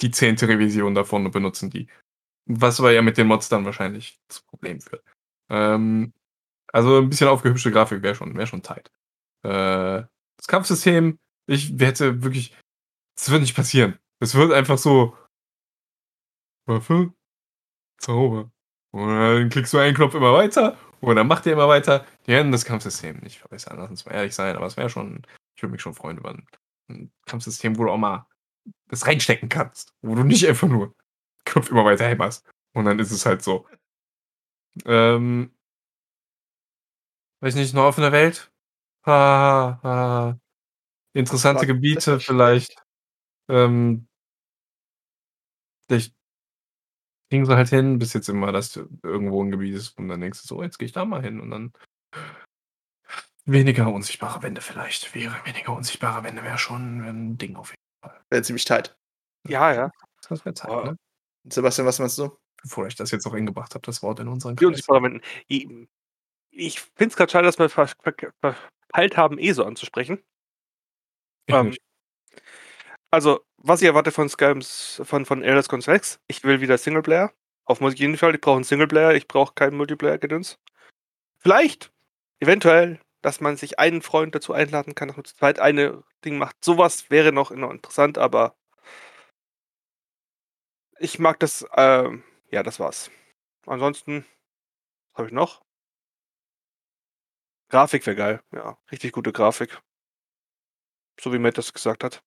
die 0.00 0.10
zehnte 0.10 0.48
Revision 0.48 0.94
davon 0.94 1.26
und 1.26 1.32
benutzen 1.32 1.70
die. 1.70 1.88
Was 2.46 2.80
aber 2.80 2.92
ja 2.92 3.02
mit 3.02 3.16
den 3.16 3.26
Mods 3.26 3.48
dann 3.48 3.64
wahrscheinlich 3.64 4.18
zu 4.28 4.42
Problem 4.44 4.80
führt. 4.80 5.04
Ähm, 5.50 6.12
also 6.72 6.98
ein 6.98 7.10
bisschen 7.10 7.28
aufgehübschte 7.28 7.70
Grafik 7.70 8.02
wäre 8.02 8.14
schon, 8.14 8.36
wär 8.36 8.46
schon 8.46 8.62
tight. 8.62 8.90
Äh, 9.42 10.04
das 10.36 10.46
Kampfsystem, 10.48 11.18
ich 11.46 11.74
hätte 11.78 12.22
wirklich, 12.22 12.56
das 13.16 13.30
wird 13.30 13.42
nicht 13.42 13.56
passieren. 13.56 13.98
Es 14.20 14.34
wird 14.34 14.52
einfach 14.52 14.78
so, 14.78 15.16
Waffe, 16.66 17.12
Zauber. 17.98 18.50
Und 18.92 19.08
dann 19.08 19.48
klickst 19.50 19.72
du 19.72 19.78
einen 19.78 19.94
Knopf 19.94 20.14
immer 20.14 20.32
weiter 20.32 20.78
und 21.00 21.16
dann 21.16 21.26
macht 21.26 21.46
er 21.46 21.52
immer 21.54 21.68
weiter. 21.68 22.04
Die 22.26 22.32
werden 22.32 22.52
das 22.52 22.64
Kampfsystem 22.64 23.18
nicht 23.18 23.38
verbessern, 23.38 23.78
lass 23.78 23.90
uns 23.90 24.04
mal 24.04 24.12
ehrlich 24.12 24.34
sein, 24.34 24.56
aber 24.56 24.66
es 24.66 24.76
wäre 24.76 24.90
schon, 24.90 25.22
ich 25.54 25.62
würde 25.62 25.72
mich 25.72 25.82
schon 25.82 25.94
freuen 25.94 26.18
über 26.18 26.30
ein, 26.30 26.46
Kampfsystem, 27.26 27.78
wo 27.78 27.84
du 27.84 27.92
auch 27.92 27.98
mal 27.98 28.26
das 28.88 29.06
reinstecken 29.06 29.48
kannst, 29.48 29.94
wo 30.02 30.16
du 30.16 30.24
nicht 30.24 30.46
einfach 30.48 30.66
nur 30.66 30.94
Knopf 31.44 31.70
immer 31.70 31.84
weiter 31.84 32.06
hämmerst. 32.06 32.44
Und 32.72 32.84
dann 32.84 32.98
ist 32.98 33.12
es 33.12 33.26
halt 33.26 33.42
so. 33.42 33.68
Ähm, 34.84 35.54
weiß 37.40 37.54
nicht, 37.54 37.74
eine 37.74 37.84
offene 37.84 38.12
Welt? 38.12 38.50
Ah, 39.02 39.78
ah, 39.82 40.38
interessante 41.12 41.66
Gebiete 41.66 42.20
vielleicht. 42.20 42.74
Ähm, 43.48 44.08
vielleicht 45.86 46.14
kriegen 47.30 47.46
sie 47.46 47.54
halt 47.56 47.68
hin, 47.70 47.98
bis 47.98 48.12
jetzt 48.12 48.28
immer, 48.28 48.52
dass 48.52 48.72
du 48.72 48.88
irgendwo 49.02 49.42
ein 49.42 49.50
Gebiet 49.50 49.74
ist 49.76 49.96
und 49.98 50.08
dann 50.08 50.20
denkst 50.20 50.42
du 50.42 50.48
so, 50.48 50.62
jetzt 50.62 50.78
gehe 50.78 50.86
ich 50.86 50.92
da 50.92 51.04
mal 51.04 51.22
hin 51.22 51.40
und 51.40 51.50
dann 51.50 51.72
weniger 53.46 53.92
unsichtbare 53.92 54.42
Wände 54.42 54.60
vielleicht. 54.60 55.14
Wäre 55.14 55.34
weniger 55.44 55.72
unsichtbare 55.74 56.22
Wände 56.24 56.42
wäre 56.42 56.58
schon 56.58 57.00
ein 57.00 57.38
Ding 57.38 57.56
auf 57.56 57.70
jeden 57.70 58.14
Wäre 58.30 58.42
ziemlich 58.42 58.64
tight. 58.64 58.96
Ja, 59.48 59.72
ja. 59.72 59.90
Fall. 59.90 60.28
Das 60.28 60.44
wäre 60.44 60.54
Zeit, 60.54 60.70
Oh. 60.70 60.82
ne? 60.84 60.96
Sebastian, 61.48 61.86
was 61.86 61.98
meinst 61.98 62.18
du? 62.18 62.36
Bevor 62.62 62.86
ich 62.86 62.94
das 62.94 63.10
jetzt 63.10 63.26
auch 63.26 63.32
eingebracht 63.32 63.74
habe, 63.74 63.82
das 63.86 64.02
Wort 64.02 64.20
in 64.20 64.28
unseren 64.28 64.56
Die 64.56 64.66
unsichtbaren 64.66 65.02
Wänden. 65.04 65.20
Ich, 65.48 65.66
ich 66.50 66.80
finde 66.80 67.12
es 67.12 67.16
gerade 67.16 67.32
schade, 67.32 67.46
dass 67.46 67.58
wir 67.58 67.70
ver- 67.70 67.88
ver- 68.02 68.32
verpeilt 68.42 69.16
haben, 69.16 69.38
ESO 69.38 69.64
anzusprechen. 69.64 70.22
Ich 71.46 71.54
Ähm, 71.54 71.68
nicht. 71.68 71.80
Also, 73.12 73.44
was 73.56 73.82
ich 73.82 73.88
erwarte 73.88 74.12
von 74.12 74.28
Skyrims, 74.28 75.02
von, 75.04 75.26
von 75.26 75.42
Elder 75.42 75.62
Scrolls 75.62 75.86
6, 75.86 76.20
ich 76.28 76.44
will 76.44 76.60
wieder 76.60 76.78
Singleplayer. 76.78 77.32
Auf 77.64 77.80
jeden 77.80 78.16
Fall, 78.16 78.34
ich 78.34 78.40
brauche 78.40 78.56
einen 78.56 78.64
Singleplayer, 78.64 79.14
ich 79.14 79.26
brauche 79.26 79.54
keinen 79.54 79.76
Multiplayer-Gedöns. 79.76 80.58
Vielleicht, 81.38 81.92
eventuell, 82.40 83.00
dass 83.22 83.40
man 83.40 83.56
sich 83.56 83.78
einen 83.78 84.02
Freund 84.02 84.34
dazu 84.34 84.52
einladen 84.52 84.94
kann, 84.94 85.08
dass 85.08 85.16
man 85.16 85.24
zu 85.24 85.34
zweit 85.34 85.58
eine 85.58 86.04
Ding 86.24 86.38
macht. 86.38 86.64
Sowas 86.64 87.10
wäre 87.10 87.32
noch 87.32 87.50
interessant, 87.50 88.18
aber 88.18 88.54
ich 90.98 91.18
mag 91.18 91.40
das, 91.40 91.66
ähm, 91.76 92.22
ja, 92.50 92.62
das 92.62 92.78
war's. 92.78 93.10
Ansonsten, 93.66 94.24
was 95.12 95.18
habe 95.18 95.28
ich 95.28 95.34
noch? 95.34 95.62
Grafik 97.70 98.06
wäre 98.06 98.16
geil, 98.16 98.40
ja, 98.52 98.78
richtig 98.90 99.12
gute 99.12 99.32
Grafik. 99.32 99.80
So 101.20 101.32
wie 101.32 101.38
Matt 101.38 101.58
das 101.58 101.72
gesagt 101.72 102.04
hat. 102.04 102.22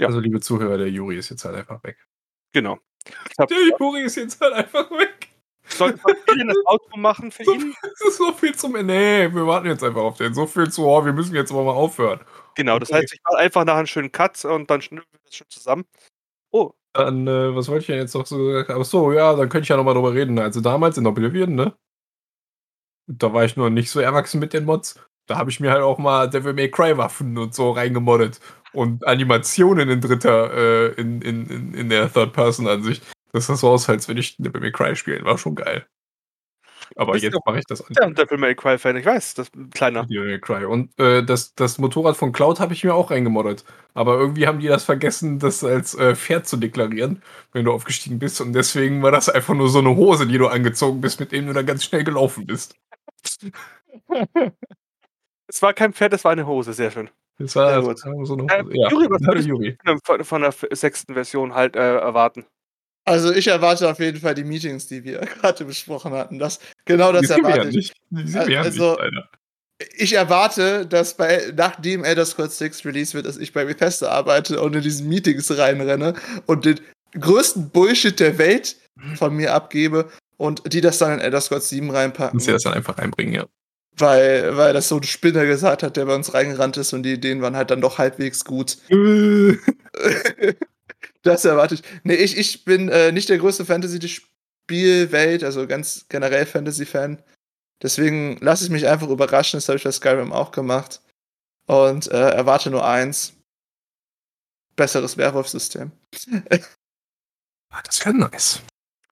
Ja. 0.00 0.06
Also, 0.08 0.20
liebe 0.20 0.40
Zuhörer, 0.40 0.78
der 0.78 0.90
Juri 0.90 1.16
ist 1.16 1.28
jetzt 1.30 1.44
halt 1.44 1.56
einfach 1.56 1.82
weg. 1.84 1.96
Genau. 2.52 2.78
Hab, 3.38 3.48
Der 3.48 3.58
Juri 3.78 4.02
ist 4.02 4.16
jetzt 4.16 4.40
halt 4.40 4.52
einfach 4.54 4.90
weg. 4.90 5.28
soll, 5.68 5.96
soll 5.96 6.16
ich 6.26 6.34
denn 6.34 6.48
das 6.48 6.56
Outro 6.66 6.98
machen 6.98 7.30
für 7.30 7.44
So, 7.44 7.54
ihn? 7.54 7.74
es 7.82 8.00
ist 8.08 8.16
so 8.18 8.32
viel 8.32 8.54
zum. 8.54 8.72
Nee, 8.72 9.32
wir 9.32 9.46
warten 9.46 9.66
jetzt 9.68 9.82
einfach 9.84 10.02
auf 10.02 10.16
den. 10.18 10.34
So 10.34 10.46
viel 10.46 10.70
zu, 10.70 10.86
oh, 10.86 11.04
wir 11.04 11.12
müssen 11.12 11.34
jetzt 11.34 11.52
aber 11.52 11.64
mal 11.64 11.72
aufhören. 11.72 12.20
Genau, 12.56 12.78
das 12.78 12.90
Okay. 12.90 13.02
heißt, 13.02 13.12
ich 13.14 13.20
mache 13.24 13.38
einfach 13.38 13.64
nach 13.64 13.76
einem 13.76 13.86
schönen 13.86 14.10
Cut 14.12 14.44
und 14.44 14.68
dann 14.70 14.82
schnippen 14.82 15.06
wir 15.12 15.20
das 15.24 15.34
schon 15.36 15.48
zusammen. 15.48 15.84
Oh, 16.50 16.72
Dann, 16.92 17.26
äh, 17.28 17.54
was 17.54 17.68
wollte 17.68 17.82
ich 17.82 17.86
denn 17.86 17.98
jetzt 17.98 18.14
noch 18.14 18.26
so? 18.26 18.64
Ach 18.68 18.84
so, 18.84 19.12
ja, 19.12 19.34
dann 19.34 19.48
könnte 19.48 19.62
ich 19.62 19.68
ja 19.68 19.76
nochmal 19.76 19.94
drüber 19.94 20.12
reden. 20.12 20.38
Also 20.38 20.60
damals 20.60 20.98
in 20.98 21.06
Oblivion, 21.06 21.54
ne? 21.54 21.74
Da 23.06 23.32
war 23.32 23.44
ich 23.44 23.56
nur 23.56 23.70
nicht 23.70 23.90
so 23.90 24.00
erwachsen 24.00 24.40
mit 24.40 24.52
den 24.52 24.64
Mods. 24.64 25.00
Da 25.26 25.36
habe 25.38 25.50
ich 25.50 25.60
mir 25.60 25.70
halt 25.70 25.82
auch 25.82 25.98
mal 25.98 26.28
Devil 26.28 26.52
May 26.54 26.70
Cry 26.70 26.96
Waffen 26.96 27.38
und 27.38 27.54
so 27.54 27.70
reingemoddet. 27.70 28.40
Und 28.72 29.06
Animationen 29.06 29.88
in 29.88 30.00
dritter, 30.00 30.52
äh, 30.52 31.00
in, 31.00 31.22
in, 31.22 31.46
in, 31.48 31.74
in 31.74 31.88
der 31.88 32.12
Third-Person-Ansicht. 32.12 33.02
Das 33.32 33.46
sah 33.46 33.56
so 33.56 33.68
aus, 33.70 33.88
als 33.88 34.08
wenn 34.08 34.16
ich 34.16 34.36
Devil 34.38 34.60
May 34.60 34.72
Cry 34.72 34.96
spielen. 34.96 35.24
War 35.24 35.38
schon 35.38 35.54
geil. 35.54 35.86
Aber 36.96 37.16
jetzt 37.16 37.38
mache 37.46 37.58
ich 37.60 37.64
das 37.66 37.80
an. 37.82 37.94
ja, 37.98 38.10
Devil 38.10 38.38
May 38.38 38.54
Cry 38.54 38.76
Fan, 38.76 38.96
ich 38.96 39.06
weiß, 39.06 39.34
das 39.34 39.50
kleiner. 39.72 40.04
Devil 40.06 40.26
May 40.26 40.40
Cry. 40.40 40.64
Und 40.64 40.98
äh, 40.98 41.24
das, 41.24 41.54
das 41.54 41.78
Motorrad 41.78 42.16
von 42.16 42.32
Cloud 42.32 42.58
habe 42.58 42.72
ich 42.72 42.82
mir 42.82 42.94
auch 42.94 43.10
reingemoddet. 43.10 43.64
Aber 43.94 44.18
irgendwie 44.18 44.46
haben 44.46 44.58
die 44.58 44.66
das 44.66 44.84
vergessen, 44.84 45.38
das 45.38 45.62
als 45.62 45.94
äh, 45.94 46.16
Pferd 46.16 46.48
zu 46.48 46.56
deklarieren, 46.56 47.22
wenn 47.52 47.64
du 47.64 47.72
aufgestiegen 47.72 48.18
bist. 48.18 48.40
Und 48.40 48.52
deswegen 48.52 49.02
war 49.02 49.12
das 49.12 49.28
einfach 49.28 49.54
nur 49.54 49.68
so 49.68 49.78
eine 49.78 49.94
Hose, 49.94 50.26
die 50.26 50.38
du 50.38 50.48
angezogen 50.48 51.00
bist, 51.00 51.20
mit 51.20 51.32
dem 51.32 51.46
du 51.46 51.52
dann 51.52 51.66
ganz 51.66 51.84
schnell 51.84 52.04
gelaufen 52.04 52.46
bist. 52.46 52.74
Es 55.52 55.62
war 55.62 55.74
kein 55.74 55.92
Pferd, 55.92 56.12
es 56.12 56.22
war 56.22 56.30
eine 56.30 56.46
Hose, 56.46 56.72
sehr 56.72 56.92
schön. 56.92 57.10
Das 57.40 57.56
war 57.56 57.82
gut. 57.82 57.98
so 57.98 58.08
eine 58.36 58.42
Äh, 58.52 58.64
ja. 58.76 58.88
Juri, 58.90 59.06
was 59.10 59.22
würdest 59.22 59.46
du 59.48 59.50
Juri. 59.50 59.76
von, 60.04 60.24
von 60.24 60.42
der 60.42 60.54
sechsten 60.72 61.14
Version 61.14 61.54
halt 61.54 61.74
äh, 61.76 61.96
erwarten? 61.96 62.44
Also 63.06 63.32
ich 63.32 63.46
erwarte 63.48 63.88
auf 63.90 63.98
jeden 63.98 64.20
Fall 64.20 64.34
die 64.34 64.44
Meetings, 64.44 64.86
die 64.86 65.02
wir 65.04 65.20
gerade 65.40 65.64
besprochen 65.64 66.12
hatten. 66.12 66.38
Das, 66.38 66.60
genau 66.84 67.12
das 67.12 67.30
erwarte 67.30 67.68
ich. 67.70 67.92
ja 68.48 68.60
Also- 68.62 68.96
nicht. 69.02 69.24
Ich 69.96 70.12
erwarte, 70.12 70.84
dass 70.86 71.16
bei, 71.16 71.52
nachdem 71.56 72.04
Elder 72.04 72.26
Scrolls 72.26 72.58
6 72.58 72.84
Release 72.84 73.14
wird, 73.14 73.24
dass 73.24 73.38
ich 73.38 73.54
bei 73.54 73.64
Bethesda 73.64 74.10
arbeite 74.10 74.60
und 74.60 74.76
in 74.76 74.82
diesen 74.82 75.08
Meetings 75.08 75.50
reinrenne 75.56 76.12
und 76.44 76.66
den 76.66 76.80
größten 77.18 77.70
Bullshit 77.70 78.20
der 78.20 78.36
Welt 78.36 78.76
von 79.16 79.34
mir 79.34 79.54
abgebe 79.54 80.10
und 80.36 80.70
die 80.70 80.82
das 80.82 80.98
dann 80.98 81.14
in 81.14 81.20
Elder 81.20 81.40
Scrolls 81.40 81.70
7 81.70 81.90
reinpacken. 81.90 82.36
Muss 82.36 82.46
ja 82.46 82.52
das 82.52 82.64
dann 82.64 82.74
einfach 82.74 82.98
reinbringen, 82.98 83.32
ja. 83.32 83.46
Weil, 83.96 84.56
weil 84.56 84.72
das 84.72 84.88
so 84.88 84.96
ein 84.96 85.02
Spinner 85.02 85.44
gesagt 85.46 85.82
hat, 85.82 85.96
der 85.96 86.06
bei 86.06 86.14
uns 86.14 86.32
reingerannt 86.32 86.76
ist 86.76 86.92
und 86.92 87.02
die 87.02 87.12
Ideen 87.14 87.42
waren 87.42 87.56
halt 87.56 87.70
dann 87.70 87.80
doch 87.80 87.98
halbwegs 87.98 88.44
gut. 88.44 88.78
das 91.22 91.44
erwarte 91.44 91.74
ich. 91.74 91.82
Nee, 92.02 92.14
ich, 92.14 92.36
ich 92.38 92.64
bin 92.64 92.88
äh, 92.88 93.12
nicht 93.12 93.28
der 93.28 93.38
größte 93.38 93.64
Fantasy-Spielwelt, 93.66 95.44
also 95.44 95.66
ganz 95.66 96.06
generell 96.08 96.46
Fantasy-Fan. 96.46 97.22
Deswegen 97.82 98.36
lasse 98.40 98.64
ich 98.64 98.70
mich 98.70 98.86
einfach 98.86 99.08
überraschen. 99.08 99.58
Das 99.58 99.68
habe 99.68 99.76
ich 99.78 99.84
bei 99.84 99.92
Skyrim 99.92 100.32
auch 100.32 100.52
gemacht. 100.52 101.00
Und 101.66 102.08
äh, 102.08 102.30
erwarte 102.30 102.70
nur 102.70 102.86
eins. 102.86 103.34
Besseres 104.76 105.16
Werwolf-System. 105.16 105.92
Ah, 107.72 107.82
Das 107.84 108.04
wäre 108.04 108.16
nice. 108.16 108.62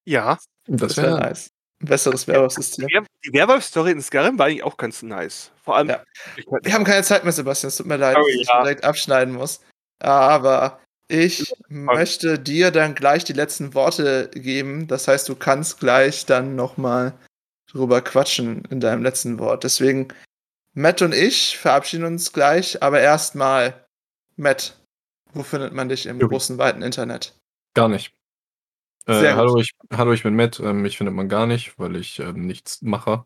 Ja. 0.05 0.37
Das 0.67 0.81
Das 0.81 0.97
wäre 0.97 1.07
wäre 1.13 1.21
nice. 1.21 1.51
Ein 1.81 1.87
besseres 1.87 2.27
Werwolf-System. 2.27 2.87
Die 2.89 2.95
Wer- 2.95 3.05
Die 3.25 3.33
Werwolf-Story 3.33 3.93
in 3.93 4.03
Skyrim 4.03 4.39
war 4.39 4.47
eigentlich 4.47 4.65
auch 4.65 4.77
ganz 4.77 5.03
nice. 5.03 5.51
Vor 5.63 5.77
allem. 5.77 5.89
Ja. 5.89 6.03
Wir 6.63 6.73
haben 6.73 6.85
keine 6.85 7.03
Zeit 7.05 7.23
mehr, 7.25 7.33
Sebastian. 7.33 7.69
Es 7.69 7.77
tut 7.77 7.87
mir 7.87 7.97
leid, 7.97 8.17
Oh, 8.19 8.25
dass 8.25 8.35
ich 8.35 8.49
ja. 8.49 8.63
direkt 8.63 8.85
abschneiden 8.85 9.35
muss. 9.35 9.61
Aber 10.01 10.81
ich 11.09 11.55
möchte 11.69 12.39
dir 12.39 12.71
dann 12.71 12.95
gleich 12.95 13.25
die 13.25 13.33
letzten 13.33 13.75
Worte 13.75 14.29
geben. 14.35 14.87
Das 14.89 15.07
heißt, 15.09 15.29
du 15.29 15.37
kannst 15.37 15.79
gleich 15.81 16.27
dann 16.27 16.57
nochmal 16.57 17.13
drüber 17.71 18.01
quatschen 18.01 18.65
in 18.71 18.81
deinem 18.81 19.03
letzten 19.03 19.39
Wort. 19.39 19.63
Deswegen, 19.65 20.09
Matt 20.75 21.01
und 21.03 21.15
ich 21.15 21.59
verabschieden 21.59 22.05
uns 22.05 22.33
gleich. 22.33 22.83
Aber 22.83 23.01
erstmal, 23.01 23.85
Matt, 24.37 24.77
wo 25.33 25.43
findet 25.43 25.73
man 25.73 25.89
dich 25.89 26.07
im 26.07 26.19
Jubi. 26.21 26.33
großen, 26.35 26.59
weiten 26.59 26.83
Internet? 26.83 27.35
gar 27.75 27.89
nicht. 27.89 28.11
Äh, 29.09 29.33
hallo, 29.33 29.59
ich, 29.59 29.75
hallo, 29.91 30.13
ich 30.13 30.23
bin 30.23 30.37
Matt. 30.37 30.61
Ähm, 30.61 30.83
mich 30.83 30.99
findet 30.99 31.15
man 31.15 31.31
gar 31.31 31.47
nicht, 31.47 31.79
weil 31.79 31.97
ich 31.97 32.19
ähm, 32.19 32.47
nichts 32.47 32.83
mache. 32.83 33.25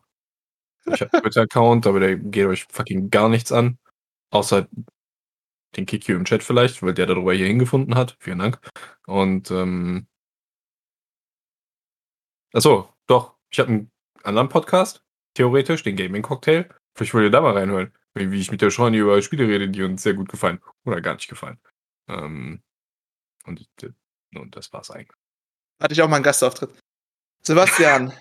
Ich 0.85 1.01
habe 1.01 1.11
einen 1.11 1.21
Twitter-Account, 1.23 1.85
aber 1.87 1.99
der 1.99 2.15
geht 2.15 2.45
euch 2.45 2.65
fucking 2.69 3.09
gar 3.09 3.27
nichts 3.27 3.51
an. 3.51 3.77
Außer 4.31 4.69
den 5.75 5.85
Kiki 5.85 6.13
im 6.13 6.23
Chat 6.23 6.41
vielleicht, 6.41 6.81
weil 6.83 6.93
der 6.93 7.07
darüber 7.07 7.33
hier 7.33 7.47
hingefunden 7.47 7.95
hat. 7.95 8.15
Vielen 8.21 8.39
Dank. 8.39 8.59
Und 9.07 9.51
ähm, 9.51 10.07
achso, 12.53 12.93
doch. 13.07 13.35
Ich 13.49 13.59
habe 13.59 13.69
einen 13.69 13.91
anderen 14.23 14.47
Podcast, 14.47 15.03
theoretisch, 15.33 15.83
den 15.83 15.97
Gaming 15.97 16.21
Cocktail. 16.21 16.69
Vielleicht 16.95 17.13
wollt 17.13 17.25
ihr 17.25 17.29
da 17.29 17.41
mal 17.41 17.57
reinhören, 17.57 17.91
wie 18.13 18.39
ich 18.39 18.51
mit 18.51 18.61
der 18.61 18.71
Shawnee 18.71 18.99
über 18.99 19.21
Spiele 19.21 19.49
rede, 19.49 19.67
die 19.67 19.83
uns 19.83 20.01
sehr 20.01 20.13
gut 20.13 20.29
gefallen. 20.29 20.61
Oder 20.85 21.01
gar 21.01 21.15
nicht 21.15 21.27
gefallen. 21.27 21.59
Ähm, 22.07 22.63
und, 23.45 23.67
äh, 23.81 23.89
und 24.35 24.55
das 24.55 24.71
war's 24.71 24.89
eigentlich. 24.89 25.22
Hatte 25.81 25.93
ich 25.93 26.01
auch 26.01 26.07
mal 26.07 26.17
einen 26.17 26.23
Gastauftritt. 26.23 26.69
Sebastian, 27.41 28.13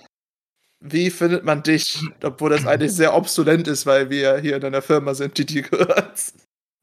wie 0.80 1.11
findet 1.11 1.44
man 1.44 1.62
dich, 1.62 2.00
obwohl 2.22 2.50
das 2.50 2.66
eigentlich 2.66 2.92
sehr 2.92 3.14
obsolent 3.14 3.68
ist, 3.68 3.86
weil 3.86 4.11
wir 4.11 4.38
hier 4.38 4.57
in 4.57 4.64
einer 4.64 4.82
Firma 4.82 5.14
sind, 5.14 5.38
die 5.38 5.46
dir 5.46 5.62
gehört? 5.62 6.32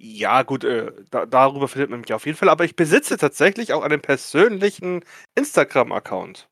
Ja, 0.01 0.43
gut, 0.43 0.63
äh, 0.63 0.93
da, 1.11 1.26
darüber 1.26 1.67
findet 1.67 1.89
man 1.89 1.99
mich 2.01 2.13
auf 2.13 2.26
jeden 2.26 2.38
Fall. 2.38 2.47
Aber 2.49 2.63
ich 2.63 2.78
besitze 2.78 3.17
tatsächlich 3.17 3.74
auch 3.74 3.84
einen 3.84 4.01
persönlichen 4.01 5.03
Instagram-Account, 5.36 6.47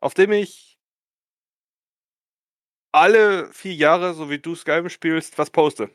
auf 0.00 0.14
dem 0.14 0.30
ich 0.32 0.78
alle 2.92 3.52
vier 3.52 3.74
Jahre, 3.74 4.14
so 4.14 4.30
wie 4.30 4.38
du 4.38 4.54
Skyrim 4.54 4.88
spielst, 4.88 5.38
was 5.38 5.50
poste. 5.50 5.90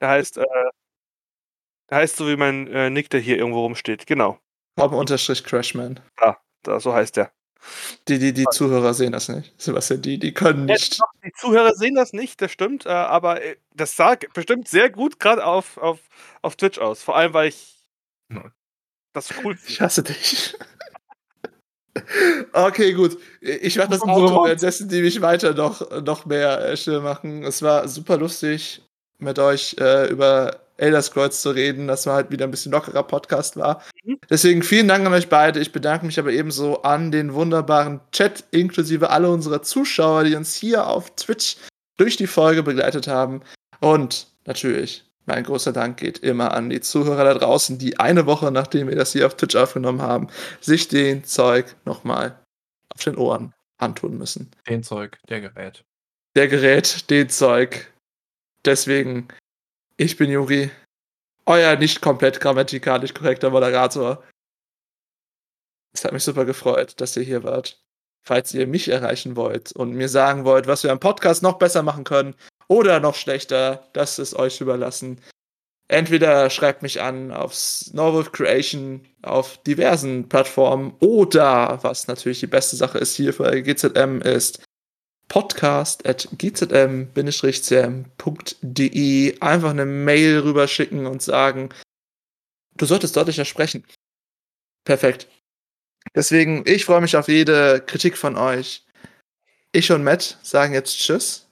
Der 0.00 0.08
heißt, 0.08 0.38
äh, 0.38 0.44
der 1.90 1.98
heißt 1.98 2.16
so 2.16 2.26
wie 2.28 2.36
mein 2.36 2.66
äh, 2.68 2.90
Nick, 2.90 3.10
der 3.10 3.20
hier 3.20 3.36
irgendwo 3.38 3.60
rumsteht. 3.62 4.06
Genau, 4.06 4.38
Robin 4.78 4.98
unterstrich 4.98 5.44
Crashman. 5.44 6.00
da, 6.62 6.80
so 6.80 6.92
heißt 6.94 7.16
der. 7.16 7.32
Die, 8.08 8.18
die, 8.18 8.32
die 8.32 8.46
Zuhörer 8.50 8.94
sehen 8.94 9.12
das 9.12 9.28
nicht. 9.28 9.52
Sebastian, 9.60 10.00
die, 10.00 10.18
die 10.18 10.32
können 10.32 10.66
Ja, 10.66 10.74
nicht. 10.74 10.98
doch, 10.98 11.10
die 11.22 11.32
Zuhörer 11.32 11.74
sehen 11.74 11.94
das 11.94 12.14
nicht, 12.14 12.40
das 12.40 12.50
stimmt, 12.52 12.86
äh, 12.86 12.88
aber 12.88 13.42
äh, 13.42 13.56
das 13.74 13.96
sah 13.96 14.16
bestimmt 14.32 14.66
sehr 14.66 14.88
gut 14.88 15.20
gerade 15.20 15.44
auf, 15.44 15.76
auf, 15.76 15.98
auf 16.40 16.56
Twitch 16.56 16.78
aus. 16.78 17.02
Vor 17.02 17.16
allem, 17.16 17.34
weil 17.34 17.48
ich 17.50 17.76
Nein. 18.28 18.50
das 19.12 19.28
cool 19.44 19.58
Ich 19.66 19.80
hasse 19.80 20.02
dich. 20.02 20.56
Okay, 22.52 22.92
gut. 22.92 23.18
Ich 23.40 23.76
mache 23.76 23.88
das 23.88 24.02
Auto, 24.02 24.44
währenddessen 24.44 24.88
die 24.88 25.02
mich 25.02 25.20
weiter 25.20 25.54
noch, 25.54 26.02
noch 26.02 26.24
mehr 26.24 26.64
äh, 26.64 26.76
still 26.76 27.00
machen. 27.00 27.42
Es 27.42 27.62
war 27.62 27.88
super 27.88 28.16
lustig, 28.16 28.82
mit 29.18 29.38
euch 29.38 29.76
äh, 29.78 30.08
über 30.08 30.60
Elder 30.80 31.02
Scrolls 31.02 31.42
zu 31.42 31.50
reden, 31.50 31.86
dass 31.86 32.06
mal 32.06 32.14
halt 32.14 32.30
wieder 32.30 32.46
ein 32.46 32.50
bisschen 32.50 32.72
lockerer 32.72 33.02
Podcast 33.02 33.56
war. 33.56 33.82
Mhm. 34.04 34.18
Deswegen 34.28 34.62
vielen 34.62 34.88
Dank 34.88 35.06
an 35.06 35.12
euch 35.12 35.28
beide. 35.28 35.60
Ich 35.60 35.72
bedanke 35.72 36.06
mich 36.06 36.18
aber 36.18 36.32
ebenso 36.32 36.82
an 36.82 37.10
den 37.12 37.34
wunderbaren 37.34 38.00
Chat, 38.12 38.44
inklusive 38.50 39.10
alle 39.10 39.30
unserer 39.30 39.62
Zuschauer, 39.62 40.24
die 40.24 40.34
uns 40.34 40.54
hier 40.54 40.86
auf 40.86 41.14
Twitch 41.16 41.56
durch 41.96 42.16
die 42.16 42.26
Folge 42.26 42.62
begleitet 42.62 43.08
haben. 43.08 43.42
Und 43.80 44.28
natürlich, 44.46 45.04
mein 45.26 45.44
großer 45.44 45.72
Dank 45.72 45.98
geht 45.98 46.18
immer 46.18 46.52
an 46.52 46.70
die 46.70 46.80
Zuhörer 46.80 47.24
da 47.24 47.34
draußen, 47.34 47.78
die 47.78 48.00
eine 48.00 48.26
Woche, 48.26 48.50
nachdem 48.50 48.88
wir 48.88 48.96
das 48.96 49.12
hier 49.12 49.26
auf 49.26 49.36
Twitch 49.36 49.56
aufgenommen 49.56 50.00
haben, 50.00 50.28
sich 50.60 50.88
den 50.88 51.24
Zeug 51.24 51.76
nochmal 51.84 52.40
auf 52.94 53.04
den 53.04 53.16
Ohren 53.16 53.52
antun 53.78 54.16
müssen. 54.16 54.50
Den 54.68 54.82
Zeug, 54.82 55.18
der 55.28 55.40
Gerät. 55.40 55.84
Der 56.36 56.48
Gerät, 56.48 57.10
den 57.10 57.28
Zeug. 57.28 57.92
Deswegen, 58.64 59.28
ich 60.00 60.16
bin 60.16 60.30
Juri, 60.30 60.70
euer 61.44 61.76
nicht 61.76 62.00
komplett 62.00 62.40
grammatikalisch 62.40 63.12
korrekter 63.12 63.50
Moderator. 63.50 64.24
Es 65.92 66.06
hat 66.06 66.12
mich 66.12 66.24
super 66.24 66.46
gefreut, 66.46 66.98
dass 67.02 67.18
ihr 67.18 67.22
hier 67.22 67.44
wart. 67.44 67.84
Falls 68.22 68.54
ihr 68.54 68.66
mich 68.66 68.88
erreichen 68.88 69.36
wollt 69.36 69.72
und 69.72 69.92
mir 69.92 70.08
sagen 70.08 70.46
wollt, 70.46 70.66
was 70.66 70.84
wir 70.84 70.92
am 70.92 71.00
Podcast 71.00 71.42
noch 71.42 71.58
besser 71.58 71.82
machen 71.82 72.04
können 72.04 72.34
oder 72.66 72.98
noch 72.98 73.14
schlechter, 73.14 73.90
das 73.92 74.18
ist 74.18 74.34
euch 74.34 74.62
überlassen. 74.62 75.20
Entweder 75.88 76.48
schreibt 76.48 76.82
mich 76.82 77.02
an 77.02 77.30
auf 77.30 77.54
Snowwolf 77.54 78.32
Creation 78.32 79.06
auf 79.20 79.58
diversen 79.64 80.30
Plattformen 80.30 80.94
oder, 81.00 81.78
was 81.82 82.08
natürlich 82.08 82.40
die 82.40 82.46
beste 82.46 82.76
Sache 82.76 82.96
ist 82.96 83.16
hier 83.16 83.34
für 83.34 83.60
GZM, 83.60 84.22
ist 84.22 84.64
podcast 85.30 86.06
at 86.06 86.28
gzm-cm.de 86.36 87.08
einfach 89.40 89.70
eine 89.70 89.86
Mail 89.86 90.40
rüberschicken 90.40 91.06
und 91.06 91.22
sagen, 91.22 91.70
du 92.76 92.84
solltest 92.84 93.16
deutlicher 93.16 93.46
sprechen. 93.46 93.86
Perfekt. 94.84 95.28
Deswegen, 96.14 96.64
ich 96.66 96.84
freue 96.84 97.00
mich 97.00 97.16
auf 97.16 97.28
jede 97.28 97.80
Kritik 97.80 98.18
von 98.18 98.36
euch. 98.36 98.84
Ich 99.72 99.90
und 99.92 100.04
Matt 100.04 100.38
sagen 100.42 100.74
jetzt 100.74 100.98
Tschüss. 100.98 101.48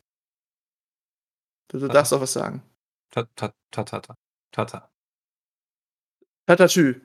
Du, 1.68 1.78
du 1.78 1.88
darfst 1.88 2.12
auch 2.12 2.20
was 2.20 2.32
sagen. 2.32 2.62
Ta 3.10 3.22
ta 3.36 3.54
ta 3.70 3.84
ta 3.84 4.00
ta. 4.00 4.14
Tata. 4.50 4.90
Tatatschü. 6.46 7.00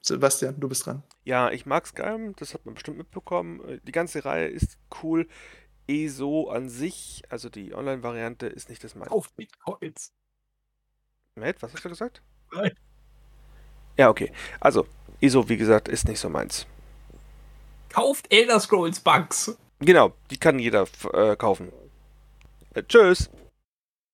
Sebastian, 0.00 0.60
du 0.60 0.68
bist 0.68 0.84
dran. 0.84 1.02
Ja, 1.24 1.50
ich 1.50 1.64
mag 1.64 1.86
Skyrim, 1.86 2.36
das 2.36 2.52
hat 2.52 2.66
man 2.66 2.74
bestimmt 2.74 2.98
mitbekommen. 2.98 3.80
Die 3.84 3.92
ganze 3.92 4.24
Reihe 4.26 4.48
ist 4.48 4.78
cool. 5.02 5.26
ESO 5.86 6.48
an 6.50 6.68
sich, 6.68 7.22
also 7.28 7.48
die 7.48 7.74
Online-Variante, 7.74 8.46
ist 8.46 8.68
nicht 8.68 8.82
das 8.84 8.94
meiste. 8.94 9.14
Auf 9.14 9.32
Bitcoins. 9.32 10.12
Matt, 11.36 11.62
was 11.62 11.72
hast 11.72 11.84
du 11.84 11.88
gesagt? 11.88 12.22
Nein. 12.52 12.74
Ja, 13.96 14.08
okay. 14.08 14.32
Also, 14.60 14.86
ESO, 15.20 15.48
wie 15.48 15.56
gesagt, 15.56 15.88
ist 15.88 16.08
nicht 16.08 16.20
so 16.20 16.28
meins. 16.28 16.66
Kauft 17.90 18.32
Elder 18.32 18.58
Scrolls 18.60 19.00
Bugs. 19.00 19.56
Genau, 19.80 20.12
die 20.30 20.38
kann 20.38 20.58
jeder 20.58 20.86
äh, 21.12 21.36
kaufen. 21.36 21.72
Äh, 22.74 22.82
tschüss. 22.84 23.30